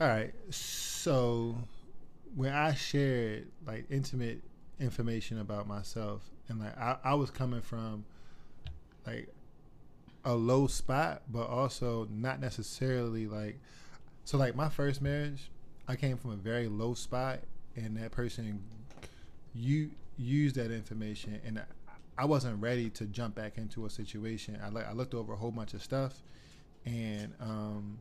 all 0.00 0.08
right. 0.08 0.32
So 0.50 1.56
when 2.34 2.52
I 2.52 2.74
shared 2.74 3.48
like 3.66 3.86
intimate 3.90 4.42
information 4.78 5.40
about 5.40 5.66
myself, 5.66 6.22
and 6.48 6.60
like 6.60 6.76
I, 6.78 6.96
I 7.02 7.14
was 7.14 7.30
coming 7.30 7.60
from 7.62 8.04
like 9.06 9.28
a 10.24 10.34
low 10.34 10.66
spot, 10.66 11.22
but 11.28 11.48
also 11.48 12.06
not 12.10 12.40
necessarily 12.40 13.26
like 13.26 13.58
so 14.28 14.36
like 14.36 14.54
my 14.54 14.68
first 14.68 15.00
marriage, 15.00 15.50
I 15.88 15.96
came 15.96 16.18
from 16.18 16.32
a 16.32 16.36
very 16.36 16.68
low 16.68 16.92
spot, 16.92 17.38
and 17.76 17.96
that 17.96 18.10
person 18.10 18.62
you 19.54 19.90
used 20.18 20.56
that 20.56 20.70
information, 20.70 21.40
and 21.46 21.64
I- 22.18 22.26
wasn't 22.26 22.60
ready 22.60 22.90
to 22.90 23.06
jump 23.06 23.36
back 23.36 23.56
into 23.56 23.86
a 23.86 23.90
situation. 23.90 24.58
I 24.62 24.68
like 24.68 24.86
I 24.86 24.92
looked 24.92 25.14
over 25.14 25.32
a 25.32 25.36
whole 25.36 25.50
bunch 25.50 25.72
of 25.72 25.82
stuff, 25.82 26.22
and 26.84 27.32
um, 27.40 28.00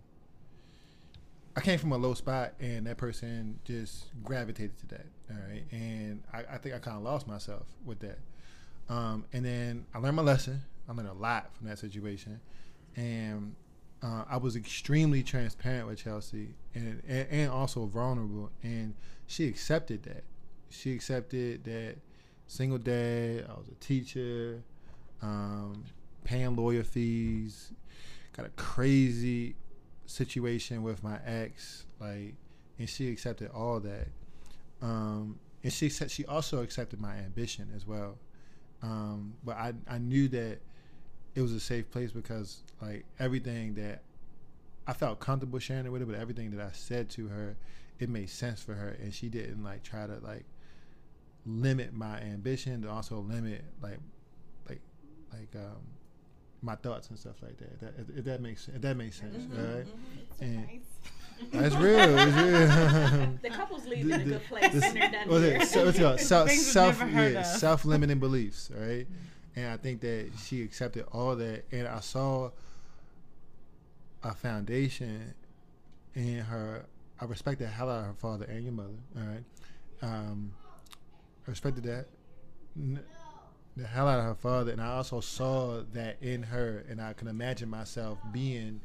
I 1.56 1.62
came 1.62 1.80
from 1.80 1.94
a 1.94 1.98
low 1.98 2.14
spot, 2.14 2.56
and 2.60 2.88
that 2.88 2.98
person 2.98 3.58
just 3.64 4.08
gravitated 4.26 4.78
to 4.80 4.88
that. 4.88 5.06
All 5.32 5.38
right, 5.50 5.64
and 5.72 6.24
I, 6.34 6.40
I 6.56 6.58
think 6.58 6.76
I 6.76 6.80
kind 6.80 6.98
of 6.98 7.04
lost 7.04 7.26
myself 7.26 7.68
with 7.86 8.00
that. 8.00 8.20
Um, 8.90 9.24
and 9.32 9.46
then 9.46 9.86
I 9.94 10.00
learned 10.00 10.18
my 10.18 10.24
lesson. 10.24 10.60
I 10.90 10.92
learned 10.92 11.08
a 11.08 11.14
lot 11.14 11.56
from 11.56 11.68
that 11.68 11.80
situation, 11.80 12.42
and 12.98 13.56
uh, 14.04 14.24
I 14.30 14.38
was 14.38 14.56
extremely 14.56 15.24
transparent 15.24 15.88
with 15.88 16.04
Chelsea, 16.04 16.50
and, 16.76 17.02
and 17.08 17.28
and 17.30 17.52
also 17.52 17.86
vulnerable, 17.86 18.52
and 18.62 18.94
she 19.26 19.48
accepted 19.48 20.04
that. 20.04 20.24
She 20.70 20.94
accepted 20.94 21.64
that 21.64 21.96
single 22.46 22.78
dad. 22.78 23.46
I 23.50 23.54
was 23.54 23.68
a 23.70 23.76
teacher, 23.76 24.62
um, 25.22 25.84
paying 26.24 26.56
lawyer 26.56 26.84
fees, 26.84 27.72
got 28.34 28.46
a 28.46 28.50
crazy 28.50 29.56
situation 30.06 30.84
with 30.84 31.04
my 31.04 31.20
ex, 31.26 31.86
like, 32.00 32.36
and 32.78 32.88
she 32.88 33.10
accepted 33.10 33.50
all 33.52 33.80
that. 33.80 34.08
Um, 34.82 35.40
and 35.64 35.74
she 35.74 35.90
said 35.90 36.12
she 36.12 36.24
also 36.26 36.62
accepted 36.62 37.02
my 37.02 37.18
ambition 37.18 37.70
as 37.76 37.88
well. 37.88 38.18
Um, 38.84 39.34
but 39.44 39.58
I 39.58 39.74
I 39.88 39.98
knew 39.98 40.28
that 40.28 40.60
it 41.38 41.42
was 41.42 41.52
a 41.54 41.60
safe 41.60 41.90
place 41.92 42.12
because 42.12 42.64
like 42.82 43.06
everything 43.20 43.76
that 43.76 44.02
I 44.88 44.94
felt 44.94 45.20
comfortable 45.20 45.60
sharing 45.60 45.86
it 45.86 45.92
with 45.92 46.02
her, 46.02 46.08
but 46.08 46.16
everything 46.20 46.50
that 46.52 46.66
I 46.66 46.72
said 46.72 47.10
to 47.12 47.28
her, 47.28 47.56
it 48.00 48.10
made 48.10 48.30
sense 48.30 48.60
for 48.64 48.74
her, 48.74 48.98
and 49.00 49.14
she 49.14 49.30
didn't 49.30 49.64
like 49.64 49.84
try 49.84 50.08
to 50.08 50.18
like 50.24 50.46
limit 51.46 51.94
my 51.94 52.20
ambition 52.22 52.82
to 52.82 52.90
also 52.90 53.18
limit 53.20 53.64
like 53.84 54.00
like 54.68 54.82
like 55.32 55.50
um 55.56 55.78
my 56.64 56.76
thoughts 56.76 57.10
and 57.10 57.20
stuff 57.20 57.36
like 57.44 57.58
that. 57.58 57.80
That 57.82 57.94
if, 58.00 58.18
if 58.20 58.26
that 58.26 58.42
makes 58.42 58.68
if 58.68 58.82
that 58.82 58.98
makes 58.98 59.20
sense, 59.20 59.44
mm-hmm, 59.44 59.76
right? 59.76 59.86
Mm-hmm. 60.42 60.44
And 60.44 60.82
that's 61.52 61.76
real. 61.76 62.18
It's 62.18 62.36
real. 62.36 63.38
The 63.44 63.50
couples 63.52 63.86
leave 63.86 64.08
The- 64.08 64.14
in 64.16 64.22
a 64.22 64.24
good 64.26 64.46
place 64.46 64.74
the- 64.74 64.80
they're 64.80 65.12
done 65.12 65.28
what's 65.30 65.44
here. 65.46 65.58
it? 65.62 65.68
So, 65.68 65.86
what's 65.86 66.00
it 66.00 66.02
called? 66.02 66.20
self 66.20 66.50
self 66.50 67.00
yeah, 67.12 67.44
self 67.44 67.86
limiting 67.86 68.18
beliefs, 68.20 68.72
right? 68.74 69.06
Mm-hmm. 69.06 69.14
And 69.58 69.68
I 69.70 69.78
think 69.78 70.02
that 70.02 70.30
she 70.46 70.62
accepted 70.62 71.06
all 71.12 71.36
that, 71.36 71.66
and 71.72 71.88
I 71.88 72.00
saw 72.00 72.52
a 74.24 74.36
foundation 74.36 75.34
in 76.14 76.38
her. 76.42 76.86
I 77.20 77.26
respect 77.26 77.58
the 77.58 77.66
hell 77.66 77.90
out 77.90 78.02
of 78.02 78.06
her 78.06 78.14
father 78.14 78.46
and 78.46 78.64
your 78.64 78.74
mother. 78.74 79.00
All 79.18 79.24
right, 79.24 79.44
um, 80.04 80.54
I 81.48 81.50
respected 81.50 81.84
that. 81.86 82.06
The 83.76 83.88
hell 83.88 84.08
out 84.08 84.20
of 84.20 84.26
her 84.26 84.36
father, 84.36 84.72
and 84.72 84.80
I 84.80 84.96
also 84.96 85.22
saw 85.22 85.82
that 85.94 86.18
in 86.22 86.44
her, 86.44 86.86
and 86.88 87.02
I 87.02 87.14
can 87.14 87.28
imagine 87.28 87.68
myself 87.68 88.20
being 88.32 88.82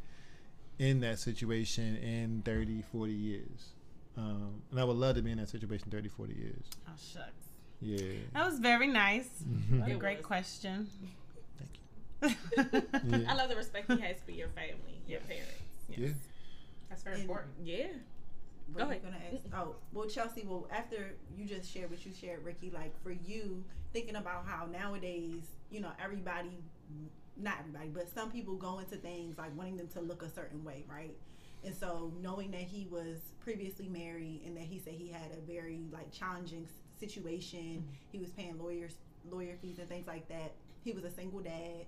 in 0.78 1.00
that 1.00 1.18
situation 1.18 1.96
in 1.98 2.40
30, 2.46 2.82
40 2.90 3.12
years. 3.12 3.74
Um, 4.16 4.62
and 4.70 4.80
I 4.80 4.84
would 4.84 4.96
love 4.96 5.16
to 5.16 5.22
be 5.22 5.32
in 5.32 5.38
that 5.38 5.50
situation 5.50 5.90
30, 5.90 6.08
40 6.08 6.34
years. 6.34 6.64
Oh 6.88 6.92
shucks, 6.96 7.51
Yeah. 7.82 8.12
that 8.34 8.46
was 8.46 8.58
very 8.60 8.86
nice. 8.86 9.28
Mm-hmm. 9.48 9.80
What 9.80 9.90
a 9.90 9.94
great 9.94 10.18
was. 10.18 10.26
question. 10.26 10.88
Thank 12.20 12.36
you. 12.56 13.26
I 13.28 13.34
love 13.34 13.48
the 13.50 13.56
respect 13.56 13.90
he 13.90 13.98
has 14.00 14.16
for 14.24 14.30
your 14.30 14.48
family, 14.48 15.00
your 15.08 15.20
parents. 15.20 15.50
Yeah. 15.88 16.08
That's 16.88 17.02
very 17.02 17.16
And- 17.16 17.22
important. 17.24 17.52
Yeah. 17.64 17.86
What 18.72 18.78
Go 18.78 18.84
you 18.86 18.90
ahead. 18.92 19.02
gonna 19.04 19.16
ask? 19.34 19.44
Oh, 19.54 19.74
well, 19.92 20.06
Chelsea. 20.08 20.44
Well, 20.46 20.66
after 20.70 21.14
you 21.36 21.44
just 21.44 21.70
shared 21.70 21.90
what 21.90 22.06
you 22.06 22.12
shared, 22.18 22.42
Ricky, 22.44 22.70
like 22.70 22.94
for 23.02 23.10
you, 23.10 23.62
thinking 23.92 24.16
about 24.16 24.46
how 24.46 24.64
nowadays, 24.66 25.42
you 25.70 25.80
know, 25.80 25.90
everybody 26.02 26.50
not 27.36 27.54
everybody, 27.60 27.88
but 27.88 28.08
some 28.14 28.30
people 28.30 28.54
go 28.54 28.78
into 28.78 28.96
things 28.96 29.36
like 29.38 29.54
wanting 29.56 29.76
them 29.76 29.88
to 29.88 30.00
look 30.00 30.22
a 30.22 30.28
certain 30.30 30.62
way, 30.64 30.84
right? 30.88 31.14
And 31.64 31.74
so 31.74 32.12
knowing 32.22 32.50
that 32.52 32.60
he 32.62 32.86
was 32.90 33.18
previously 33.40 33.88
married 33.88 34.42
and 34.46 34.56
that 34.56 34.64
he 34.64 34.78
said 34.78 34.94
he 34.94 35.08
had 35.08 35.32
a 35.32 35.40
very 35.50 35.80
like 35.92 36.10
challenging 36.12 36.64
s- 36.64 36.72
situation, 37.08 37.84
he 38.10 38.18
was 38.18 38.30
paying 38.30 38.58
lawyers 38.58 38.94
lawyer 39.30 39.56
fees 39.60 39.78
and 39.78 39.88
things 39.88 40.06
like 40.06 40.28
that. 40.28 40.52
He 40.84 40.92
was 40.92 41.04
a 41.04 41.10
single 41.10 41.40
dad 41.40 41.86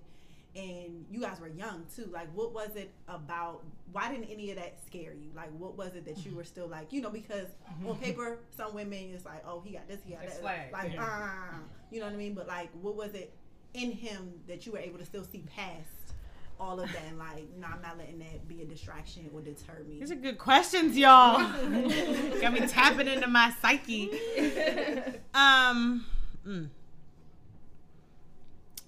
and 0.55 1.05
you 1.11 1.19
guys 1.19 1.39
were 1.39 1.49
young 1.49 1.85
too. 1.93 2.09
Like 2.13 2.29
what 2.33 2.53
was 2.53 2.75
it 2.75 2.91
about 3.07 3.63
why 3.91 4.09
didn't 4.11 4.29
any 4.29 4.51
of 4.51 4.57
that 4.57 4.77
scare 4.85 5.13
you? 5.13 5.29
Like 5.35 5.49
what 5.57 5.77
was 5.77 5.95
it 5.95 6.05
that 6.05 6.25
you 6.25 6.35
were 6.35 6.45
still 6.45 6.67
like, 6.67 6.93
you 6.93 7.01
know, 7.01 7.09
because 7.09 7.47
on 7.85 7.97
paper 7.97 8.39
some 8.55 8.73
women 8.73 9.11
it's 9.13 9.25
like, 9.25 9.43
oh 9.45 9.61
he 9.65 9.73
got 9.73 9.87
this, 9.87 9.99
he 10.05 10.13
got 10.13 10.23
It's 10.23 10.37
that. 10.37 10.71
Like 10.71 10.93
yeah. 10.93 11.03
uh, 11.03 11.57
you 11.91 11.99
know 11.99 12.05
what 12.05 12.13
I 12.13 12.17
mean? 12.17 12.33
But 12.33 12.47
like 12.47 12.69
what 12.81 12.95
was 12.95 13.13
it 13.13 13.33
in 13.73 13.91
him 13.91 14.31
that 14.47 14.65
you 14.65 14.71
were 14.71 14.79
able 14.79 14.97
to 14.99 15.05
still 15.05 15.25
see 15.25 15.43
past 15.53 15.89
all 16.59 16.79
of 16.79 16.91
that 16.91 17.01
and 17.09 17.17
like, 17.17 17.47
no, 17.59 17.67
I'm 17.67 17.81
not 17.81 17.97
letting 17.97 18.19
that 18.19 18.47
be 18.47 18.61
a 18.61 18.65
distraction 18.65 19.29
or 19.33 19.41
deter 19.41 19.83
me. 19.87 19.99
These 19.99 20.11
are 20.11 20.15
good 20.15 20.37
questions, 20.37 20.97
y'all. 20.97 21.37
Got 22.41 22.53
me 22.53 22.67
tapping 22.67 23.07
into 23.07 23.27
my 23.27 23.53
psyche. 23.61 24.09
Um, 25.33 26.05
mm. 26.47 26.69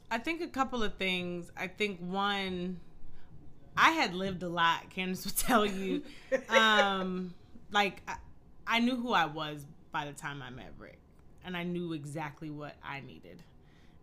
I 0.10 0.18
think 0.18 0.42
a 0.42 0.48
couple 0.48 0.84
of 0.84 0.94
things. 0.96 1.52
I 1.58 1.68
think 1.68 2.00
one, 2.00 2.80
I 3.76 3.92
had 3.92 4.14
lived 4.14 4.44
a 4.44 4.50
lot. 4.50 4.90
Candace 4.90 5.26
would 5.26 5.38
tell 5.38 5.66
you. 5.66 6.04
Um, 6.50 7.34
like 7.72 8.02
I, 8.08 8.16
I 8.66 8.80
knew 8.80 8.96
who 8.96 9.14
I 9.14 9.26
was 9.26 9.66
by 9.92 10.06
the 10.06 10.14
time 10.14 10.42
I 10.42 10.50
met 10.50 10.72
Rick, 10.78 11.00
and 11.44 11.58
I 11.58 11.64
knew 11.64 11.94
exactly 11.94 12.50
what 12.50 12.76
I 12.84 13.02
needed. 13.02 13.44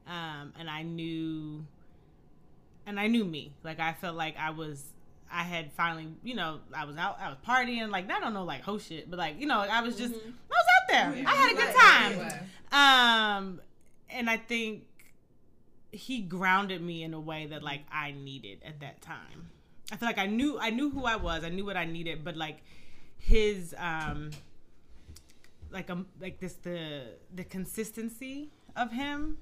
Um, 0.07 0.53
and 0.59 0.69
I 0.69 0.83
knew, 0.83 1.65
and 2.87 2.99
I 2.99 3.07
knew 3.07 3.24
me. 3.24 3.53
Like 3.62 3.80
I 3.80 3.93
felt 3.93 4.16
like 4.16 4.37
I 4.39 4.51
was. 4.51 4.82
I 5.32 5.43
had 5.43 5.72
finally, 5.72 6.07
you 6.22 6.37
know, 6.37 6.61
I 6.72 6.85
was 6.85 6.97
out, 6.97 7.18
I 7.20 7.28
was 7.28 7.39
partying, 7.45 7.91
like 7.91 8.09
I 8.09 8.20
don't 8.20 8.35
know, 8.35 8.45
like 8.45 8.62
whole 8.62 8.78
shit, 8.78 9.11
but 9.11 9.18
like, 9.18 9.41
you 9.41 9.47
know, 9.47 9.59
I 9.59 9.80
was 9.80 9.97
just, 9.97 10.14
I 10.14 10.18
was 10.18 10.66
out 10.76 10.89
there. 10.89 11.26
I 11.26 11.35
had 11.35 11.53
a 11.53 11.57
good 11.57 11.74
time. 11.74 12.41
Um, 12.70 13.61
and 14.11 14.30
I 14.30 14.37
think 14.37 14.85
he 15.91 16.20
grounded 16.20 16.82
me 16.82 17.03
in 17.03 17.14
a 17.14 17.20
way 17.20 17.47
that 17.47 17.62
like 17.62 17.82
I 17.91 18.12
needed 18.12 18.61
at 18.64 18.80
that 18.80 19.01
time. 19.03 19.51
I 19.93 19.97
feel 19.97 20.09
like 20.09 20.18
I 20.18 20.26
knew 20.26 20.59
I 20.59 20.70
knew 20.70 20.91
who 20.91 21.05
I 21.05 21.16
was. 21.16 21.45
I 21.45 21.49
knew 21.49 21.64
what 21.64 21.76
I 21.76 21.85
needed, 21.85 22.24
but 22.24 22.37
like 22.37 22.62
his 23.18 23.74
um 23.78 24.30
like 25.70 25.91
um 25.91 26.07
like 26.20 26.41
this 26.41 26.55
the 26.55 27.03
the 27.35 27.45
consistency 27.45 28.51
of 28.76 28.93
him 28.93 29.39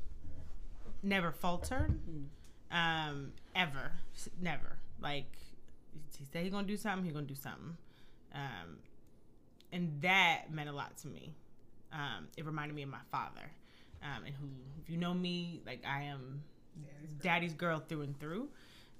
never 1.02 1.32
faltered. 1.32 1.98
Um 2.72 3.32
ever. 3.54 3.92
Never. 4.40 4.78
Like 5.00 5.36
he 6.18 6.24
said 6.32 6.44
he 6.44 6.50
gonna 6.50 6.66
do 6.66 6.76
something, 6.76 7.04
he 7.04 7.12
gonna 7.12 7.26
do 7.26 7.34
something. 7.34 7.76
Um 8.34 8.78
and 9.72 10.00
that 10.02 10.44
meant 10.50 10.68
a 10.68 10.72
lot 10.72 10.96
to 10.98 11.08
me. 11.08 11.34
Um, 11.92 12.28
it 12.36 12.44
reminded 12.46 12.74
me 12.74 12.82
of 12.82 12.88
my 12.88 13.02
father, 13.10 13.50
um, 14.02 14.24
and 14.24 14.34
who, 14.34 14.46
if 14.82 14.88
you 14.88 14.96
know 14.96 15.12
me, 15.12 15.60
like 15.66 15.82
I 15.86 16.04
am 16.04 16.42
daddy's 17.22 17.52
girl 17.52 17.82
through 17.86 18.02
and 18.02 18.18
through, 18.18 18.48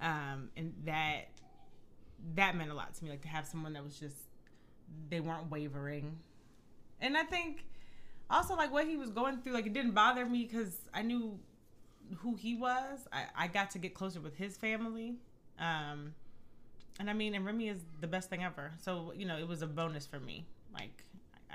um, 0.01 0.49
and 0.55 0.73
that 0.85 1.29
that 2.35 2.55
meant 2.55 2.69
a 2.69 2.73
lot 2.73 2.93
to 2.95 3.03
me. 3.03 3.09
Like 3.09 3.21
to 3.21 3.27
have 3.27 3.47
someone 3.47 3.73
that 3.73 3.83
was 3.83 3.99
just 3.99 4.15
they 5.09 5.19
weren't 5.19 5.49
wavering, 5.49 6.17
and 7.01 7.17
I 7.17 7.23
think 7.23 7.65
also 8.29 8.55
like 8.55 8.71
what 8.71 8.85
he 8.87 8.95
was 8.95 9.09
going 9.09 9.41
through, 9.41 9.53
like 9.53 9.65
it 9.65 9.73
didn't 9.73 9.93
bother 9.93 10.25
me 10.25 10.43
because 10.43 10.75
I 10.93 11.01
knew 11.01 11.39
who 12.19 12.35
he 12.35 12.55
was. 12.55 13.07
I, 13.11 13.23
I 13.35 13.47
got 13.47 13.71
to 13.71 13.79
get 13.79 13.93
closer 13.93 14.19
with 14.19 14.35
his 14.35 14.57
family. 14.57 15.15
Um, 15.59 16.13
and 16.99 17.09
I 17.09 17.13
mean, 17.13 17.33
and 17.35 17.45
Remy 17.45 17.69
is 17.69 17.79
the 18.01 18.07
best 18.07 18.29
thing 18.29 18.43
ever. 18.43 18.71
So, 18.81 19.13
you 19.15 19.25
know, 19.25 19.37
it 19.37 19.47
was 19.47 19.61
a 19.61 19.67
bonus 19.67 20.05
for 20.05 20.19
me. 20.19 20.45
Like, 20.73 21.03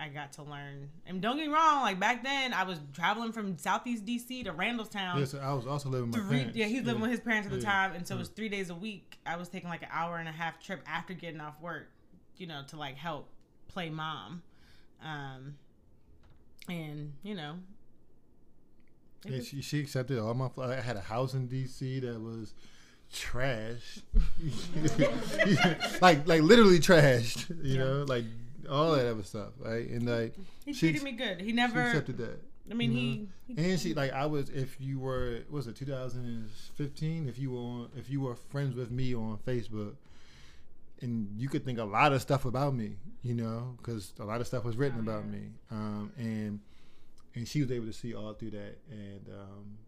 I 0.01 0.09
got 0.09 0.33
to 0.35 0.43
learn. 0.43 0.89
And 1.07 1.21
don't 1.21 1.37
get 1.37 1.49
me 1.49 1.53
wrong, 1.53 1.83
like 1.83 1.99
back 1.99 2.23
then, 2.23 2.53
I 2.55 2.63
was 2.65 2.79
traveling 2.93 3.33
from 3.33 3.59
Southeast 3.59 4.05
DC 4.07 4.45
to 4.45 4.53
Randallstown. 4.53 5.19
Yes, 5.19 5.35
I 5.35 5.53
was 5.53 5.67
also 5.67 5.89
living 5.89 6.11
with 6.11 6.21
my 6.21 6.27
Three, 6.29 6.39
parents. 6.39 6.57
yeah, 6.57 6.67
he 6.67 6.77
was 6.77 6.85
living 6.87 7.03
with 7.03 7.11
his 7.11 7.21
parents 7.21 7.47
at 7.47 7.53
the 7.53 7.59
Yeah. 7.59 7.73
time, 7.73 7.93
and 7.95 8.07
so 8.07 8.15
it 8.15 8.19
was 8.19 8.29
three 8.29 8.49
days 8.49 8.71
a 8.71 8.75
week. 8.75 9.19
I 9.27 9.37
was 9.37 9.49
taking 9.49 9.69
like 9.69 9.83
an 9.83 9.89
hour 9.91 10.19
and 10.19 10.29
a 10.29 10.33
half 10.33 10.63
trip 10.63 10.83
after 10.87 11.15
getting 11.15 11.41
off 11.41 11.61
work, 11.61 11.89
you 12.37 12.47
know, 12.47 12.63
to 12.69 12.77
like 12.77 12.95
help 12.97 13.29
play 13.67 13.91
mom, 13.91 14.43
um, 15.03 15.57
and 16.69 17.13
you 17.25 17.35
know, 17.35 17.57
Yeah, 19.31 19.39
was- 19.39 19.49
she, 19.49 19.63
she 19.63 19.81
accepted 19.81 20.19
all 20.19 20.35
my. 20.35 20.49
I 20.59 20.77
had 20.77 20.97
a 20.97 21.01
house 21.01 21.35
in 21.35 21.47
D.C. 21.47 22.01
that 22.01 22.21
was 22.21 22.55
trash, 23.13 24.01
like 26.01 26.27
like 26.27 26.43
literally 26.43 26.79
trashed. 26.79 27.55
You 27.65 27.79
know, 27.79 28.05
like 28.07 28.25
all 28.69 28.93
that 28.93 29.07
other 29.07 29.23
stuff, 29.23 29.51
right? 29.59 29.89
And 29.89 30.09
like 30.09 30.35
he 30.65 30.73
she, 30.73 30.91
treated 30.91 31.03
me 31.03 31.13
good. 31.13 31.41
He 31.41 31.53
never. 31.53 31.83
accepted 31.83 32.19
that. 32.19 32.43
I 32.71 32.75
mean, 32.75 32.93
he, 32.93 33.29
he 33.47 33.71
And 33.71 33.81
she 33.81 33.95
like 33.95 34.13
I 34.13 34.27
was 34.27 34.51
if 34.51 34.77
you 34.79 34.99
were 34.99 35.41
was 35.51 35.67
it 35.67 35.77
2015 35.77 37.29
if 37.29 37.39
you 37.39 37.53
were 37.53 37.59
on 37.59 37.89
if 37.97 38.11
you 38.11 38.21
were 38.21 38.35
friends 38.35 38.77
with 38.77 38.91
me 38.91 39.15
on 39.15 39.39
Facebook 39.47 39.95
and 41.01 41.29
you 41.37 41.49
could 41.49 41.65
think 41.65 41.79
a 41.79 41.85
lot 41.85 42.13
of 42.13 42.21
stuff 42.21 42.45
about 42.45 42.75
me 42.75 42.97
you 43.23 43.35
know 43.35 43.75
because 43.79 44.13
a 44.21 44.25
lot 44.25 44.41
of 44.41 44.47
stuff 44.47 44.65
was 44.65 44.77
written 44.77 45.01
about 45.01 45.27
me 45.27 45.49
um, 45.71 46.13
and 46.19 46.61
and 47.35 47.47
she 47.47 47.61
was 47.63 47.71
able 47.71 47.87
to 47.87 47.93
see 47.93 48.15
all 48.15 48.33
through 48.35 48.51
that 48.51 48.79
and 48.91 49.29
um, 49.29 49.79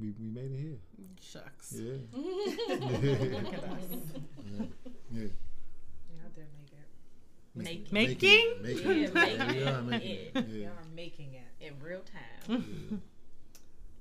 we, 0.00 0.12
we 0.20 0.28
made 0.30 0.50
it 0.52 0.58
here 0.58 0.78
shucks. 1.20 1.74
yeah 1.76 1.92
Look 2.12 3.54
at 3.54 3.64
us. 3.64 3.80
yeah 5.12 5.26
Y'all 6.10 6.30
did 6.34 6.46
make 6.58 6.72
it. 6.72 6.88
Make 7.54 7.92
Making? 7.92 8.62
making, 8.62 8.98
Yeah, 9.02 9.08
making 9.10 9.48
We 9.56 9.64
are 9.64 9.78
it. 9.78 9.84
making 9.84 10.10
it. 10.10 10.30
Yeah. 10.34 10.42
yeah. 10.48 10.58
Y'all 10.66 10.72
are 10.72 10.94
making 10.94 11.34
it. 11.34 11.64
in 11.66 11.72
real 11.82 12.02
time. 12.02 13.02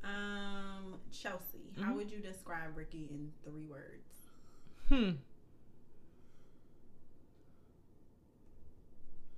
Um, 0.04 0.96
Chelsea, 1.12 1.72
how 1.78 1.84
Mm-hmm. 1.88 1.96
would 1.96 2.12
you 2.12 2.20
describe 2.20 2.76
Ricky 2.78 3.08
in 3.10 3.32
three 3.44 3.66
words? 3.66 4.12
Hmm. 4.90 5.18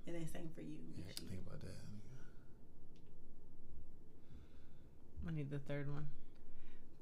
And 0.06 0.16
then 0.16 0.26
same 0.32 0.48
for 0.54 0.62
you. 0.62 0.76
Yeah, 0.96 1.04
I 1.08 1.12
can 1.18 1.28
think 1.28 1.42
about 1.46 1.60
that 1.62 1.74
I 5.28 5.34
need 5.34 5.50
the 5.50 5.58
third 5.58 5.92
one. 5.92 6.06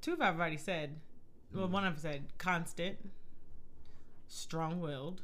Two 0.01 0.13
of 0.13 0.21
I've 0.21 0.37
already 0.37 0.57
said. 0.57 0.97
Well, 1.53 1.67
one 1.69 1.85
I've 1.85 1.97
said 1.99 2.25
constant, 2.37 2.97
strong-willed. 4.27 5.21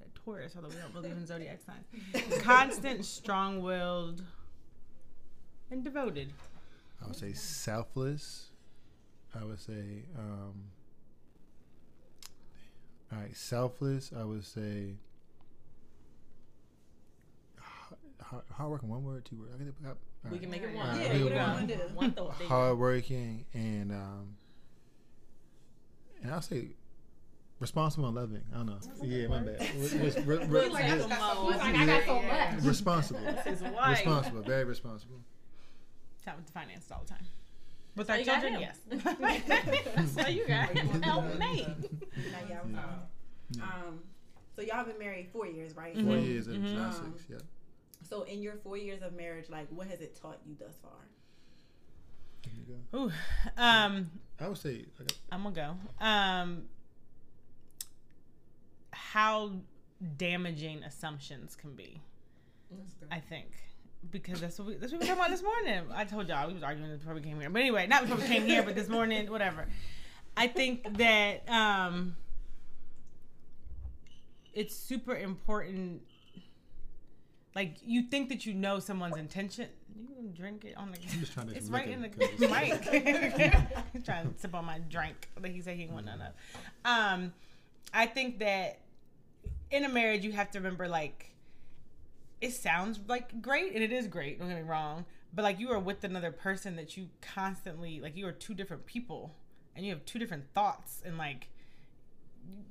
That 0.00 0.12
Taurus, 0.14 0.54
although 0.56 0.68
we 0.68 0.74
don't 0.74 0.92
believe 0.92 1.12
in 1.12 1.24
zodiac 1.24 1.60
signs. 2.14 2.42
constant, 2.42 3.04
strong-willed, 3.04 4.24
and 5.70 5.84
devoted. 5.84 6.32
I 7.02 7.06
would 7.06 7.16
say 7.16 7.32
selfless. 7.32 8.48
I 9.40 9.44
would 9.44 9.60
say, 9.60 10.02
um, 10.18 10.54
all 13.12 13.18
right, 13.20 13.36
selfless. 13.36 14.10
I 14.16 14.24
would 14.24 14.44
say 14.44 14.94
hard, 18.20 18.42
hard 18.52 18.70
working. 18.70 18.88
One 18.88 19.04
word, 19.04 19.24
two 19.24 19.36
words. 19.36 19.52
I 19.54 19.58
can 19.58 19.66
all 19.86 19.96
We 20.30 20.38
can 20.38 20.50
make 20.50 20.62
it 20.62 20.74
one. 20.74 21.00
yeah, 21.00 21.12
Yeah, 21.12 21.24
yeah, 21.24 21.46
one, 21.48 21.54
one. 21.54 21.66
do. 21.66 21.74
one 21.94 22.10
thought. 22.12 22.38
there 22.38 22.44
you 22.44 22.48
go. 22.50 22.54
hard 22.56 22.78
working 22.78 23.44
and 23.54 23.90
um, 23.92 24.36
and 26.22 26.32
I'll 26.34 26.42
say 26.42 26.68
responsible 27.58 28.06
and 28.08 28.16
loving. 28.16 28.42
I 28.52 28.56
don't 28.58 28.66
know. 28.66 28.78
Yeah, 29.02 29.28
my 29.28 29.38
bad. 29.40 29.60
Res- 29.76 29.94
res- 30.16 30.16
re- 30.26 30.44
re- 30.46 30.68
Like, 30.68 30.84
I 30.84 30.98
got 30.98 31.00
so 31.34 31.44
much. 31.44 31.58
like, 31.58 31.74
I 31.74 31.86
got 31.86 32.04
so 32.04 32.22
much. 32.22 32.64
responsible. 32.64 33.20
Responsible. 33.88 34.42
Very 34.42 34.64
responsible. 34.64 35.20
Talk 36.24 36.36
with 36.36 36.46
the 36.46 36.52
finance 36.52 36.84
all 36.92 37.02
the 37.02 37.08
time. 37.14 37.24
With 37.96 38.06
That's 38.06 38.10
our 38.10 38.16
why 38.16 38.20
you 38.20 38.26
got 38.26 38.40
children, 38.42 38.60
yes. 38.60 38.78
That's 39.96 40.14
why 40.16 40.28
you 40.28 40.46
got 40.46 40.68
him. 40.70 41.02
Help 41.02 41.38
me. 41.38 41.66
Now, 42.30 42.38
y'all 42.48 42.66
was 42.66 42.74
on. 42.76 43.62
Um, 43.62 44.00
so 44.54 44.62
y'all 44.62 44.84
been 44.84 44.98
married 44.98 45.28
four 45.32 45.46
years, 45.46 45.74
right? 45.76 45.94
Four 45.94 46.02
Mhm. 46.16 46.26
years 46.26 46.46
and 46.46 46.64
Mhm. 46.64 46.78
Um, 46.78 46.92
six. 47.16 47.24
Yeah. 47.30 47.36
So 48.10 48.22
in 48.22 48.42
your 48.42 48.56
four 48.56 48.76
years 48.76 49.02
of 49.02 49.12
marriage, 49.12 49.48
like 49.48 49.68
what 49.70 49.86
has 49.86 50.00
it 50.00 50.18
taught 50.20 50.40
you 50.44 50.56
thus 50.58 50.74
far? 50.82 50.90
There 52.42 52.52
you 52.54 52.74
go. 52.92 52.98
Ooh, 52.98 53.12
um, 53.56 54.10
I 54.40 54.48
would 54.48 54.58
say 54.58 54.84
like, 54.98 55.12
I'm 55.30 55.44
gonna 55.44 55.54
go. 55.54 56.04
Um, 56.04 56.62
how 58.90 59.52
damaging 60.16 60.82
assumptions 60.82 61.54
can 61.54 61.74
be. 61.74 62.00
I 63.10 63.20
think 63.20 63.46
because 64.10 64.40
that's 64.40 64.58
what 64.58 64.68
we 64.68 64.74
that's 64.74 64.92
what 64.92 65.00
we 65.00 65.06
were 65.06 65.14
talking 65.14 65.20
about 65.20 65.30
this 65.30 65.42
morning. 65.42 65.84
I 65.94 66.04
told 66.04 66.28
y'all 66.28 66.48
we 66.48 66.54
was 66.54 66.62
arguing 66.62 66.96
before 66.96 67.14
we 67.14 67.20
came 67.20 67.38
here, 67.38 67.50
but 67.50 67.60
anyway, 67.60 67.86
not 67.86 68.02
before 68.02 68.16
we 68.16 68.26
came 68.26 68.46
here, 68.46 68.62
but 68.62 68.74
this 68.74 68.88
morning, 68.88 69.30
whatever. 69.30 69.66
I 70.36 70.46
think 70.46 70.96
that 70.98 71.48
um, 71.48 72.16
it's 74.52 74.74
super 74.74 75.16
important 75.16 76.02
like 77.54 77.76
you 77.84 78.02
think 78.02 78.28
that 78.28 78.46
you 78.46 78.54
know 78.54 78.78
someone's 78.78 79.16
intention. 79.16 79.68
You 79.96 80.14
can 80.14 80.32
drink 80.32 80.64
it 80.64 80.76
on 80.76 80.92
the. 80.92 80.98
just 80.98 81.32
trying 81.32 81.48
to 81.48 81.56
it's 81.56 81.68
right 81.68 81.88
in 81.88 82.02
the 82.02 82.08
mic. 82.38 83.82
He's 83.92 84.04
trying 84.04 84.32
to 84.32 84.38
sip 84.38 84.54
on 84.54 84.64
my 84.64 84.78
drink 84.78 85.28
that 85.40 85.50
he 85.50 85.60
said 85.60 85.76
he 85.76 85.82
didn't 85.82 85.94
want 85.94 86.06
none 86.06 86.20
of. 86.22 86.32
Um, 86.84 87.32
I 87.92 88.06
think 88.06 88.38
that 88.38 88.80
in 89.70 89.84
a 89.84 89.88
marriage 89.88 90.24
you 90.24 90.32
have 90.32 90.50
to 90.52 90.58
remember 90.58 90.88
like 90.88 91.32
it 92.40 92.52
sounds 92.52 92.98
like 93.08 93.42
great 93.42 93.74
and 93.74 93.82
it 93.82 93.92
is 93.92 94.06
great. 94.06 94.38
Don't 94.38 94.48
get 94.48 94.56
me 94.56 94.62
wrong, 94.62 95.04
but 95.34 95.42
like 95.42 95.58
you 95.58 95.70
are 95.70 95.78
with 95.78 96.04
another 96.04 96.30
person 96.30 96.76
that 96.76 96.96
you 96.96 97.08
constantly 97.20 98.00
like 98.00 98.16
you 98.16 98.26
are 98.26 98.32
two 98.32 98.54
different 98.54 98.86
people 98.86 99.34
and 99.74 99.84
you 99.84 99.92
have 99.92 100.04
two 100.04 100.18
different 100.18 100.44
thoughts 100.54 101.02
and 101.04 101.18
like 101.18 101.48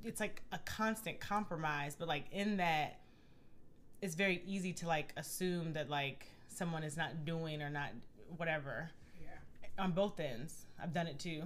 it's 0.04 0.20
like 0.20 0.42
a 0.52 0.58
constant 0.58 1.20
compromise. 1.20 1.94
But 1.98 2.08
like 2.08 2.24
in 2.32 2.56
that 2.56 2.98
it's 4.02 4.14
very 4.14 4.42
easy 4.46 4.72
to 4.74 4.86
like 4.86 5.12
assume 5.16 5.72
that 5.74 5.88
like 5.90 6.26
someone 6.48 6.82
is 6.82 6.96
not 6.96 7.24
doing 7.24 7.62
or 7.62 7.70
not 7.70 7.90
whatever 8.36 8.90
Yeah. 9.22 9.84
on 9.84 9.92
both 9.92 10.18
ends. 10.20 10.66
I've 10.82 10.92
done 10.92 11.06
it 11.06 11.18
too, 11.18 11.42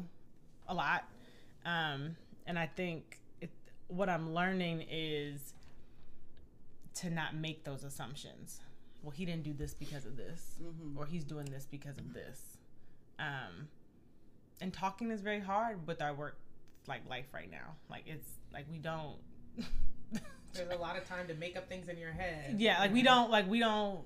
a 0.68 0.74
lot, 0.74 1.05
um, 1.66 2.16
and 2.46 2.59
I 2.59 2.66
think 2.66 3.18
it, 3.40 3.50
what 3.88 4.09
I'm 4.09 4.32
learning 4.34 4.86
is 4.90 5.55
to 6.96 7.11
not 7.11 7.34
make 7.34 7.64
those 7.64 7.82
assumptions. 7.82 8.61
Well, 9.02 9.11
he 9.11 9.24
didn't 9.24 9.42
do 9.42 9.52
this 9.52 9.74
because 9.74 10.07
of 10.07 10.16
this, 10.16 10.61
or 10.96 11.05
he's 11.07 11.24
doing 11.24 11.46
this 11.46 11.66
because 11.70 11.98
of 11.98 12.14
this. 12.14 12.40
Um, 13.18 13.68
and 14.61 14.72
talking 14.72 15.11
is 15.11 15.20
very 15.20 15.40
hard 15.40 15.86
with 15.86 16.00
our 16.00 16.14
work, 16.14 16.38
like 16.86 17.09
life 17.11 17.26
right 17.34 17.50
now. 17.50 17.74
Like 17.90 18.05
it's 18.07 18.28
like 18.52 18.66
we 18.70 18.78
don't. 18.78 19.16
There's 20.55 20.70
a 20.70 20.76
lot 20.76 20.96
of 20.96 21.05
time 21.09 21.26
to 21.28 21.34
make 21.34 21.57
up 21.57 21.68
things 21.68 21.88
in 21.88 21.98
your 21.98 22.12
head. 22.12 22.57
Yeah, 22.59 22.78
like 22.80 22.92
we 22.92 23.02
don't 23.02 23.30
like 23.30 23.48
we 23.48 23.59
don't 23.61 24.00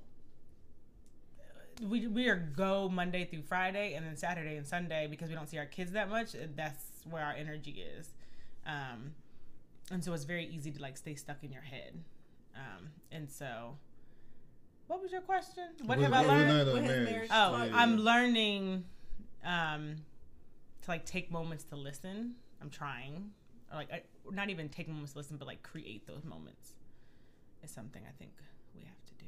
we 1.83 2.07
we 2.09 2.29
are 2.29 2.37
go 2.37 2.89
Monday 2.89 3.25
through 3.25 3.43
Friday 3.43 3.95
and 3.95 4.05
then 4.05 4.17
Saturday 4.17 4.57
and 4.57 4.67
Sunday 4.67 5.07
because 5.09 5.29
we 5.29 5.35
don't 5.35 5.49
see 5.49 5.59
our 5.59 5.67
kids 5.67 5.93
that 5.93 6.09
much. 6.09 6.35
That's 6.57 6.85
where 7.09 7.23
our 7.23 7.33
energy 7.33 7.85
is, 7.97 8.09
um, 8.67 9.13
and 9.91 10.03
so 10.05 10.13
it's 10.13 10.25
very 10.25 10.47
easy 10.47 10.71
to 10.73 10.83
like 10.83 10.97
stay 10.97 11.15
stuck 11.15 11.43
in 11.45 11.53
your 11.53 11.63
head. 11.63 12.03
Um, 12.57 12.89
and 13.13 13.31
so, 13.31 13.77
what 14.89 15.01
was 15.01 15.13
your 15.13 15.21
question? 15.21 15.65
What 15.87 15.99
have 16.01 16.13
I 16.13 16.19
What- 16.21 16.27
what 16.27 16.37
we 16.37 16.43
learned? 16.43 16.51
learned 16.59 16.73
What 16.73 16.83
marriage. 16.83 17.11
marriage 17.11 17.31
Oh, 17.33 17.51
taught 17.53 17.69
you? 17.69 17.75
I'm 17.77 17.97
learning 17.99 18.85
um, 19.45 19.97
to 20.83 20.91
like 20.91 21.05
take 21.07 21.31
moments 21.31 21.63
to 21.65 21.77
listen. 21.77 22.35
I'm 22.61 22.71
trying, 22.71 23.31
or 23.71 23.77
like 23.77 23.93
I, 23.93 24.03
not 24.33 24.51
even 24.51 24.69
take 24.69 24.89
moments 24.89 25.13
to 25.13 25.19
listen, 25.19 25.37
but 25.37 25.47
like 25.47 25.63
create 25.63 26.07
those 26.07 26.25
moments 26.25 26.73
is 27.63 27.71
something 27.71 28.03
I 28.07 28.13
think 28.19 28.33
we 28.75 28.83
have 28.83 29.05
to 29.07 29.15
do. 29.19 29.25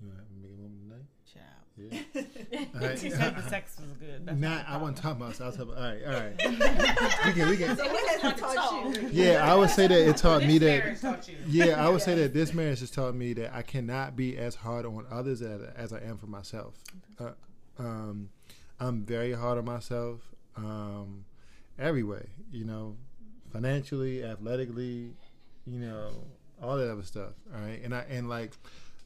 You 0.00 0.08
want 0.08 0.20
to 0.20 0.24
make 0.40 0.50
a 0.52 0.60
moment 0.60 0.82
tonight? 0.82 1.06
Child. 1.32 1.64
Yeah. 1.76 2.70
All 2.80 2.88
right. 2.88 2.98
She 2.98 3.10
said 3.10 3.36
the 3.36 3.42
sex 3.48 3.76
was 3.80 3.90
good. 3.98 4.26
That's 4.26 4.38
Nah, 4.38 4.62
I 4.68 4.76
wasn't 4.76 5.00
problem. 5.00 5.32
talking 5.32 5.40
about. 5.40 5.40
I 5.40 5.46
was 5.46 5.56
talking. 5.56 5.72
About, 5.72 5.82
All 5.82 5.90
right, 5.90 6.04
all 6.06 6.12
right. 6.12 7.24
we 7.26 7.32
can, 7.32 7.48
we 7.48 7.56
can. 7.56 7.76
So 7.76 7.84
what 7.92 8.08
has 8.10 8.32
it 8.32 8.36
taught 8.38 9.02
you? 9.02 9.08
Yeah, 9.10 9.52
I 9.52 9.54
would 9.56 9.70
say 9.70 9.86
that 9.88 10.08
it 10.08 10.16
taught 10.16 10.40
This 10.42 10.48
me 10.48 10.58
that. 10.58 11.00
taught 11.00 11.28
you. 11.28 11.36
Yeah, 11.48 11.84
I 11.84 11.88
would 11.88 12.02
say 12.02 12.14
that 12.14 12.32
this 12.34 12.54
marriage 12.54 12.78
has 12.80 12.90
taught 12.92 13.14
me 13.16 13.32
that 13.34 13.52
I 13.54 13.62
cannot 13.62 14.14
be 14.14 14.36
as 14.38 14.54
hard 14.54 14.86
on 14.86 15.04
others 15.10 15.42
as, 15.42 15.62
as 15.74 15.92
I 15.92 15.98
am 16.00 16.16
for 16.16 16.26
myself. 16.26 16.74
Uh, 17.18 17.30
um, 17.78 18.28
I'm 18.78 19.02
very 19.04 19.32
hard 19.32 19.58
on 19.58 19.64
myself, 19.64 20.20
um, 20.56 21.24
every 21.78 22.02
way. 22.04 22.26
You 22.52 22.64
know, 22.66 22.96
financially, 23.54 24.22
athletically, 24.24 25.14
you 25.66 25.78
know, 25.78 26.10
all 26.62 26.76
that 26.76 26.90
other 26.92 27.02
stuff. 27.04 27.30
All 27.54 27.60
right, 27.62 27.80
and 27.82 27.94
I 27.94 28.04
and 28.10 28.28
like. 28.28 28.52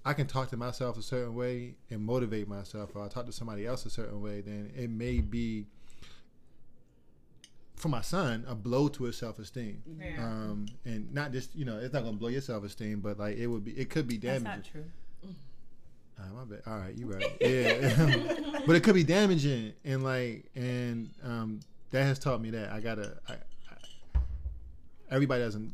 I 0.05 0.15
can 0.15 0.27
talk 0.27 0.49
to 0.51 0.57
myself 0.57 0.97
a 0.97 1.03
certain 1.03 1.35
way 1.35 1.75
and 1.91 2.01
motivate 2.01 2.49
myself, 2.49 2.91
or 2.95 3.05
I 3.05 3.09
talk 3.09 3.27
to 3.27 3.33
somebody 3.33 3.67
else 3.67 3.85
a 3.85 3.91
certain 3.91 4.23
way, 4.23 4.41
then 4.41 4.71
it 4.75 4.89
may 4.89 5.19
be 5.21 5.67
for 7.77 7.89
my 7.89 8.01
son 8.01 8.45
a 8.49 8.55
blow 8.55 8.89
to 8.89 9.05
his 9.05 9.19
self 9.19 9.39
esteem 9.39 9.83
Yeah. 10.01 10.25
um, 10.25 10.67
and 10.85 11.13
not 11.13 11.33
just 11.33 11.55
you 11.55 11.65
know 11.65 11.79
it's 11.79 11.93
not 11.93 12.05
gonna 12.05 12.17
blow 12.17 12.29
your 12.29 12.41
self 12.41 12.65
esteem, 12.65 13.01
but 13.01 13.19
like 13.19 13.37
it 13.37 13.49
would 13.49 13.65
be 13.65 13.73
it 13.73 13.91
could 13.91 14.09
be 14.09 14.17
That's 14.17 14.43
damaging. 14.43 14.63
not 14.63 14.65
true. 15.25 15.35
Ah, 16.21 16.23
my 16.35 16.45
bad. 16.45 16.63
All 16.67 16.79
right, 16.79 16.95
you 16.97 17.07
right. 17.07 17.37
Yeah, 17.41 18.61
but 18.67 18.77
it 18.77 18.83
could 18.83 18.95
be 18.95 19.05
damaging, 19.05 19.75
and 19.85 20.03
like 20.03 20.47
and 20.55 21.11
um, 21.23 21.61
that 21.91 22.05
has 22.05 22.19
taught 22.19 22.41
me 22.41 22.51
that 22.51 22.71
I 22.73 22.81
gotta. 22.81 23.19
I, 23.29 23.35
I, 23.35 23.37
everybody 25.11 25.43
doesn't. 25.43 25.73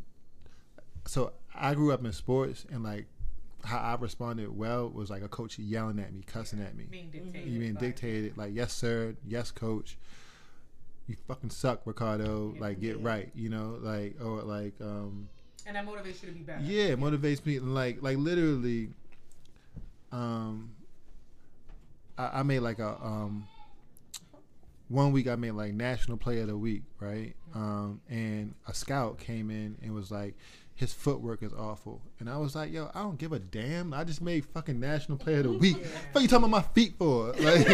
So 1.06 1.32
I 1.54 1.74
grew 1.74 1.92
up 1.92 2.04
in 2.04 2.12
sports, 2.12 2.64
and 2.70 2.82
like 2.82 3.06
how 3.64 3.78
I 3.78 3.96
responded 4.00 4.54
well 4.56 4.88
was 4.90 5.08
like 5.10 5.22
a 5.22 5.28
coach 5.28 5.58
yelling 5.58 5.98
at 5.98 6.12
me, 6.12 6.22
cussing 6.26 6.60
at 6.60 6.76
me, 6.76 6.84
Being 6.90 7.08
dictated. 7.10 7.48
you 7.50 7.58
being 7.60 7.74
dictated 7.74 8.36
like 8.36 8.50
yes 8.54 8.72
sir, 8.72 9.14
yes 9.26 9.50
coach. 9.50 9.96
You 11.06 11.16
fucking 11.28 11.50
suck, 11.50 11.82
Ricardo. 11.84 12.54
Like 12.58 12.80
get 12.80 13.00
right, 13.02 13.30
you 13.34 13.50
know, 13.50 13.78
like 13.80 14.16
or 14.22 14.40
like 14.42 14.74
um, 14.80 15.28
And 15.66 15.76
that 15.76 15.86
motivates 15.86 16.22
you 16.22 16.28
to 16.28 16.34
be 16.34 16.40
better. 16.40 16.62
yeah, 16.62 16.84
it 16.92 16.98
motivates 17.00 17.44
me. 17.44 17.58
Like 17.58 17.98
like 18.02 18.16
literally, 18.16 18.88
um, 20.12 20.74
I, 22.16 22.40
I 22.40 22.42
made 22.42 22.60
like 22.60 22.78
a 22.78 22.96
um, 23.02 23.46
one 24.94 25.12
week 25.12 25.26
I 25.28 25.36
made 25.36 25.52
like 25.52 25.74
national 25.74 26.16
player 26.16 26.42
of 26.42 26.48
the 26.48 26.56
week, 26.56 26.82
right? 27.00 27.34
Um, 27.54 28.00
and 28.08 28.54
a 28.66 28.74
scout 28.74 29.18
came 29.18 29.50
in 29.50 29.76
and 29.82 29.92
was 29.94 30.10
like, 30.10 30.34
his 30.76 30.92
footwork 30.92 31.42
is 31.42 31.52
awful, 31.52 32.02
and 32.18 32.28
I 32.28 32.36
was 32.36 32.56
like, 32.56 32.72
yo, 32.72 32.90
I 32.94 33.02
don't 33.02 33.16
give 33.16 33.32
a 33.32 33.38
damn. 33.38 33.94
I 33.94 34.02
just 34.02 34.20
made 34.20 34.44
fucking 34.44 34.80
national 34.80 35.18
player 35.18 35.38
of 35.38 35.44
the 35.44 35.52
week. 35.52 35.76
What 36.10 36.20
you 36.20 36.26
talking 36.26 36.48
about 36.48 36.50
my 36.50 36.62
feet 36.62 36.94
for? 36.98 37.32
Like, 37.44 37.66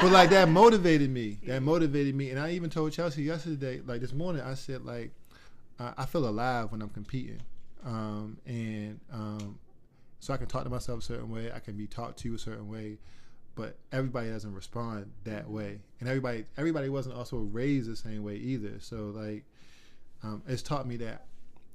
but 0.00 0.10
like 0.10 0.30
that 0.30 0.48
motivated 0.48 1.10
me. 1.10 1.38
That 1.46 1.62
motivated 1.62 2.14
me, 2.14 2.30
and 2.30 2.40
I 2.40 2.52
even 2.52 2.70
told 2.70 2.92
Chelsea 2.92 3.22
yesterday, 3.22 3.80
like 3.84 4.00
this 4.00 4.14
morning, 4.14 4.40
I 4.42 4.54
said 4.54 4.84
like, 4.84 5.10
I, 5.78 5.92
I 5.98 6.06
feel 6.06 6.26
alive 6.26 6.72
when 6.72 6.80
I'm 6.80 6.88
competing, 6.88 7.42
um, 7.84 8.38
and 8.46 8.98
um, 9.12 9.58
so 10.20 10.32
I 10.32 10.38
can 10.38 10.46
talk 10.46 10.64
to 10.64 10.70
myself 10.70 11.00
a 11.00 11.02
certain 11.02 11.30
way. 11.30 11.52
I 11.54 11.58
can 11.58 11.76
be 11.76 11.86
talked 11.86 12.18
to 12.20 12.34
a 12.34 12.38
certain 12.38 12.68
way, 12.68 12.96
but 13.54 13.76
everybody 13.92 14.30
doesn't 14.30 14.54
respond 14.54 15.10
that 15.24 15.48
way, 15.48 15.78
and 16.00 16.08
everybody 16.08 16.44
everybody 16.56 16.88
wasn't 16.88 17.14
also 17.14 17.38
raised 17.38 17.90
the 17.90 17.96
same 17.96 18.22
way 18.22 18.36
either. 18.36 18.74
So 18.80 19.12
like, 19.14 19.44
um, 20.22 20.42
it's 20.46 20.62
taught 20.62 20.86
me 20.86 20.96
that 20.98 21.26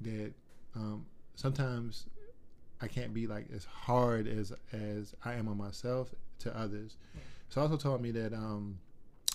that 0.01 0.31
um, 0.75 1.05
sometimes 1.35 2.05
I 2.81 2.87
can't 2.87 3.13
be 3.13 3.27
like 3.27 3.47
as 3.55 3.65
hard 3.65 4.27
as 4.27 4.53
as 4.71 5.15
I 5.23 5.33
am 5.33 5.47
on 5.47 5.57
myself 5.57 6.13
to 6.39 6.57
others. 6.57 6.97
So 7.49 7.61
it 7.61 7.63
also 7.65 7.77
taught 7.77 8.01
me 8.01 8.11
that 8.11 8.33
um, 8.33 8.79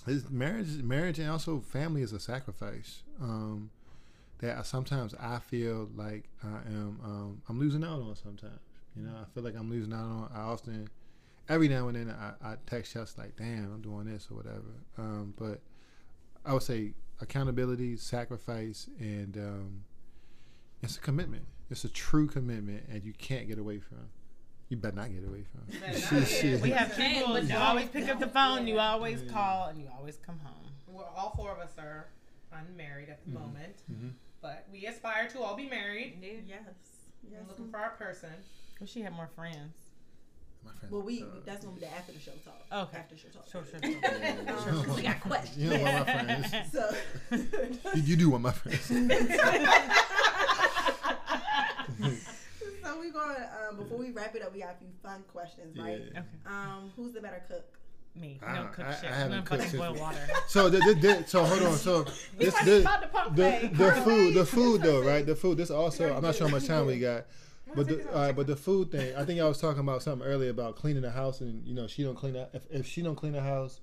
this 0.06 0.28
marriage 0.30 0.82
marriage 0.82 1.18
and 1.18 1.30
also 1.30 1.60
family 1.60 2.02
is 2.02 2.12
a 2.12 2.20
sacrifice. 2.20 3.02
Um, 3.20 3.70
that 4.38 4.58
I, 4.58 4.62
sometimes 4.62 5.14
I 5.14 5.38
feel 5.38 5.88
like 5.96 6.24
I 6.42 6.68
am 6.68 6.98
um, 7.04 7.42
I'm 7.48 7.58
losing 7.58 7.84
out 7.84 8.00
on 8.00 8.14
sometimes. 8.16 8.58
You 8.96 9.04
know, 9.04 9.12
I 9.20 9.24
feel 9.32 9.42
like 9.42 9.54
I'm 9.56 9.70
losing 9.70 9.92
out 9.94 10.00
on. 10.00 10.30
I 10.34 10.40
often, 10.40 10.88
every 11.52 11.68
now 11.68 11.88
and 11.88 11.96
then, 11.96 12.10
I, 12.10 12.52
I 12.52 12.54
text 12.66 12.94
just 12.94 13.18
like, 13.18 13.36
"Damn, 13.36 13.72
I'm 13.72 13.80
doing 13.82 14.06
this 14.06 14.28
or 14.30 14.34
whatever." 14.36 14.74
Um, 14.98 15.34
but 15.38 15.60
I 16.44 16.52
would 16.52 16.62
say 16.62 16.94
accountability, 17.20 17.96
sacrifice, 17.96 18.88
and 18.98 19.36
um, 19.36 19.84
it's 20.82 20.96
a 20.96 21.00
commitment. 21.00 21.44
It's 21.70 21.84
a 21.84 21.88
true 21.88 22.26
commitment, 22.26 22.84
and 22.90 23.04
you 23.04 23.12
can't 23.12 23.46
get 23.48 23.58
away 23.58 23.78
from. 23.78 23.98
You 24.68 24.76
better 24.78 24.96
not 24.96 25.12
get 25.12 25.26
away 25.28 25.44
from. 25.44 25.80
better. 25.80 26.24
Shit. 26.26 26.60
We 26.62 26.70
have 26.70 26.94
Can't, 26.94 27.18
people. 27.18 27.34
but 27.34 27.44
You 27.44 27.56
always 27.56 27.88
pick 27.88 28.08
up 28.08 28.18
the 28.18 28.26
phone. 28.28 28.66
You 28.66 28.78
always 28.78 29.22
call, 29.30 29.68
and 29.68 29.78
you 29.80 29.88
always 29.96 30.16
come 30.16 30.38
home. 30.42 30.64
Well, 30.88 31.12
all 31.16 31.32
four 31.36 31.52
of 31.52 31.58
us 31.58 31.72
are 31.78 32.08
unmarried 32.52 33.08
at 33.10 33.22
the 33.24 33.30
Mm-hmm. 33.32 33.40
moment, 33.40 33.76
Mhm. 33.90 34.12
but 34.40 34.66
we 34.72 34.86
aspire 34.86 35.28
to 35.28 35.40
all 35.40 35.56
be 35.56 35.68
married. 35.68 36.18
Yeah. 36.22 36.28
Yes. 36.46 36.64
We're 37.22 37.38
Yes. 37.38 37.48
looking 37.48 37.70
for 37.70 37.78
our 37.78 37.90
person. 37.90 38.30
Wish 38.80 38.90
she 38.90 39.00
had 39.02 39.12
more 39.12 39.28
friends. 39.28 39.74
My 40.64 40.70
friend- 40.72 40.92
Well, 40.92 41.02
we 41.02 41.22
uh, 41.22 41.26
that's 41.44 41.64
gonna 41.64 41.74
be 41.76 41.80
the 41.86 41.92
after 41.94 42.12
the 42.12 42.20
show 42.20 42.32
talk. 42.44 42.88
Okay. 42.88 42.98
After 42.98 43.16
show 43.16 43.28
talk. 43.28 43.46
Sure, 43.50 43.64
sure, 43.68 43.80
sure. 44.62 44.90
Um, 44.90 44.96
we 44.96 45.02
got 45.02 45.20
questions. 45.28 45.58
You 45.58 45.70
don't 45.70 45.82
want 45.82 46.06
my 46.06 46.12
friends. 46.24 46.54
So. 46.72 46.94
You, 47.94 48.02
you 48.02 48.16
do 48.16 48.30
want 48.30 48.42
my 48.42 48.52
friends. 48.52 48.80
so 52.82 53.00
we 53.00 53.10
going 53.10 53.36
um, 53.68 53.76
before 53.76 53.98
we 53.98 54.10
wrap 54.10 54.34
it 54.34 54.42
up. 54.42 54.52
We 54.52 54.60
got 54.60 54.70
a 54.74 54.78
few 54.78 54.88
fun 55.02 55.22
questions, 55.32 55.76
right? 55.78 56.00
Yeah. 56.12 56.20
Okay. 56.20 56.26
Um, 56.46 56.92
who's 56.96 57.12
the 57.12 57.20
better 57.20 57.42
cook? 57.48 57.64
Me. 58.14 58.38
I 58.46 58.54
No 58.56 58.62
don't- 58.64 58.72
cook 58.74 58.84
I- 58.86 58.94
shit. 58.94 59.10
I 59.10 59.14
haven't 59.14 59.44
cooked 59.46 59.62
fucking 59.62 59.78
since- 59.80 59.82
boil 59.82 59.94
water. 60.00 60.18
So 60.46 60.68
the, 60.68 60.78
the, 60.78 60.94
the, 61.00 61.24
so 61.26 61.44
hold 61.44 61.62
on. 61.62 61.76
So 61.78 62.04
this 62.38 62.54
the, 62.64 62.80
About 62.82 63.02
to 63.02 63.08
pump 63.08 63.36
the, 63.36 63.70
the 63.72 63.92
food 64.04 64.34
the 64.34 64.44
food 64.44 64.82
though 64.82 65.02
right 65.02 65.24
the 65.24 65.34
food 65.34 65.56
this 65.56 65.70
also 65.70 66.14
I'm 66.14 66.22
not 66.22 66.34
sure 66.34 66.46
how 66.48 66.52
much 66.54 66.66
time 66.66 66.86
we 66.86 66.98
got 66.98 67.24
but 67.74 67.88
the 67.88 68.08
all 68.12 68.20
right 68.26 68.36
but 68.36 68.46
the 68.46 68.56
food 68.56 68.90
thing 68.90 69.14
I 69.16 69.24
think 69.24 69.40
I 69.40 69.48
was 69.48 69.58
talking 69.58 69.80
about 69.80 70.02
something 70.02 70.26
earlier 70.26 70.50
about 70.50 70.76
cleaning 70.76 71.02
the 71.02 71.10
house 71.10 71.40
and 71.40 71.66
you 71.66 71.74
know 71.74 71.86
she 71.86 72.02
don't 72.02 72.14
clean 72.16 72.36
up 72.36 72.54
if, 72.54 72.62
if 72.70 72.86
she 72.86 73.02
don't 73.02 73.16
clean 73.16 73.32
the 73.32 73.40
house 73.42 73.80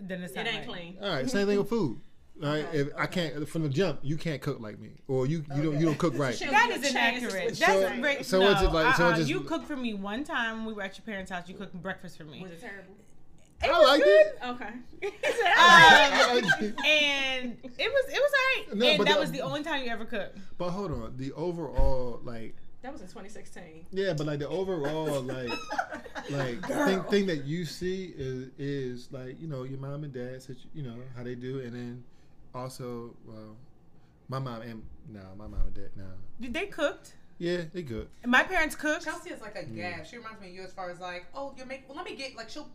Then 0.00 0.22
it's 0.22 0.32
It 0.34 0.36
not 0.36 0.46
ain't 0.46 0.56
right. 0.58 0.66
clean. 0.68 0.96
all 1.02 1.08
right 1.08 1.28
same 1.30 1.46
thing 1.46 1.58
with 1.58 1.68
food 1.68 2.00
Right? 2.40 2.64
Okay, 2.66 2.78
If 2.78 2.88
I 2.96 3.06
can't 3.06 3.46
from 3.46 3.62
the 3.62 3.68
jump, 3.68 4.00
you 4.02 4.16
can't 4.16 4.40
cook 4.40 4.58
like 4.58 4.78
me, 4.80 4.92
or 5.06 5.26
you 5.26 5.44
you 5.54 5.62
don't 5.62 5.78
you 5.78 5.84
don't 5.84 5.98
cook 5.98 6.14
right. 6.16 6.34
She'll 6.34 6.50
That 6.50 6.68
give 6.68 6.78
is 6.78 6.84
you 6.84 6.88
a 6.88 6.92
chance 6.92 7.18
to 7.20 7.28
inaccurate. 7.28 7.56
switch 7.56 7.58
That's 7.60 7.94
So- 7.94 8.00
great. 8.00 8.24
so 8.26 8.40
no, 8.40 8.50
it's 8.52 8.60
just 8.62 8.72
like- 8.72 8.84
so 8.84 8.90
it's 8.90 9.00
uh-uh. 9.00 9.16
just- 9.18 9.28
you 9.28 9.40
cooked 9.40 9.66
for 9.66 9.76
me 9.76 9.92
one 9.92 10.24
time 10.24 10.56
when 10.56 10.64
we 10.64 10.72
were 10.72 10.82
at 10.82 10.96
your 10.96 11.04
parents' 11.04 11.30
house. 11.30 11.46
You 11.46 11.54
cooked 11.54 11.74
breakfast 11.74 12.16
for 12.16 12.24
me. 12.24 12.40
Was 12.42 12.50
it 12.52 12.60
terrible? 12.62 12.94
I 13.62 13.84
liked 13.84 14.04
it. 14.06 14.38
Okay. 14.48 14.72
Um, 15.04 16.72
and 16.84 17.56
it 17.62 17.92
was 17.92 18.04
it 18.08 18.20
was 18.20 18.32
alright. 18.40 18.76
No, 18.76 18.86
and 18.86 18.98
but 18.98 19.06
that 19.06 19.14
the- 19.14 19.20
was 19.20 19.30
the 19.30 19.40
only 19.42 19.62
time 19.62 19.84
you 19.84 19.90
ever 19.90 20.04
cooked. 20.06 20.38
But 20.58 20.70
hold 20.70 20.90
on, 20.92 21.14
the 21.18 21.32
overall 21.32 22.20
like 22.24 22.56
That 22.82 22.92
was 22.92 23.00
in 23.00 23.06
2016. 23.06 23.86
yeah, 23.92 24.12
but 24.12 24.26
like 24.26 24.40
the 24.40 24.48
overall 24.48 25.20
like 25.22 25.50
like 26.30 26.66
thing, 26.66 27.02
thing 27.04 27.26
that 27.26 27.44
you 27.44 27.64
see 27.64 28.12
is 28.16 28.48
is 28.58 29.08
like 29.12 29.40
you 29.40 29.46
know 29.48 29.62
your 29.62 29.78
mom 29.78 30.04
and 30.04 30.12
dad, 30.12 30.42
such 30.42 30.58
you 30.74 30.82
know 30.82 30.96
how 31.16 31.22
they 31.22 31.34
do, 31.36 31.60
and 31.60 31.74
then 31.74 32.04
also 32.54 33.14
well, 33.26 33.56
my 34.28 34.38
mom 34.40 34.62
and 34.62 34.82
no, 35.08 35.20
my 35.36 35.46
mom 35.46 35.60
and 35.62 35.74
dad 35.74 35.90
no, 35.96 36.04
Did 36.40 36.54
they 36.54 36.66
cooked? 36.66 37.14
yeah, 37.38 37.62
they 37.72 37.82
good. 37.82 38.08
My 38.24 38.42
parents 38.42 38.74
cooked. 38.74 39.04
Chelsea 39.04 39.30
is 39.30 39.40
like 39.40 39.56
a 39.56 39.64
mm. 39.64 39.76
gab. 39.76 40.06
She 40.06 40.16
reminds 40.16 40.40
me 40.40 40.48
of 40.48 40.54
you 40.54 40.62
as 40.62 40.72
far 40.72 40.90
as 40.90 41.00
like, 41.00 41.26
oh, 41.34 41.54
you 41.56 41.64
make. 41.64 41.88
Well, 41.88 41.96
let 41.96 42.04
me 42.04 42.14
get 42.16 42.36
like 42.36 42.48
she'll. 42.50 42.68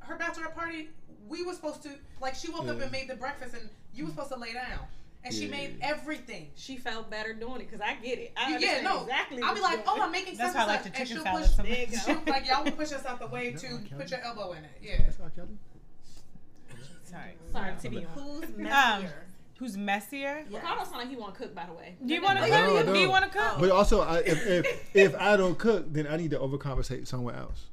Her 0.00 0.16
bachelorette 0.16 0.54
party, 0.54 0.88
we 1.28 1.42
were 1.44 1.52
supposed 1.52 1.82
to 1.82 1.90
like. 2.20 2.34
She 2.34 2.50
woke 2.50 2.68
up 2.68 2.76
Yeah. 2.76 2.84
and 2.84 2.92
made 2.92 3.08
the 3.08 3.16
breakfast, 3.16 3.54
and 3.54 3.68
you 3.94 4.04
were 4.04 4.10
supposed 4.10 4.32
to 4.32 4.38
lay 4.38 4.52
down, 4.52 4.80
and 5.24 5.34
she 5.34 5.48
made 5.48 5.78
everything. 5.80 6.50
She 6.54 6.76
felt 6.76 7.10
better 7.10 7.32
doing 7.32 7.56
it 7.60 7.70
because 7.70 7.80
I 7.80 7.94
get 7.94 8.18
it. 8.18 8.32
I 8.36 8.56
yeah, 8.58 8.80
no. 8.82 9.02
exactly. 9.02 9.42
I'll 9.42 9.54
be 9.54 9.60
like, 9.60 9.82
oh, 9.86 10.00
I'm 10.00 10.12
making 10.12 10.36
That's 10.36 10.52
such 10.52 10.58
why 10.58 10.64
I 10.64 10.74
like 10.76 10.82
such, 10.84 10.92
the 10.92 10.98
and 11.00 11.08
chicken 11.08 11.16
she'll 11.16 11.24
salad 11.24 11.42
push. 11.44 11.56
so 11.56 11.62
There 11.62 11.72
you 11.72 11.86
much. 11.86 12.06
go. 12.06 12.12
she'll- 12.12 12.22
like 12.32 12.46
y'all 12.48 12.64
will 12.64 12.72
push 12.72 12.92
us 12.92 13.04
out 13.06 13.18
the 13.18 13.26
way 13.26 13.52
to 13.52 13.78
put 13.96 14.10
your 14.10 14.20
elbow 14.20 14.52
in 14.52 14.64
it. 14.64 14.70
Yeah. 14.82 14.98
That's 15.02 15.18
R. 15.20 15.30
Kelly? 15.30 15.48
Sorry. 17.04 17.32
Sorry, 17.52 17.72
to 17.82 17.88
be 17.88 17.96
on. 17.98 18.04
Who's 18.14 18.44
Um, 18.44 18.62
messier? 18.62 19.24
who's 19.58 19.76
messier? 19.76 20.44
Yeah. 20.50 20.58
Ricardo 20.58 20.84
sound 20.84 20.96
like 20.96 21.08
he 21.08 21.16
want 21.16 21.34
to 21.34 21.40
cook, 21.40 21.54
by 21.54 21.64
the 21.66 21.72
way. 21.72 21.96
Do 22.04 22.12
you 22.14 22.22
want 22.22 22.38
to 22.38 22.46
No, 22.48 22.66
cook? 22.76 22.86
no. 22.86 22.92
Do 22.94 22.98
you 23.00 23.08
want 23.10 23.24
to 23.24 23.30
cook? 23.38 23.58
But 23.60 23.70
also, 23.70 24.00
I, 24.02 24.18
if, 24.18 24.46
if 24.46 24.90
if 24.94 25.14
I 25.16 25.36
don't 25.36 25.56
cook, 25.58 25.92
then 25.92 26.06
I 26.06 26.16
need 26.16 26.30
to 26.32 26.38
overcompensate 26.38 27.06
somewhere 27.06 27.36
else. 27.36 27.66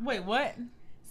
Wait, 0.00 0.24
what? 0.24 0.56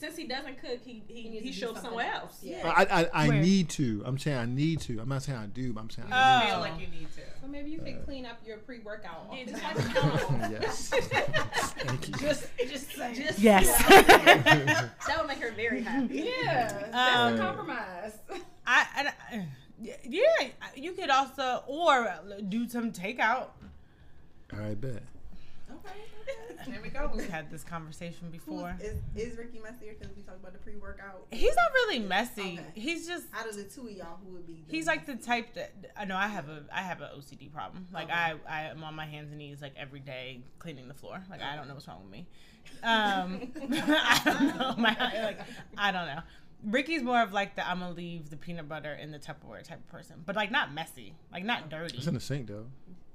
Since 0.02 0.18
he 0.18 0.26
doesn't 0.26 0.60
cook, 0.60 0.80
he 0.84 1.04
he, 1.08 1.30
needs 1.30 1.34
he, 1.34 1.40
to 1.40 1.46
do 1.46 1.54
show 1.54 1.70
up 1.76 1.78
somewhere 1.78 2.12
else. 2.12 2.24
else. 2.24 2.40
Yeah. 2.42 2.68
I 2.68 3.02
I, 3.02 3.26
I 3.26 3.30
need 3.40 3.70
to. 3.70 4.02
I'm 4.04 4.18
saying 4.18 4.36
I 4.36 4.46
need 4.48 4.82
to. 4.82 5.00
I'm 5.00 5.08
not 5.08 5.22
saying 5.22 5.38
I 5.38 5.46
do, 5.46 5.74
but 5.74 5.82
I'm 5.82 5.92
saying 5.92 6.08
Oh. 6.12 6.16
I 6.18 6.50
Feel 6.50 6.60
like 6.60 6.80
you 6.80 6.88
need 6.88 7.08
to. 7.14 7.22
So 7.40 7.48
maybe 7.48 7.70
you 7.70 7.78
can 7.78 8.02
clean 8.04 8.26
up 8.26 8.40
your 8.44 8.58
pre-workout. 8.58 9.28
Yeah, 9.32 9.46
just 9.46 9.62
the 9.62 9.62
like 9.62 9.94
top. 9.94 10.20
count. 10.28 10.52
yes. 10.54 10.88
Thank 10.90 12.08
you. 12.08 12.14
just, 12.16 12.48
just, 12.68 12.96
just. 13.16 13.40
Yes. 13.40 13.68
That 15.08 15.18
would 15.20 15.28
make 15.28 15.38
her 15.38 15.52
very 15.52 15.84
happy. 15.84 16.32
Yeah, 16.44 16.88
that's 16.92 16.96
Um, 16.96 17.36
a 17.36 17.38
compromise. 17.38 18.14
I, 18.66 19.12
I, 19.32 19.46
yeah, 19.82 20.48
you 20.76 20.94
could 20.94 21.12
also 21.12 21.64
or 21.68 22.12
do 22.50 22.68
some 22.68 22.92
takeout. 22.92 23.50
I 24.52 24.74
bet. 24.74 25.04
Okay. 25.86 26.72
There 26.72 26.80
we 26.82 26.90
go. 26.90 27.10
We've 27.14 27.28
had 27.28 27.50
this 27.50 27.64
conversation 27.64 28.28
Who's, 28.32 28.34
before. 28.44 28.78
is, 28.80 29.00
is 29.16 29.38
Ricky 29.38 29.60
messier? 29.60 29.96
Because 30.00 30.16
we 30.16 30.22
talked 30.22 30.40
about 30.40 30.54
the 30.54 30.60
pre-workout. 30.60 31.26
He's 31.32 31.56
not 31.56 31.72
really 31.74 32.00
messy. 32.00 32.60
Okay. 32.60 32.80
He's 32.80 33.08
just 33.08 33.26
Out 33.34 33.50
of 33.50 33.56
the 33.56 33.64
two 33.64 33.88
of 33.88 33.92
y'all, 33.92 34.20
who 34.24 34.34
would 34.34 34.46
be? 34.46 34.64
the 34.68 34.72
he's 34.72 34.86
like 34.86 35.06
the 35.08 35.16
type 35.16 35.56
that 35.56 35.74
I 35.98 36.06
know 36.06 36.16
I 36.16 36.28
have 36.28 36.48
a 36.50 36.64
I 36.72 36.82
have 36.84 37.02
an 37.02 37.10
OCD 37.18 37.52
problem. 37.52 37.88
Like 37.92 38.06
Okay. 38.06 38.14
I 38.14 38.36
I 38.48 38.62
am 38.70 38.84
on 38.84 38.94
my 38.96 39.06
hands 39.08 39.30
and 39.30 39.40
knees 39.40 39.62
like 39.62 39.74
every 39.76 40.00
day 40.02 40.42
cleaning 40.60 40.88
the 40.88 40.94
floor. 40.94 41.24
Like 41.30 41.42
I 41.42 41.56
don't 41.56 41.68
know 41.68 41.74
what's 41.74 41.88
wrong 41.88 42.02
with 42.04 42.12
me. 42.12 42.28
Um, 42.84 43.52
I 43.74 44.22
don't 44.24 44.58
know. 44.58 44.76
My 44.82 44.96
like 45.24 45.40
I 45.78 45.92
don't 45.92 46.06
know. 46.06 46.22
Ricky's 46.64 47.02
more 47.02 47.22
of 47.24 47.34
like 47.34 47.56
the 47.56 47.68
I'm 47.68 47.80
gonna 47.80 47.94
leave 47.96 48.30
the 48.30 48.38
peanut 48.38 48.70
butter 48.70 48.94
in 48.94 49.10
the 49.12 49.18
Tupperware 49.18 49.64
type 49.64 49.80
of 49.80 49.88
person, 49.88 50.22
but 50.26 50.36
like 50.36 50.52
not 50.52 50.72
messy, 50.74 51.16
like 51.32 51.44
not 51.44 51.72
dirty. 51.72 51.98
It's 51.98 52.06
in 52.06 52.14
the 52.14 52.20
sink 52.20 52.48
though. 52.48 52.68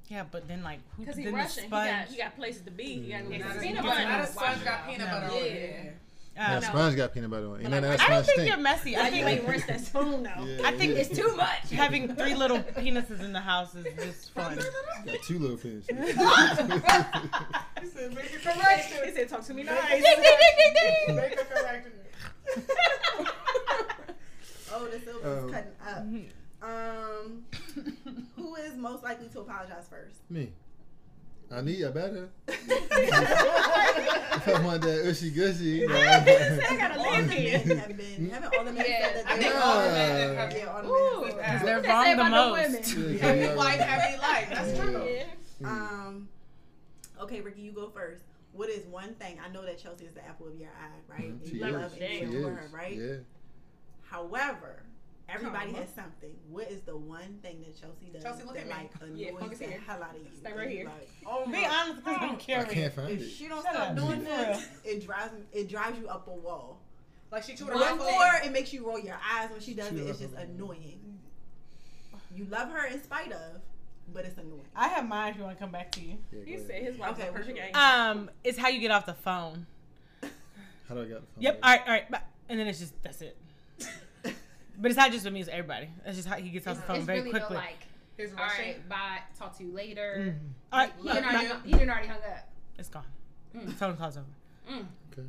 Yeah, 0.09 0.22
but 0.30 0.46
then 0.46 0.62
like 0.62 0.78
who 0.96 1.02
Because 1.02 1.16
then 1.16 1.24
he 1.24 1.30
the 1.30 1.36
rushing. 1.36 1.64
He 1.64 1.70
got, 1.70 2.04
he 2.07 2.16
got 2.16 2.36
places 2.36 2.62
to 2.62 2.70
be. 2.70 2.84
He 2.84 3.11
got 3.11 3.18
to 3.18 3.22
Not 3.24 3.32
get 3.32 3.40
a- 3.40 3.42
some 3.50 3.61
peanut 3.61 3.62
peanut 3.62 3.82
butter. 3.84 3.96
butter. 4.04 4.09
Not 4.11 4.20
a 4.20 4.26
sponge 4.28 4.64
got 4.64 4.86
peanut 4.86 5.11
butter 5.11 5.26
on 5.26 5.32
Yeah. 5.32 5.38
it. 5.40 5.96
Yeah, 6.36 6.57
Um, 6.57 6.62
sponge 6.62 6.96
got 6.96 7.14
peanut 7.14 7.30
butter 7.30 7.46
on, 7.48 7.61
it. 7.61 7.64
and 7.64 7.72
then 7.72 7.82
that 7.82 8.00
I 8.00 8.09
don't 8.09 8.22
think 8.24 8.34
stink. 8.34 8.48
you're 8.50 8.59
messy. 8.59 8.94
I 8.94 9.07
I 9.07 9.11
think 9.11 9.24
think 9.24 9.42
like 9.42 9.50
rinse 9.50 9.64
that 9.66 9.80
spoon 9.80 10.22
though. 10.22 10.44
Yeah, 10.44 10.68
I 10.68 10.72
think 10.76 10.92
yeah. 10.94 11.00
it's 11.00 11.16
too 11.18 11.34
much. 11.34 11.70
Having 11.70 12.14
three 12.14 12.34
little 12.34 12.61
penises 12.61 13.20
in 13.20 13.32
the 13.32 13.40
house 13.40 13.74
is 13.74 13.86
just 14.04 14.30
fun. 14.34 14.57
got 15.07 15.16
two 15.26 15.38
little 15.38 15.57
fish. 15.57 15.84
He 15.88 15.94
said, 17.88 18.14
make 18.14 18.34
a 18.34 18.38
correction. 18.38 18.98
He 19.04 19.11
said, 19.12 19.28
"Talk 19.28 19.44
to 19.44 19.54
me 19.54 19.62
nice." 19.62 19.80
ding, 19.90 20.02
ding, 20.02 20.22
ding, 20.22 20.74
ding. 20.74 20.94
ding. 21.07 21.16
Make 21.16 21.40
a 21.40 21.44
correction. 21.44 21.92
Oh, 24.72 24.86
the 24.88 24.98
Silva 25.00 25.38
Um, 25.38 25.48
is 25.48 25.54
cutting 25.54 25.70
up. 25.86 26.04
Um, 26.67 27.45
who 28.37 28.55
is 28.57 28.77
most 28.77 29.03
likely 29.05 29.29
to 29.29 29.41
apologize 29.41 29.87
first? 29.89 30.17
Me. 30.31 30.51
I 31.53 31.61
need 31.61 31.85
I 31.85 31.91
better. 31.91 32.29
if 32.49 34.49
I 34.49 34.61
want 34.64 34.83
that 34.83 35.07
ushy 35.07 35.31
gushy, 35.31 35.64
you 35.64 35.87
know, 35.89 35.95
I 35.95 36.77
gotta 36.77 36.99
All 36.99 37.05
the 37.05 37.11
live 37.11 37.29
men 37.29 37.37
here. 37.39 37.59
have 37.77 37.97
been. 37.97 38.31
Haven't 38.31 38.57
all 38.57 38.64
the 38.64 38.73
men 38.73 38.85
Yeah, 38.89 39.12
said 39.12 39.27
that 39.27 39.37
they 39.37 39.43
think 39.45 39.55
were- 39.55 39.61
all 39.61 39.81
the 39.83 39.89
men 39.93 40.37
have 40.37 40.53
Yeah, 40.53 40.67
all 40.67 40.83
the 40.83 40.89
Ooh. 40.89 41.21
men 41.21 41.31
have 41.31 41.37
Because 41.37 41.61
said 41.61 41.67
They're 41.67 41.83
wrong 41.83 42.05
the 42.05 42.12
about 42.14 42.25
the 42.25 42.31
most. 42.31 42.97
women? 42.97 43.19
Heavy 43.19 43.49
life, 43.55 43.81
heavy 43.81 44.17
life. 44.21 44.49
That's 44.51 44.73
true. 44.79 45.05
Yeah. 45.09 45.25
Um, 45.71 46.29
okay, 47.21 47.41
Ricky, 47.41 47.61
you 47.62 47.73
go 47.73 47.89
first. 47.91 48.23
What 48.53 48.69
is 48.69 48.85
one 48.87 49.14
thing? 49.14 49.39
I 49.45 49.49
know 49.53 49.64
that 49.64 49.79
Chelsea 49.79 50.05
is 50.07 50.14
the 50.14 50.25
apple 50.27 50.49
of 50.49 50.57
your 50.59 50.71
eye, 50.71 51.01
right? 51.09 51.31
Mhm. 51.33 51.41
And 51.43 51.49
She 51.49 51.57
you 51.59 51.64
is. 51.64 51.73
love 51.75 51.93
and 51.93 52.01
She 52.01 52.21
you 52.25 52.29
adore 52.39 52.53
is. 52.53 52.59
her, 52.59 52.69
right? 52.77 52.97
Yeah. 52.97 53.17
However, 54.03 54.83
everybody 55.29 55.66
Comma. 55.72 55.79
has 55.79 55.89
something. 55.95 56.31
What 56.51 56.70
is 56.70 56.83
the 56.83 56.97
one 56.97 57.39
thing 57.43 57.61
that 57.64 57.81
Chelsea 57.81 58.07
does 58.12 58.22
Chelsea, 58.22 58.45
look 58.45 58.55
that 58.55 58.61
at 58.62 58.66
me. 58.68 58.72
like 58.72 58.91
Yeah, 59.14 59.29
annoys 59.29 59.41
focus 59.41 59.59
the 59.59 59.64
here. 59.66 59.81
hell 59.87 60.03
out 60.03 60.14
of 60.16 60.22
you? 60.22 60.29
Stay 60.39 60.53
right 60.53 60.68
here. 60.70 60.85
Like, 60.85 61.09
oh 61.27 61.47
Be 61.47 61.53
my 61.53 61.68
honest, 61.68 61.97
because 62.05 62.16
I'm 62.20 62.31
I 62.31 62.64
can't 62.64 62.95
find 62.95 63.11
If 63.11 63.20
it. 63.22 63.31
she 63.31 63.49
don't 63.49 63.62
Shut 63.64 63.72
stop 63.74 63.89
up. 63.91 63.97
doing 63.97 64.18
For 64.20 64.24
this, 64.24 64.68
it 64.85 65.05
drives 65.05 65.33
it 65.53 65.68
drives 65.68 65.99
you 65.99 66.09
up 66.09 66.29
a 66.29 66.33
wall. 66.33 66.81
Like 67.33 67.43
she 67.43 67.55
chewed 67.57 67.68
her 67.68 67.74
One 67.74 67.99
mouth 67.99 67.99
more, 67.99 68.33
it 68.45 68.53
makes 68.53 68.72
you 68.72 68.87
roll 68.87 68.99
your 69.01 69.18
eyes 69.35 69.51
when 69.51 69.61
she 69.61 69.74
does 69.74 69.91
Chew 69.91 69.97
it. 69.99 70.07
It's 70.11 70.20
just 70.20 70.35
annoying. 70.35 71.01
You 72.35 72.45
love 72.51 72.70
her 72.70 72.87
in 72.87 73.03
spite 73.03 73.33
of, 73.33 73.61
but 74.12 74.24
it's 74.27 74.37
annoying. 74.39 74.61
I 74.77 74.89
have 74.89 75.09
mine 75.09 75.33
if 75.33 75.39
you 75.39 75.43
want 75.45 75.57
to 75.57 75.61
come 75.62 75.72
back 75.72 75.91
to 75.93 76.01
you. 76.01 76.18
Yeah, 76.33 76.41
go 76.41 76.45
He 76.51 76.59
said 76.59 76.83
his 76.83 76.97
wife's 76.99 77.18
Okay, 77.18 77.29
a 77.29 77.33
perfect 77.33 77.49
which 77.57 77.62
angel. 77.66 77.81
Um, 77.83 78.31
it's 78.45 78.59
how 78.59 78.68
you 78.68 78.79
get 78.79 78.91
off 78.91 79.07
the 79.07 79.14
phone. 79.14 79.66
How 80.89 80.95
do 80.95 81.03
I 81.03 81.05
got 81.07 81.20
the 81.22 81.27
phone? 81.27 81.41
Yep. 81.41 81.59
All 81.62 81.70
right. 81.70 81.81
All 81.81 81.93
right. 81.93 82.05
And 82.49 82.61
then 82.61 82.66
it's 82.68 82.79
just 82.79 82.93
that's 83.03 83.20
it. 83.22 83.37
But 84.79 84.91
it's 84.91 84.97
not 84.99 85.11
just 85.12 85.24
with 85.24 85.33
me; 85.35 85.41
it's 85.41 85.49
everybody. 85.49 85.89
That's 86.05 86.16
just 86.16 86.29
how 86.29 86.37
he 86.37 86.51
gets 86.51 86.66
off 86.66 86.77
the 86.77 86.83
phone 86.83 86.97
it's 86.97 87.07
very 87.07 87.20
really 87.20 87.33
though 87.33 87.39
quickly. 87.47 87.57
like, 87.57 87.87
His 88.16 88.33
all 88.33 88.39
Russian. 88.39 88.64
right, 88.64 88.89
bye. 88.89 89.18
Talk 89.39 89.57
to 89.59 89.64
you 89.64 89.72
later. 89.72 90.16
Mhm. 90.18 90.49
All 90.72 90.79
right. 90.81 90.93
He 90.97 91.03
look, 91.03 91.14
didn't 91.14 91.29
already, 91.29 91.49
my- 91.49 91.55
hung- 91.55 91.64
he 91.64 91.72
didn't 91.72 91.91
already 91.91 92.09
hung 92.09 92.18
up. 92.18 92.49
it's 92.79 92.89
gone. 92.89 93.05
Mm. 93.57 93.66
The 93.66 93.72
phone 93.72 93.97
calls 93.97 94.16
over. 94.18 94.27
Mm. 94.70 94.87
Okay. 95.12 95.29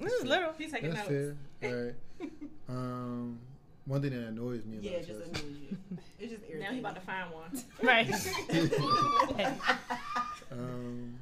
This 0.00 0.12
is 0.12 0.24
little. 0.24 0.52
He's 0.58 0.72
taking 0.72 0.90
That's 0.90 1.08
notes. 1.10 1.36
fair. 1.60 1.70
All 1.70 1.84
right. 1.84 1.94
Um, 2.70 3.38
one 3.86 4.02
thing 4.02 4.10
that 4.10 4.28
annoys 4.28 4.62
me 4.66 4.76
about 4.76 4.84
Yeah, 4.84 4.98
it 4.98 5.06
just 5.06 5.20
Chelsea. 5.20 5.46
annoys 5.46 5.58
you. 5.70 5.76
It 6.18 6.28
just 6.30 6.42
irritates. 6.50 6.60
Now 6.68 6.72
he 6.74 6.78
about 6.80 6.94
to 6.96 7.00
find 7.00 7.30
one. 7.32 7.64
Right. 7.82 8.10
Um, 10.50 11.14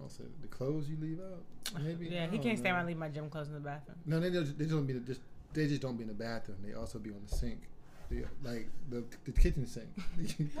I'll 0.00 0.08
say 0.08 0.24
the 0.42 0.45
clothes 0.56 0.88
you 0.88 0.96
leave 1.00 1.18
out. 1.20 1.42
Maybe. 1.82 2.06
yeah, 2.06 2.26
he 2.26 2.36
don't 2.36 2.42
can't 2.44 2.58
stand 2.58 2.64
know. 2.64 2.70
when 2.78 2.84
I 2.84 2.86
leave 2.86 2.96
my 2.96 3.08
gym 3.08 3.28
clothes 3.28 3.48
in 3.48 3.54
the 3.54 3.60
bathroom. 3.60 3.96
No, 4.06 4.20
they 4.20 4.30
just 4.30 4.56
they 4.58 4.64
don't 4.66 4.86
be 4.86 4.94
just 5.06 5.20
they 5.52 5.66
just 5.66 5.82
don't 5.82 5.96
be 5.96 6.02
in 6.02 6.08
the 6.08 6.14
bathroom. 6.14 6.58
They 6.64 6.74
also 6.74 6.98
be 6.98 7.10
on 7.10 7.20
the 7.28 7.36
sink. 7.36 7.60
They, 8.08 8.22
like 8.44 8.68
the 8.88 9.02
the 9.24 9.32
kitchen 9.32 9.66
sink. 9.66 9.88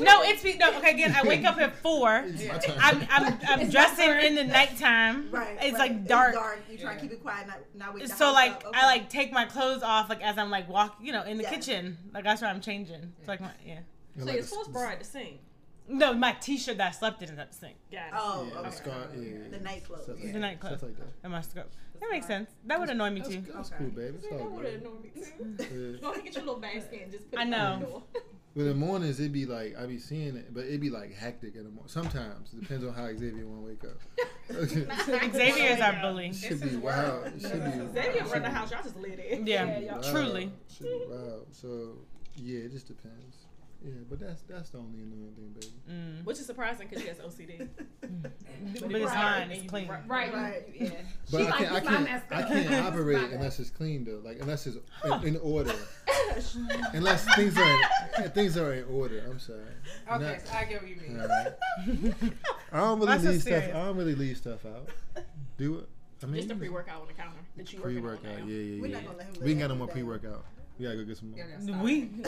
No, 0.00 0.22
it's 0.22 0.42
be- 0.42 0.56
no. 0.56 0.76
Okay, 0.78 0.90
again, 0.92 1.14
I 1.16 1.26
wake 1.26 1.44
up 1.44 1.58
at 1.58 1.76
four. 1.78 2.18
It's 2.26 2.44
my 2.46 2.58
turn. 2.58 2.76
I'm 2.80 3.06
I'm, 3.10 3.38
I'm 3.48 3.68
dressing 3.70 4.08
in 4.10 4.34
the 4.36 4.44
nighttime. 4.44 5.30
Right. 5.30 5.56
It's 5.60 5.72
right. 5.78 5.90
like 5.90 6.06
dark. 6.06 6.34
dark. 6.34 6.60
You 6.70 6.78
try 6.78 6.92
Yeah. 6.92 6.96
to 6.96 7.02
keep 7.02 7.12
it 7.12 7.22
quiet, 7.22 7.46
not, 7.48 7.58
not 7.74 7.94
wake 7.94 8.06
So 8.08 8.32
like 8.32 8.64
up. 8.64 8.70
I 8.74 8.86
like 8.86 9.10
take 9.10 9.32
my 9.32 9.44
clothes 9.46 9.82
off 9.82 10.08
like 10.08 10.22
as 10.22 10.38
I'm 10.38 10.50
like 10.50 10.68
walking, 10.68 11.04
you 11.06 11.12
know, 11.12 11.24
in 11.24 11.36
the 11.38 11.42
Yes. 11.42 11.52
kitchen. 11.54 11.98
Like 12.14 12.24
that's 12.24 12.40
where 12.40 12.50
I'm 12.50 12.60
changing. 12.60 13.12
It's 13.18 13.28
like 13.28 13.40
my 13.40 13.50
yeah. 13.66 13.80
So 14.18 14.24
like 14.24 14.34
your 14.34 14.42
the- 14.42 14.48
sports 14.48 14.68
bra 14.68 14.90
at 14.90 14.98
the 15.00 15.04
sink. 15.04 15.40
No, 15.88 16.12
my 16.14 16.32
T-shirt 16.32 16.76
that 16.78 16.88
I 16.88 16.90
slept 16.90 17.22
in 17.22 17.30
is 17.30 17.38
at 17.38 17.50
the 17.50 17.56
sink. 17.56 17.76
Got 17.90 17.98
it. 18.08 18.12
Oh, 18.14 18.46
Yeah, 18.52 18.58
okay. 18.58 18.68
the 18.70 18.76
scar, 18.76 18.94
yeah, 19.16 19.48
The 19.50 19.60
night 19.60 19.84
clothes. 19.84 20.02
Stuff 20.04 20.16
Yeah. 20.18 20.26
The 20.26 20.32
that. 20.34 20.38
night 20.40 20.60
clothes. 20.60 20.78
Stuff 20.78 20.82
like 20.90 20.98
that. 20.98 21.06
And 21.22 21.32
my 21.32 21.40
skirt. 21.40 21.68
That 22.00 22.10
makes 22.10 22.26
sense. 22.26 22.50
That 22.66 22.78
would 22.78 22.90
annoy 22.90 23.10
me 23.10 23.20
too. 23.22 23.40
that's 23.52 23.68
Okay. 23.72 23.78
cool, 23.78 23.88
baby. 23.88 24.16
It's 24.18 24.26
all 24.30 24.38
That 24.38 24.50
would 24.52 24.64
have 24.66 24.74
good. 24.74 24.82
annoyed 24.82 25.02
me 25.02 25.10
too. 25.10 25.56
Yeah. 25.94 26.00
Go 26.00 26.06
ahead 26.08 26.14
and 26.16 26.24
get 26.24 26.34
your 26.36 26.44
little 26.44 26.60
basket 26.60 27.00
and 27.02 27.10
just 27.12 27.30
put 27.30 27.38
I 27.38 27.42
it 27.42 27.44
on 27.46 27.50
know. 27.50 27.78
the 27.80 27.86
door. 27.86 28.02
But 28.56 28.62
in 28.62 28.68
the 28.70 28.74
mornings, 28.74 29.20
it'd 29.20 29.30
be 29.32 29.46
like 29.46 29.76
I 29.78 29.86
be 29.86 29.98
seeing 29.98 30.34
it, 30.34 30.52
but 30.52 30.64
it'd 30.64 30.80
be 30.80 30.90
like 30.90 31.14
hectic 31.14 31.54
in 31.54 31.62
the 31.64 31.70
morning. 31.70 31.86
Sometimes 31.88 32.52
it 32.54 32.60
depends 32.62 32.84
on 32.84 32.92
how 32.92 33.06
Xavier 33.06 33.46
want 33.46 33.60
to 33.60 33.66
wake 33.68 33.84
up. 33.84 34.00
Xavier 35.32 35.74
is 35.74 35.80
our 35.80 36.00
bully. 36.00 36.28
It 36.28 36.34
should 36.34 36.60
be 36.60 36.74
wild. 36.76 37.22
word. 37.24 37.34
It 37.36 37.42
should 37.42 37.64
be. 37.64 38.00
Xavier 38.00 38.24
run 38.24 38.42
the 38.42 38.50
house. 38.50 38.70
Y'all 38.72 38.82
just 38.82 38.96
lit 38.96 39.18
it. 39.18 39.46
Yeah, 39.46 39.78
y'all- 39.78 40.00
Wow. 40.00 40.10
truly. 40.10 40.50
Should 40.76 40.86
be 40.86 41.00
wild. 41.08 41.46
So 41.54 41.98
yeah, 42.36 42.60
it 42.60 42.72
just 42.72 42.88
depends. 42.88 43.36
Yeah, 43.84 43.92
but 44.10 44.18
that's 44.18 44.42
that's 44.42 44.70
the 44.70 44.78
only 44.78 45.00
annoying 45.02 45.32
thing, 45.36 45.52
baby. 45.54 45.72
Mm. 45.88 46.24
Which 46.24 46.38
is 46.40 46.46
surprising 46.46 46.88
because 46.88 47.00
she 47.02 47.08
has 47.08 47.18
OCD. 47.18 47.68
But 48.00 48.32
it's 48.90 49.14
mine. 49.14 49.50
It's 49.52 49.70
clean. 49.70 49.86
Right. 49.88 50.34
Right. 50.34 50.62
Yeah. 50.74 50.90
But 51.30 51.38
She 51.42 51.46
I 51.46 51.70
like, 51.70 51.84
can't, 51.84 52.08
I 52.08 52.18
"This 52.18 52.22
my 52.30 52.42
can't, 52.42 52.50
I 52.52 52.64
can't 52.64 52.86
operate 52.86 53.30
unless 53.32 53.60
it's 53.60 53.70
clean 53.70 54.04
though. 54.04 54.20
Like 54.24 54.40
unless 54.40 54.66
it's 54.66 54.78
in, 55.04 55.24
in 55.28 55.36
order. 55.38 55.72
unless 56.92 57.24
things 57.36 57.56
are 57.56 57.78
in, 58.24 58.30
things 58.32 58.56
are 58.56 58.72
in 58.74 58.84
order. 58.90 59.22
I'm 59.30 59.38
sorry. 59.38 59.60
Okay, 60.10 60.24
Not- 60.24 60.46
so 60.46 60.54
I 60.54 60.64
get 60.64 60.82
what 60.82 60.90
you 60.90 60.96
mean. 60.96 61.20
Alright. 61.20 61.52
I 62.72 62.80
don't 62.80 62.98
really 63.00 63.06
That's 63.12 63.22
so 63.24 63.30
leave 63.30 63.42
stuff. 63.42 63.64
I 63.64 63.70
don't 63.84 63.96
really 63.96 64.14
leave 64.16 64.36
stuff 64.38 64.66
out. 64.66 64.88
Do 65.56 65.78
it. 65.78 65.88
I 66.22 66.26
mean, 66.26 66.36
Just 66.42 66.50
a 66.50 66.56
pre-workout 66.56 67.02
on 67.02 67.06
the 67.06 67.12
counter 67.12 67.38
that 67.56 67.72
you 67.72 67.78
working 67.80 67.98
on 67.98 68.02
pre-workout. 68.02 68.40
now. 68.40 68.46
Yeah, 68.46 68.60
yeah, 68.60 68.80
We're 68.80 68.86
yeah. 68.88 68.94
not 68.96 69.04
gonna 69.06 69.18
let 69.18 69.26
him 69.28 69.32
We 69.34 69.38
live 69.40 69.48
ain't 69.50 69.60
got 69.60 69.68
no 69.68 69.74
more 69.76 69.86
pre-workout. 69.86 70.44
We 70.78 70.84
gotta 70.84 70.96
go 70.98 71.04
get 71.04 71.16
some 71.16 71.30
more. 71.30 71.38
Yeah, 71.38 71.44
yeah, 71.50 71.60
stop. 71.64 71.82
We. 71.82 72.10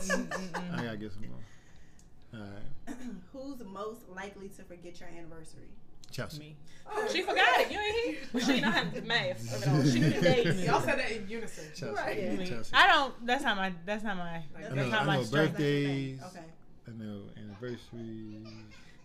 Mm-hmm. 0.00 0.74
I 0.80 0.84
gotta 0.84 0.96
get 0.96 1.12
some 1.12 1.24
more. 1.28 2.40
All 2.40 2.48
right, 2.48 2.96
Who's 3.34 3.62
most 3.66 4.08
likely 4.08 4.48
to 4.48 4.62
forget 4.62 4.98
your 4.98 5.10
anniversary? 5.10 5.68
Chelsea. 6.10 6.38
Me. 6.38 6.56
Oh, 6.90 7.06
she 7.12 7.20
forgot 7.22 7.60
it. 7.60 7.70
You 7.70 7.78
ain't 7.78 7.96
here. 8.06 8.18
But 8.32 8.42
she 8.42 8.60
know 8.62 8.70
how 8.70 8.84
to 8.84 9.00
math 9.02 9.66
of 9.66 9.74
all. 9.74 9.84
She 9.84 10.00
knew 10.00 10.10
the 10.10 10.20
dates. 10.22 10.60
Y'all 10.64 10.80
said 10.80 10.98
that 10.98 11.10
in 11.10 11.28
unison. 11.28 11.64
Chelsea. 11.76 11.94
Right. 11.94 12.38
Me. 12.38 12.46
Chelsea. 12.46 12.70
I 12.74 12.86
don't. 12.88 13.26
That's 13.26 13.44
not 13.44 13.56
my. 13.58 13.72
That's 13.84 14.02
not 14.02 14.16
my. 14.16 14.32
Like, 14.32 14.44
I 14.56 14.60
That's 14.62 14.74
know, 14.74 14.76
That's 14.76 14.90
not 14.90 15.02
I 15.02 15.04
my 15.04 15.16
know 15.16 15.22
strength. 15.22 15.52
birthdays. 15.52 16.20
Okay. 16.28 16.44
I 16.88 16.90
know 16.92 17.20
anniversaries. 17.36 18.46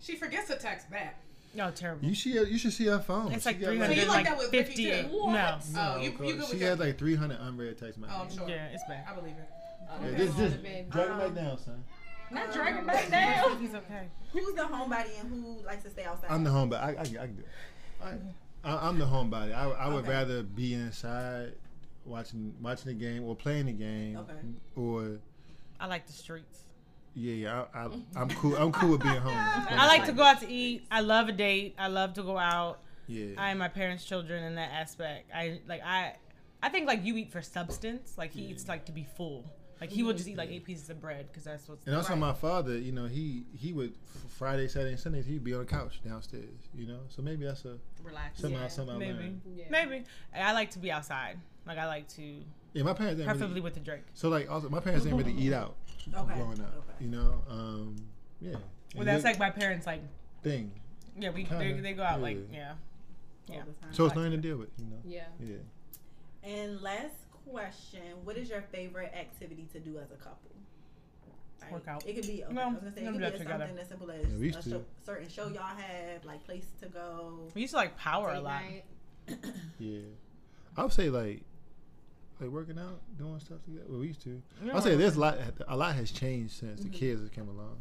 She 0.00 0.16
forgets 0.16 0.48
to 0.48 0.56
text 0.56 0.90
back. 0.90 1.20
No, 1.56 1.70
terrible. 1.70 2.06
You 2.06 2.14
should 2.14 2.48
you 2.48 2.58
should 2.58 2.72
see 2.74 2.84
her 2.86 2.98
phone. 2.98 3.32
It's 3.32 3.46
like 3.46 3.58
got, 3.58 3.68
three 3.68 3.78
So 3.78 3.86
hundred 3.86 4.08
like 4.08 4.24
that 4.24 4.30
like 4.32 4.38
with 4.38 4.50
fifty. 4.50 4.84
too? 4.90 5.08
No. 5.10 5.26
No, 5.32 5.58
Oh, 5.76 5.96
you- 6.00 6.10
you 6.10 6.34
good 6.36 6.44
she 6.48 6.58
that? 6.58 6.66
had 6.68 6.80
like 6.80 6.98
300 6.98 7.38
unread 7.40 7.78
text 7.78 7.98
Oh, 8.02 8.22
I'm 8.22 8.30
sure. 8.30 8.48
Yeah, 8.48 8.66
it's 8.66 8.84
bad. 8.86 9.04
I 9.10 9.14
believe 9.14 9.34
it. 9.36 9.48
Yeah, 9.48 9.96
Okay. 10.08 10.16
just, 10.16 10.36
just 10.36 10.38
Should've 10.38 10.62
been. 10.62 10.88
drag 10.90 11.06
it 11.06 11.10
Um, 11.12 11.18
back 11.18 11.34
down, 11.34 11.58
son. 11.58 11.84
Not 12.30 12.52
dragging 12.52 12.84
back 12.84 13.10
down. 13.10 13.58
He's 13.60 13.74
okay. 13.74 14.08
Who's 14.32 14.54
the 14.54 14.62
homebody 14.62 15.18
and 15.20 15.30
who 15.30 15.64
likes 15.64 15.84
to 15.84 15.90
stay 15.90 16.04
outside? 16.04 16.30
I'm 16.30 16.44
the 16.44 16.50
homebody. 16.50 16.82
I, 16.82 16.88
I, 16.90 17.00
I 17.00 17.04
can 17.04 17.36
do 17.36 17.42
it. 17.42 17.48
I, 18.64 18.68
I, 18.70 18.88
I'm 18.88 18.98
the 18.98 19.04
homebody. 19.06 19.54
I, 19.54 19.70
I 19.70 19.88
would 19.88 20.00
Okay. 20.04 20.10
rather 20.10 20.42
be 20.42 20.74
inside 20.74 21.52
watching 22.04 22.52
watching 22.60 22.86
the 22.88 22.94
game 22.94 23.24
or 23.24 23.34
playing 23.34 23.66
the 23.66 23.72
game 23.72 24.16
Okay. 24.18 24.32
or 24.76 25.18
I 25.80 25.86
like 25.86 26.06
the 26.06 26.12
streets. 26.12 26.60
Yeah, 27.16 27.32
yeah. 27.32 27.64
I, 27.74 27.78
I, 27.78 27.88
I'm 28.14 28.28
cool. 28.28 28.54
I'm 28.56 28.70
cool 28.72 28.90
with 28.90 29.02
being 29.02 29.14
home. 29.16 29.32
I 29.34 29.86
like 29.86 30.04
to 30.04 30.12
go 30.12 30.22
out 30.22 30.40
to 30.40 30.48
eat. 30.50 30.86
I 30.90 31.00
love 31.00 31.28
a 31.28 31.32
date. 31.32 31.74
I 31.78 31.88
love 31.88 32.12
to 32.14 32.22
go 32.22 32.36
out. 32.38 32.80
Yeah. 33.08 33.34
I 33.38 33.50
am 33.50 33.58
my 33.58 33.68
parents' 33.68 34.04
children 34.04 34.44
in 34.44 34.54
that 34.56 34.70
aspect. 34.72 35.30
I 35.34 35.60
like 35.66 35.82
I 35.84 36.14
I 36.62 36.68
think 36.68 36.86
like 36.86 37.04
you 37.04 37.16
eat 37.16 37.32
for 37.32 37.40
substance. 37.40 38.14
Like 38.18 38.32
he 38.32 38.42
eats 38.42 38.68
like 38.68 38.84
to 38.86 38.92
be 38.92 39.06
full. 39.16 39.44
Like 39.80 39.90
he 39.90 40.02
will 40.02 40.12
just 40.14 40.28
eat 40.28 40.36
like 40.36 40.50
eight 40.50 40.64
pieces 40.64 40.88
of 40.90 41.00
bread 41.00 41.26
because 41.28 41.44
that's 41.44 41.68
what's 41.68 41.86
And 41.86 41.94
also 41.94 42.10
right. 42.10 42.18
my 42.18 42.32
father, 42.32 42.78
you 42.78 42.92
know, 42.92 43.06
he 43.06 43.44
he 43.54 43.72
would 43.72 43.94
Friday, 44.38 44.68
Saturday, 44.68 44.92
and 44.92 45.00
Sundays 45.00 45.26
he'd 45.26 45.44
be 45.44 45.52
on 45.54 45.60
the 45.60 45.66
couch 45.66 46.00
downstairs, 46.06 46.44
you 46.74 46.86
know. 46.86 47.00
So 47.08 47.22
maybe 47.22 47.44
that's 47.44 47.64
a 47.64 47.78
Relax. 48.02 48.40
somehow 48.40 48.62
Yeah, 48.62 48.68
somehow 48.68 48.98
maybe. 48.98 49.36
Yeah. 49.54 49.64
maybe 49.70 50.04
I 50.34 50.52
like 50.52 50.70
to 50.72 50.78
be 50.78 50.90
outside. 50.90 51.38
Like 51.66 51.78
I 51.78 51.86
like 51.86 52.08
to 52.10 52.42
Yeah, 52.72 52.84
my 52.84 52.92
parents 52.94 53.16
didn't 53.18 53.26
preferably 53.28 53.54
really, 53.54 53.60
with 53.62 53.74
the 53.74 53.80
Drake. 53.80 54.04
so 54.14 54.28
like 54.28 54.50
also 54.50 54.68
my 54.68 54.80
parents 54.80 55.04
didn't 55.04 55.18
really 55.18 55.34
eat 55.34 55.52
out 55.52 55.74
Okay. 56.14 56.34
growing 56.34 56.60
up, 56.60 56.74
Okay. 56.78 57.04
you 57.04 57.08
know. 57.08 57.42
Um, 57.48 57.96
yeah. 58.40 58.52
Well, 58.52 58.62
And 59.00 59.08
that's 59.08 59.22
good 59.22 59.30
like 59.30 59.38
my 59.38 59.50
parents. 59.50 59.86
Like 59.86 60.02
thing. 60.42 60.70
yeah, 61.18 61.30
we 61.30 61.42
they, 61.44 61.48
Kinda, 61.48 61.82
they 61.82 61.92
go 61.92 62.02
out 62.02 62.20
like 62.22 62.38
yeah. 62.52 62.74
yeah. 63.48 63.56
All 63.56 63.62
the 63.66 63.72
time. 63.72 63.92
So 63.92 64.06
it's 64.06 64.14
nothing 64.14 64.30
to 64.32 64.36
deal 64.36 64.56
with, 64.56 64.70
you 64.78 64.84
know. 64.86 64.96
Yeah. 65.04 65.24
Yeah. 65.40 65.56
And 66.50 66.80
last 66.80 67.14
question: 67.48 68.02
What 68.24 68.36
is 68.36 68.48
your 68.48 68.62
favorite 68.62 69.12
activity 69.14 69.66
to 69.72 69.80
do 69.80 69.98
as 69.98 70.10
a 70.12 70.16
couple? 70.16 70.50
Like, 71.60 71.72
Work 71.72 71.88
out. 71.88 72.06
It 72.06 72.14
could 72.14 72.26
be. 72.26 72.44
Okay, 72.44 72.54
Well, 72.54 72.66
I 72.66 72.70
was 72.70 72.78
gonna 72.78 72.92
say 72.94 73.00
it 73.00 73.04
could 73.06 73.12
be 73.14 73.18
that 73.20 73.38
together. 73.38 73.64
something 73.66 73.78
as 73.78 73.88
simple 73.88 74.10
as 74.10 74.40
Yeah, 74.40 74.58
a 74.58 74.62
show, 74.62 74.84
certain 75.04 75.28
show 75.28 75.48
y'all 75.48 75.62
have, 75.76 76.24
like 76.24 76.44
place 76.44 76.66
to 76.82 76.88
go. 76.88 77.50
We 77.54 77.62
used 77.62 77.72
to 77.72 77.78
like 77.78 77.96
power 77.96 78.32
a 78.32 78.40
lot. 78.40 78.62
Yeah. 79.78 80.00
I 80.76 80.82
would 80.82 80.92
say 80.92 81.08
like 81.10 81.42
like 82.40 82.50
working 82.50 82.78
out, 82.78 83.00
doing 83.18 83.38
stuff 83.40 83.62
together. 83.64 83.84
Well, 83.88 84.00
we 84.00 84.08
used 84.08 84.22
to. 84.22 84.40
We 84.62 84.70
I'll 84.70 84.80
say 84.82 84.90
don't- 84.90 84.98
there's 85.00 85.16
a 85.16 85.20
lot 85.20 85.38
a 85.68 85.76
lot 85.76 85.94
has 85.96 86.10
changed 86.10 86.52
since 86.54 86.80
Mm-hmm. 86.80 86.90
the 86.90 86.98
kids 86.98 87.22
that 87.22 87.32
came 87.32 87.48
along. 87.48 87.76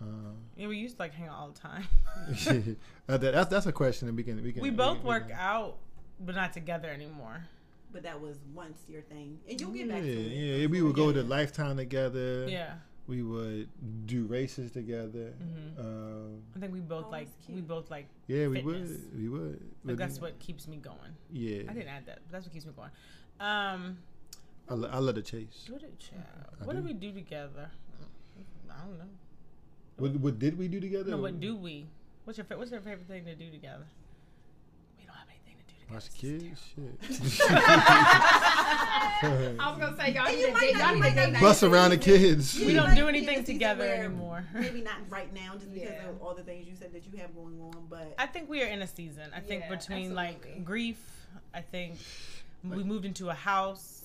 Um, 0.00 0.36
Yeah, 0.56 0.68
we 0.68 0.76
used 0.78 0.96
to 0.96 1.02
like 1.02 1.12
hang 1.14 1.28
out 1.28 1.36
all 1.38 1.48
the 1.50 1.58
time. 1.58 1.84
uh, 3.08 3.16
that, 3.18 3.32
that's 3.32 3.50
that's 3.50 3.66
a 3.66 3.72
question 3.72 4.06
that 4.06 4.14
we 4.14 4.22
can 4.22 4.42
we 4.42 4.52
can 4.52 4.62
we 4.62 4.70
we 4.70 4.76
both 4.76 4.96
can- 4.98 5.02
we 5.04 5.08
work 5.08 5.28
can- 5.28 5.36
out, 5.38 5.76
but 6.20 6.34
not 6.34 6.52
together 6.52 6.88
anymore. 6.88 7.44
But 7.90 8.02
that 8.02 8.20
was 8.20 8.36
once 8.54 8.78
your 8.86 9.00
thing, 9.00 9.38
and 9.48 9.58
you'll 9.58 9.74
Yeah, 9.74 9.84
get 9.84 9.92
back 9.94 10.02
to 10.02 10.08
it. 10.12 10.60
yeah. 10.60 10.66
We 10.66 10.82
would 10.82 10.94
go 10.94 11.10
to 11.10 11.22
Lifetime 11.22 11.78
together. 11.78 12.46
Yeah, 12.46 12.74
We 13.08 13.22
would 13.22 13.70
do 14.06 14.24
races 14.26 14.70
together. 14.70 15.32
Mhm. 15.42 15.78
Um, 15.80 16.42
I 16.54 16.58
think 16.60 16.74
we 16.74 16.80
both 16.80 17.06
Oh, 17.06 17.10
like 17.10 17.28
we 17.48 17.62
both 17.62 17.90
like 17.90 18.06
yeah, 18.26 18.46
we 18.48 18.60
would. 18.60 19.16
We 19.16 19.28
would. 19.30 19.52
like 19.52 19.60
But 19.84 19.96
that's 19.96 20.14
then- 20.16 20.22
what 20.24 20.38
keeps 20.38 20.68
me 20.68 20.76
going. 20.76 21.16
Yeah. 21.32 21.62
I 21.70 21.72
didn't 21.72 21.88
add 21.88 22.04
that, 22.04 22.18
but 22.26 22.32
that's 22.32 22.44
what 22.44 22.52
keeps 22.52 22.66
me 22.66 22.72
going. 22.76 22.90
Um, 23.40 23.98
I, 24.68 24.74
lo- 24.74 24.90
I 24.92 24.98
love 24.98 25.14
the 25.14 25.22
chase. 25.22 25.66
what 25.70 25.80
did 25.80 25.98
child? 25.98 26.22
What 26.64 26.76
do. 26.76 26.82
did 26.82 26.84
we 26.84 26.92
do 26.92 27.12
together? 27.14 27.70
I 28.70 28.80
don't 28.84 28.98
know. 28.98 29.04
What, 29.96 30.12
what 30.20 30.38
did 30.38 30.58
we 30.58 30.68
do 30.68 30.78
together? 30.78 31.10
No, 31.12 31.16
what 31.16 31.40
do 31.40 31.56
we? 31.56 31.86
What's 32.24 32.36
your 32.36 32.44
fa- 32.44 32.58
What's 32.58 32.70
your 32.70 32.80
favorite 32.82 33.08
thing 33.08 33.24
to 33.24 33.34
do 33.34 33.50
together? 33.50 33.86
We 34.98 35.06
don't 35.06 35.16
have 35.16 35.28
anything 35.30 35.56
to 35.56 35.64
do 35.64 35.77
together. 35.77 35.77
Watch 35.92 36.12
kids. 36.14 36.60
Shit. 36.74 36.98
I 39.20 39.70
was 39.70 39.78
gonna 39.80 39.96
say 39.96 40.12
y'all 40.12 40.26
And 40.26 40.36
need 40.36 40.40
you 40.42 40.46
to 40.48 40.52
might 40.52 40.60
date. 40.60 40.72
not- 40.74 40.80
Y'all 40.84 40.94
need 40.94 41.00
might 41.00 41.10
to 41.10 41.16
not 41.16 41.26
date 41.26 41.34
be- 41.34 41.40
Bust 41.40 41.62
around 41.62 41.90
the 41.90 41.96
kids. 41.96 42.58
We 42.58 42.74
don't 42.74 42.94
do 42.94 42.94
be 42.94 43.00
in 43.00 43.04
a 43.06 43.08
anything 43.08 43.44
together 43.44 43.84
anymore. 43.84 44.44
Maybe 44.54 44.80
not 44.82 44.96
right 45.08 45.32
now, 45.32 45.54
just 45.54 45.72
because 45.72 45.88
Yeah. 45.90 46.08
of 46.10 46.20
all 46.22 46.34
the 46.34 46.42
things 46.42 46.66
you 46.68 46.74
said 46.78 46.92
that 46.92 47.04
you 47.10 47.18
have 47.18 47.34
going 47.34 47.58
on. 47.60 47.86
But 47.88 48.14
I 48.18 48.26
think 48.26 48.48
we 48.50 48.62
are 48.62 48.66
in 48.66 48.82
a 48.82 48.86
season. 48.86 49.24
I 49.34 49.40
think 49.40 49.62
Yeah, 49.62 49.70
between 49.76 50.14
like 50.14 50.64
grief, 50.64 50.98
I 51.54 51.62
think 51.62 51.96
we 52.62 52.84
moved 52.84 53.04
into 53.06 53.30
a 53.30 53.34
house. 53.34 54.04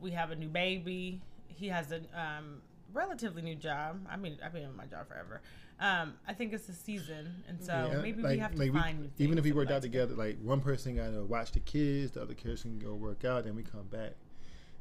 We 0.00 0.10
have 0.12 0.30
a 0.32 0.36
new 0.36 0.48
baby. 0.48 1.20
He 1.46 1.68
has 1.68 1.92
a 1.92 2.00
um, 2.18 2.60
relatively 2.92 3.42
new 3.42 3.54
job. 3.54 4.00
I 4.10 4.16
mean, 4.16 4.36
I've 4.44 4.52
been 4.52 4.62
in 4.64 4.74
my 4.76 4.86
job 4.86 5.06
forever. 5.08 5.40
Um, 5.80 6.12
I 6.28 6.34
think 6.34 6.52
it's 6.52 6.68
a 6.68 6.74
season, 6.74 7.42
and 7.48 7.62
so 7.62 7.90
Yeah, 7.90 8.02
maybe 8.02 8.22
like- 8.22 8.32
we 8.32 8.38
have 8.38 8.52
to 8.52 8.58
like 8.58 8.72
find 8.72 8.98
new 9.00 9.04
things 9.08 9.20
even 9.20 9.38
if 9.38 9.44
we 9.44 9.50
that 9.50 9.56
worked 9.56 9.70
like 9.70 9.76
out 9.76 9.82
together, 9.82 10.14
like 10.14 10.38
one 10.42 10.60
person 10.60 10.96
got 10.96 11.12
to 11.12 11.24
watch 11.24 11.52
the 11.52 11.60
kids, 11.60 12.12
the 12.12 12.22
other 12.22 12.34
person 12.34 12.78
can 12.78 12.86
go 12.86 12.94
work 12.94 13.24
out, 13.24 13.44
then 13.44 13.56
we 13.56 13.62
come 13.62 13.86
back 13.90 14.12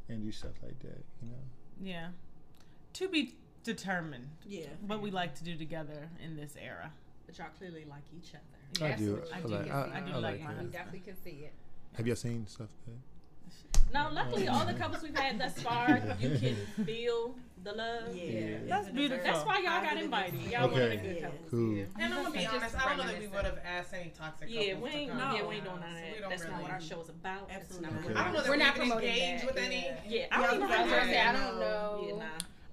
and 0.09 0.21
do 0.21 0.31
stuff 0.31 0.51
like 0.61 0.77
that. 0.79 1.01
You 1.23 1.29
know, 1.29 1.37
Yeah, 1.81 2.07
to 2.93 3.07
be 3.07 3.35
determined 3.63 4.27
yeah, 4.45 4.67
what 4.85 5.01
we 5.01 5.09
like 5.09 5.35
to 5.35 5.43
do 5.43 5.55
together 5.55 6.09
in 6.23 6.35
this 6.35 6.55
era. 6.61 6.91
But 7.25 7.37
y'all 7.37 7.47
clearly 7.57 7.85
like 7.89 8.03
each 8.17 8.31
other. 8.33 8.85
I 8.93 8.97
do. 8.97 9.21
Absolutely. 9.21 9.31
I, 9.31 9.37
I 9.37 9.41
do 9.41 9.47
like. 9.47 9.65
get 9.65 9.73
I. 9.73 9.81
I 9.81 9.99
do 10.01 10.11
I 10.11 10.15
like 10.15 10.23
like 10.23 10.43
mine. 10.43 10.57
We 10.59 10.65
definitely 10.65 10.99
can 10.99 11.23
see 11.23 11.45
it. 11.45 11.53
Have 11.95 12.07
y'all 12.07 12.15
seen 12.15 12.45
stuff? 12.47 12.69
Like 12.87 12.97
No, 13.93 14.09
luckily 14.11 14.47
all 14.47 14.65
the 14.65 14.73
couples 14.73 15.01
we've 15.03 15.17
had 15.17 15.39
thus 15.39 15.59
far, 15.61 15.89
you 16.19 16.37
can 16.37 16.85
feel 16.85 17.35
the 17.63 17.73
love. 17.73 18.15
yeah. 18.15 18.23
Yeah. 18.23 18.57
That's 18.67 18.87
It's 18.87 18.95
beautiful. 18.95 19.23
That's 19.23 19.45
why 19.45 19.55
y'all 19.57 19.63
got 19.65 19.83
positive 19.83 20.03
invited. 20.05 20.33
influence. 20.35 20.51
Y'all 20.53 20.61
one 20.69 20.69
of 20.69 20.75
the 20.77 20.85
Okay. 20.95 20.97
good 21.07 21.15
Yeah. 21.17 21.21
couples. 21.23 21.47
Cool. 21.51 21.73
Yeah. 21.73 21.83
And 21.99 22.13
I'm 22.13 22.23
gonna 22.23 22.35
be 22.37 22.45
honest, 22.45 22.75
I 22.75 22.87
don't 22.89 22.97
know 22.97 23.11
that 23.11 23.19
we 23.19 23.27
would 23.27 23.45
have 23.45 23.59
asked 23.65 23.93
any 23.93 24.09
toxic 24.17 24.47
Yeah, 24.49 24.61
couples 24.73 24.83
we 24.83 24.89
to 24.91 24.95
ain't. 24.97 25.11
come. 25.11 25.35
Yeah, 25.35 25.45
we 25.45 25.55
ain't 25.55 25.63
doing 25.65 25.79
none 25.79 25.89
of 25.89 25.95
We 25.95 26.01
that. 26.01 26.19
don't 26.21 26.29
That's 26.29 26.43
not 26.47 26.61
what 26.61 26.71
our 26.71 26.81
show 26.81 27.01
is 27.01 27.09
about. 27.09 27.49
Absolutely 27.51 27.89
not 27.89 28.07
not. 28.09 28.17
I 28.17 28.23
don't 28.23 28.33
know 28.33 28.39
that 28.41 28.49
We're 28.49 28.55
we 28.57 28.63
not 28.63 28.75
even 28.77 28.87
promoting 28.89 29.09
engage 29.09 29.41
that, 29.41 29.47
with 29.55 29.57
any. 29.63 29.87
Yeah, 30.07 30.25
I 30.31 30.41
don't 30.41 30.49
I 30.49 30.57
know. 30.57 30.67
gonna 30.89 31.03
say, 31.05 31.19
I 31.21 31.33
don't 31.33 31.59
know. 31.59 32.05
Yeah, 32.07 32.15
nah. 32.19 32.25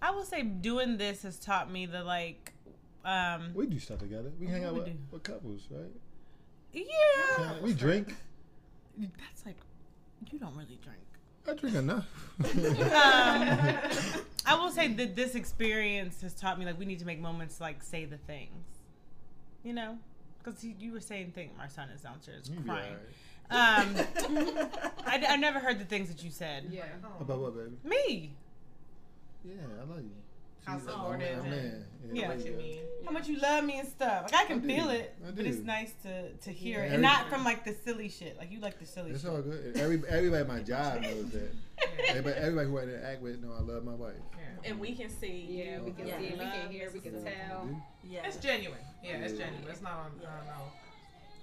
I 0.02 0.10
will 0.12 0.24
say 0.24 0.42
doing 0.42 0.96
this 0.98 1.22
has 1.22 1.38
taught 1.38 1.72
me 1.72 1.86
the 1.86 2.04
like, 2.04 2.52
um, 3.04 3.50
we 3.54 3.66
do 3.66 3.80
stuff 3.80 3.98
together. 3.98 4.30
We 4.38 4.46
hang 4.46 4.64
out 4.64 4.74
we 4.74 4.80
with, 4.80 4.96
with 5.10 5.22
couples, 5.24 5.66
right? 5.70 5.90
yeah. 6.72 6.84
Kinda- 7.36 7.58
we 7.62 7.72
drink. 7.72 8.14
That's 8.98 9.44
like, 9.44 9.56
you 10.30 10.38
don't 10.38 10.54
really 10.54 10.78
drink. 10.82 11.00
I 11.48 11.54
drink 11.54 11.76
enough. 11.76 12.06
um, 12.40 13.58
I 14.48 14.54
will 14.54 14.70
say 14.70 14.88
that 14.94 15.16
this 15.16 15.34
experience 15.34 16.20
has 16.22 16.34
taught 16.34 16.58
me 16.58 16.64
like 16.64 16.78
we 16.78 16.84
need 16.84 16.98
to 17.00 17.06
make 17.06 17.20
moments 17.20 17.60
like 17.60 17.82
say 17.82 18.04
the 18.04 18.18
things, 18.18 18.64
you 19.64 19.72
know, 19.72 19.98
because 20.42 20.62
you 20.64 20.92
were 20.92 21.00
saying 21.00 21.32
things. 21.34 21.52
My 21.58 21.68
son 21.68 21.88
is 21.90 22.00
downstairs 22.02 22.48
You 22.50 22.56
be 22.60 22.64
crying. 22.68 22.94
alright. 22.94 23.06
Um, 23.48 23.94
I, 25.06 25.24
I 25.30 25.36
never 25.36 25.58
heard 25.60 25.78
the 25.78 25.84
things 25.84 26.08
that 26.08 26.22
you 26.24 26.30
said. 26.30 26.64
Yeah. 26.70 26.84
About 27.20 27.38
what, 27.40 27.54
baby? 27.56 27.76
Me, 27.84 28.32
Yeah, 29.44 29.54
I 29.80 29.84
love 29.84 29.98
you. 30.02 30.10
How 30.66 30.78
She's 30.78 30.86
a- 30.86 30.90
supportive 30.90 31.38
oh, 31.38 31.42
and 31.42 31.50
man. 31.50 31.84
Yeah. 32.12 32.24
I 32.24 32.28
What 32.34 32.44
you 32.44 32.50
you. 32.52 32.56
mean? 32.58 32.78
how 33.04 33.12
much 33.12 33.28
you 33.28 33.38
love 33.38 33.62
me 33.64 33.78
and 33.78 33.86
stuff. 33.88 34.24
Like 34.24 34.34
I 34.34 34.44
can 34.46 34.58
I 34.58 34.66
feel 34.66 34.90
it, 34.90 35.14
but 35.36 35.46
it's 35.46 35.58
nice 35.62 35.92
to 36.02 36.32
to 36.32 36.50
hear 36.52 36.80
Yeah, 36.80 36.86
it, 36.86 36.92
and 36.94 37.02
not 37.02 37.28
from 37.30 37.44
like 37.44 37.64
the 37.64 37.72
silly 37.84 38.08
shit. 38.08 38.36
Like 38.36 38.50
you 38.50 38.58
like 38.58 38.80
the 38.80 38.86
silly 38.86 39.12
It's 39.12 39.20
shit. 39.22 39.30
all 39.30 39.40
good. 39.42 39.76
Every, 39.76 40.02
everybody 40.08 40.40
at 40.42 40.48
my 40.48 40.58
job 40.72 41.02
knows 41.02 41.30
that. 41.30 41.54
Everybody, 42.08 42.36
everybody 42.36 42.66
who 42.68 42.78
I 42.78 42.82
interact 42.82 43.22
with 43.22 43.40
know 43.42 43.52
I 43.56 43.60
love 43.62 43.84
my 43.84 43.94
wife. 43.94 44.14
Yeah. 44.32 44.70
And 44.70 44.80
we 44.80 44.92
can 44.96 45.08
see. 45.08 45.46
Yeah, 45.48 45.80
we 45.82 45.92
can 45.92 46.08
Yeah. 46.08 46.18
see 46.18 46.24
it. 46.26 46.32
We 46.32 46.44
can 46.44 46.70
hear. 46.70 46.90
We 46.92 46.98
can 47.00 47.22
tell. 47.22 47.68
yeah. 48.02 48.26
It's 48.26 48.38
genuine. 48.38 48.80
Yeah, 49.04 49.18
it's 49.18 49.34
genuine. 49.38 49.64
It's 49.70 49.82
not 49.82 49.92
on. 49.92 50.10
I 50.20 50.36
don't 50.38 50.46
know. 50.46 50.62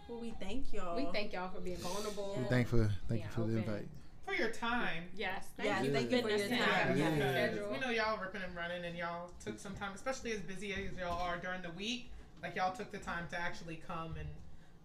Well, 0.09 0.19
we 0.19 0.33
thank 0.41 0.73
y'all. 0.73 0.97
We 0.97 1.07
thank 1.13 1.31
y'all 1.31 1.49
for 1.49 1.61
being 1.61 1.77
vulnerable. 1.77 2.35
We 2.37 2.43
thank 2.49 2.67
for 2.67 2.89
thank 3.07 3.21
Yeah, 3.21 3.27
you 3.27 3.31
for 3.31 3.41
the 3.49 3.57
invite. 3.59 3.87
For 4.25 4.33
your 4.33 4.49
time. 4.51 5.03
Yes. 5.17 5.45
Thank 5.57 5.67
Yes, 5.69 5.83
you 5.85 5.91
thank 5.91 6.11
you 6.11 6.21
for 6.21 6.29
your 6.29 6.37
us 6.39 6.49
time. 6.49 6.97
Yeah. 6.97 7.15
Yeah. 7.15 7.47
Because 7.51 7.71
we 7.71 7.79
know 7.79 7.89
y'all 7.89 7.95
y'all 8.13 8.17
ripping 8.21 8.41
and 8.41 8.55
running, 8.55 8.85
and 8.85 8.97
y'all 8.97 9.29
took 9.43 9.59
some 9.59 9.73
time, 9.75 9.91
especially 9.93 10.31
as 10.31 10.39
busy 10.39 10.73
as 10.73 10.79
y'all 10.99 11.21
are 11.21 11.37
during 11.37 11.61
the 11.61 11.71
week. 11.71 12.09
Like 12.41 12.55
y'all 12.55 12.73
took 12.73 12.91
the 12.91 12.97
time 12.99 13.25
to 13.31 13.39
actually 13.39 13.81
come 13.87 14.15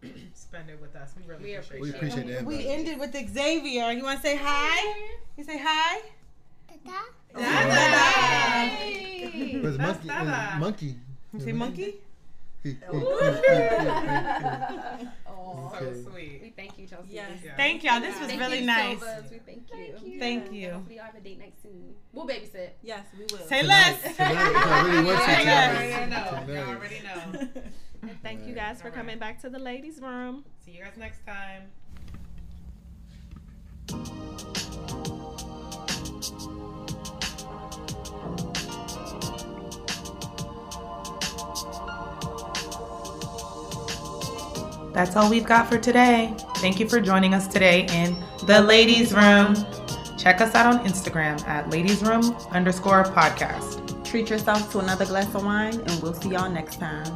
and 0.03 0.13
spend 0.35 0.71
it 0.71 0.81
with 0.81 0.97
us. 0.97 1.13
We 1.17 1.23
really 1.29 1.45
We 1.45 1.55
appreciate, 1.55 1.81
We 1.83 1.89
it. 1.91 1.95
appreciate 1.95 2.27
that. 2.29 2.45
We 2.45 2.67
ended 2.69 2.99
with 2.99 3.13
Xavier. 3.15 3.93
You 3.93 4.03
want 4.05 4.21
to 4.23 4.27
say 4.27 4.37
hi? 4.41 5.13
You 5.37 5.45
say 5.45 5.59
hi? 5.63 6.01
Hey. 7.37 9.61
Where's 9.63 9.77
That's 9.77 10.05
monkey? 10.05 10.09
Dada. 10.09 10.55
uh, 10.55 10.59
monkey. 10.59 10.97
You 11.33 11.41
say 11.41 11.53
monkey? 11.53 11.95
Oh, 12.91 12.95
So 15.79 15.87
Okay. 15.87 16.03
sweet. 16.03 16.41
we 16.43 16.51
thank 16.57 16.77
you, 16.79 16.87
Chelsea. 16.87 17.09
Yes. 17.11 17.41
Yeah. 17.45 17.55
Thank 17.57 17.85
y'all. 17.85 18.01
This 18.01 18.19
was 18.19 18.29
Thank 18.29 18.41
really 18.41 18.61
you, 18.61 18.67
nice. 18.67 18.99
Silvas. 18.99 19.31
We 19.31 19.39
thank 19.39 19.63
you. 20.05 20.19
Thank 20.19 20.53
you. 20.53 20.71
Hopefully, 20.73 20.97
y'all 20.97 21.05
have 21.05 21.15
a 21.15 21.21
date 21.21 21.39
night 21.39 21.55
soon. 21.63 21.95
We'll 22.13 22.27
babysit. 22.27 22.71
Yes, 22.83 23.07
we 23.17 23.25
will. 23.31 23.47
Say 23.47 23.63
less. 23.63 24.01
tonight, 24.03 24.17
if 24.17 24.21
I 24.21 24.83
really 24.87 25.05
want 25.05 25.19
to 25.19 25.25
Say 25.25 25.45
Y'all 25.45 25.55
already 25.55 25.93
tonight. 25.93 26.09
know. 26.09 26.25
Tonight. 26.47 26.61
Y'all 26.61 26.75
already 26.77 27.01
know. 27.03 27.23
And 28.03 28.23
thank 28.23 28.47
you 28.47 28.55
guys 28.55 28.81
for 28.83 28.89
All 28.89 28.95
coming 28.95 29.19
right. 29.19 29.21
back 29.21 29.41
to 29.43 29.51
the 29.51 29.59
ladies' 29.59 30.01
room. 30.01 30.45
See 30.65 30.73
you 30.73 30.83
guys 30.85 30.97
next 30.97 31.21
time. 31.27 31.71
That's 44.99 45.15
all 45.15 45.31
we've 45.31 45.47
got 45.47 45.69
for 45.69 45.79
today. 45.79 46.35
Thank 46.57 46.81
you 46.81 46.89
for 46.89 47.01
joining 47.01 47.33
us 47.33 47.47
today 47.47 47.87
in 47.93 48.17
the 48.47 48.61
ladies' 48.61 49.13
room. 49.13 49.55
Check 50.19 50.41
us 50.41 50.57
out 50.57 50.75
on 50.75 50.85
Instagram 50.85 51.41
at 51.47 51.71
ladies' 51.71 52.03
room 52.03 52.35
underscore 52.51 53.05
podcast. 53.05 54.05
Treat 54.05 54.29
yourself 54.29 54.73
to 54.73 54.81
another 54.81 55.07
glass 55.07 55.33
of 55.37 55.45
wine, 55.45 55.81
and 55.81 56.03
we'll 56.03 56.15
see 56.15 56.31
y'all 56.31 56.51
next 56.51 56.81
time. 56.81 57.07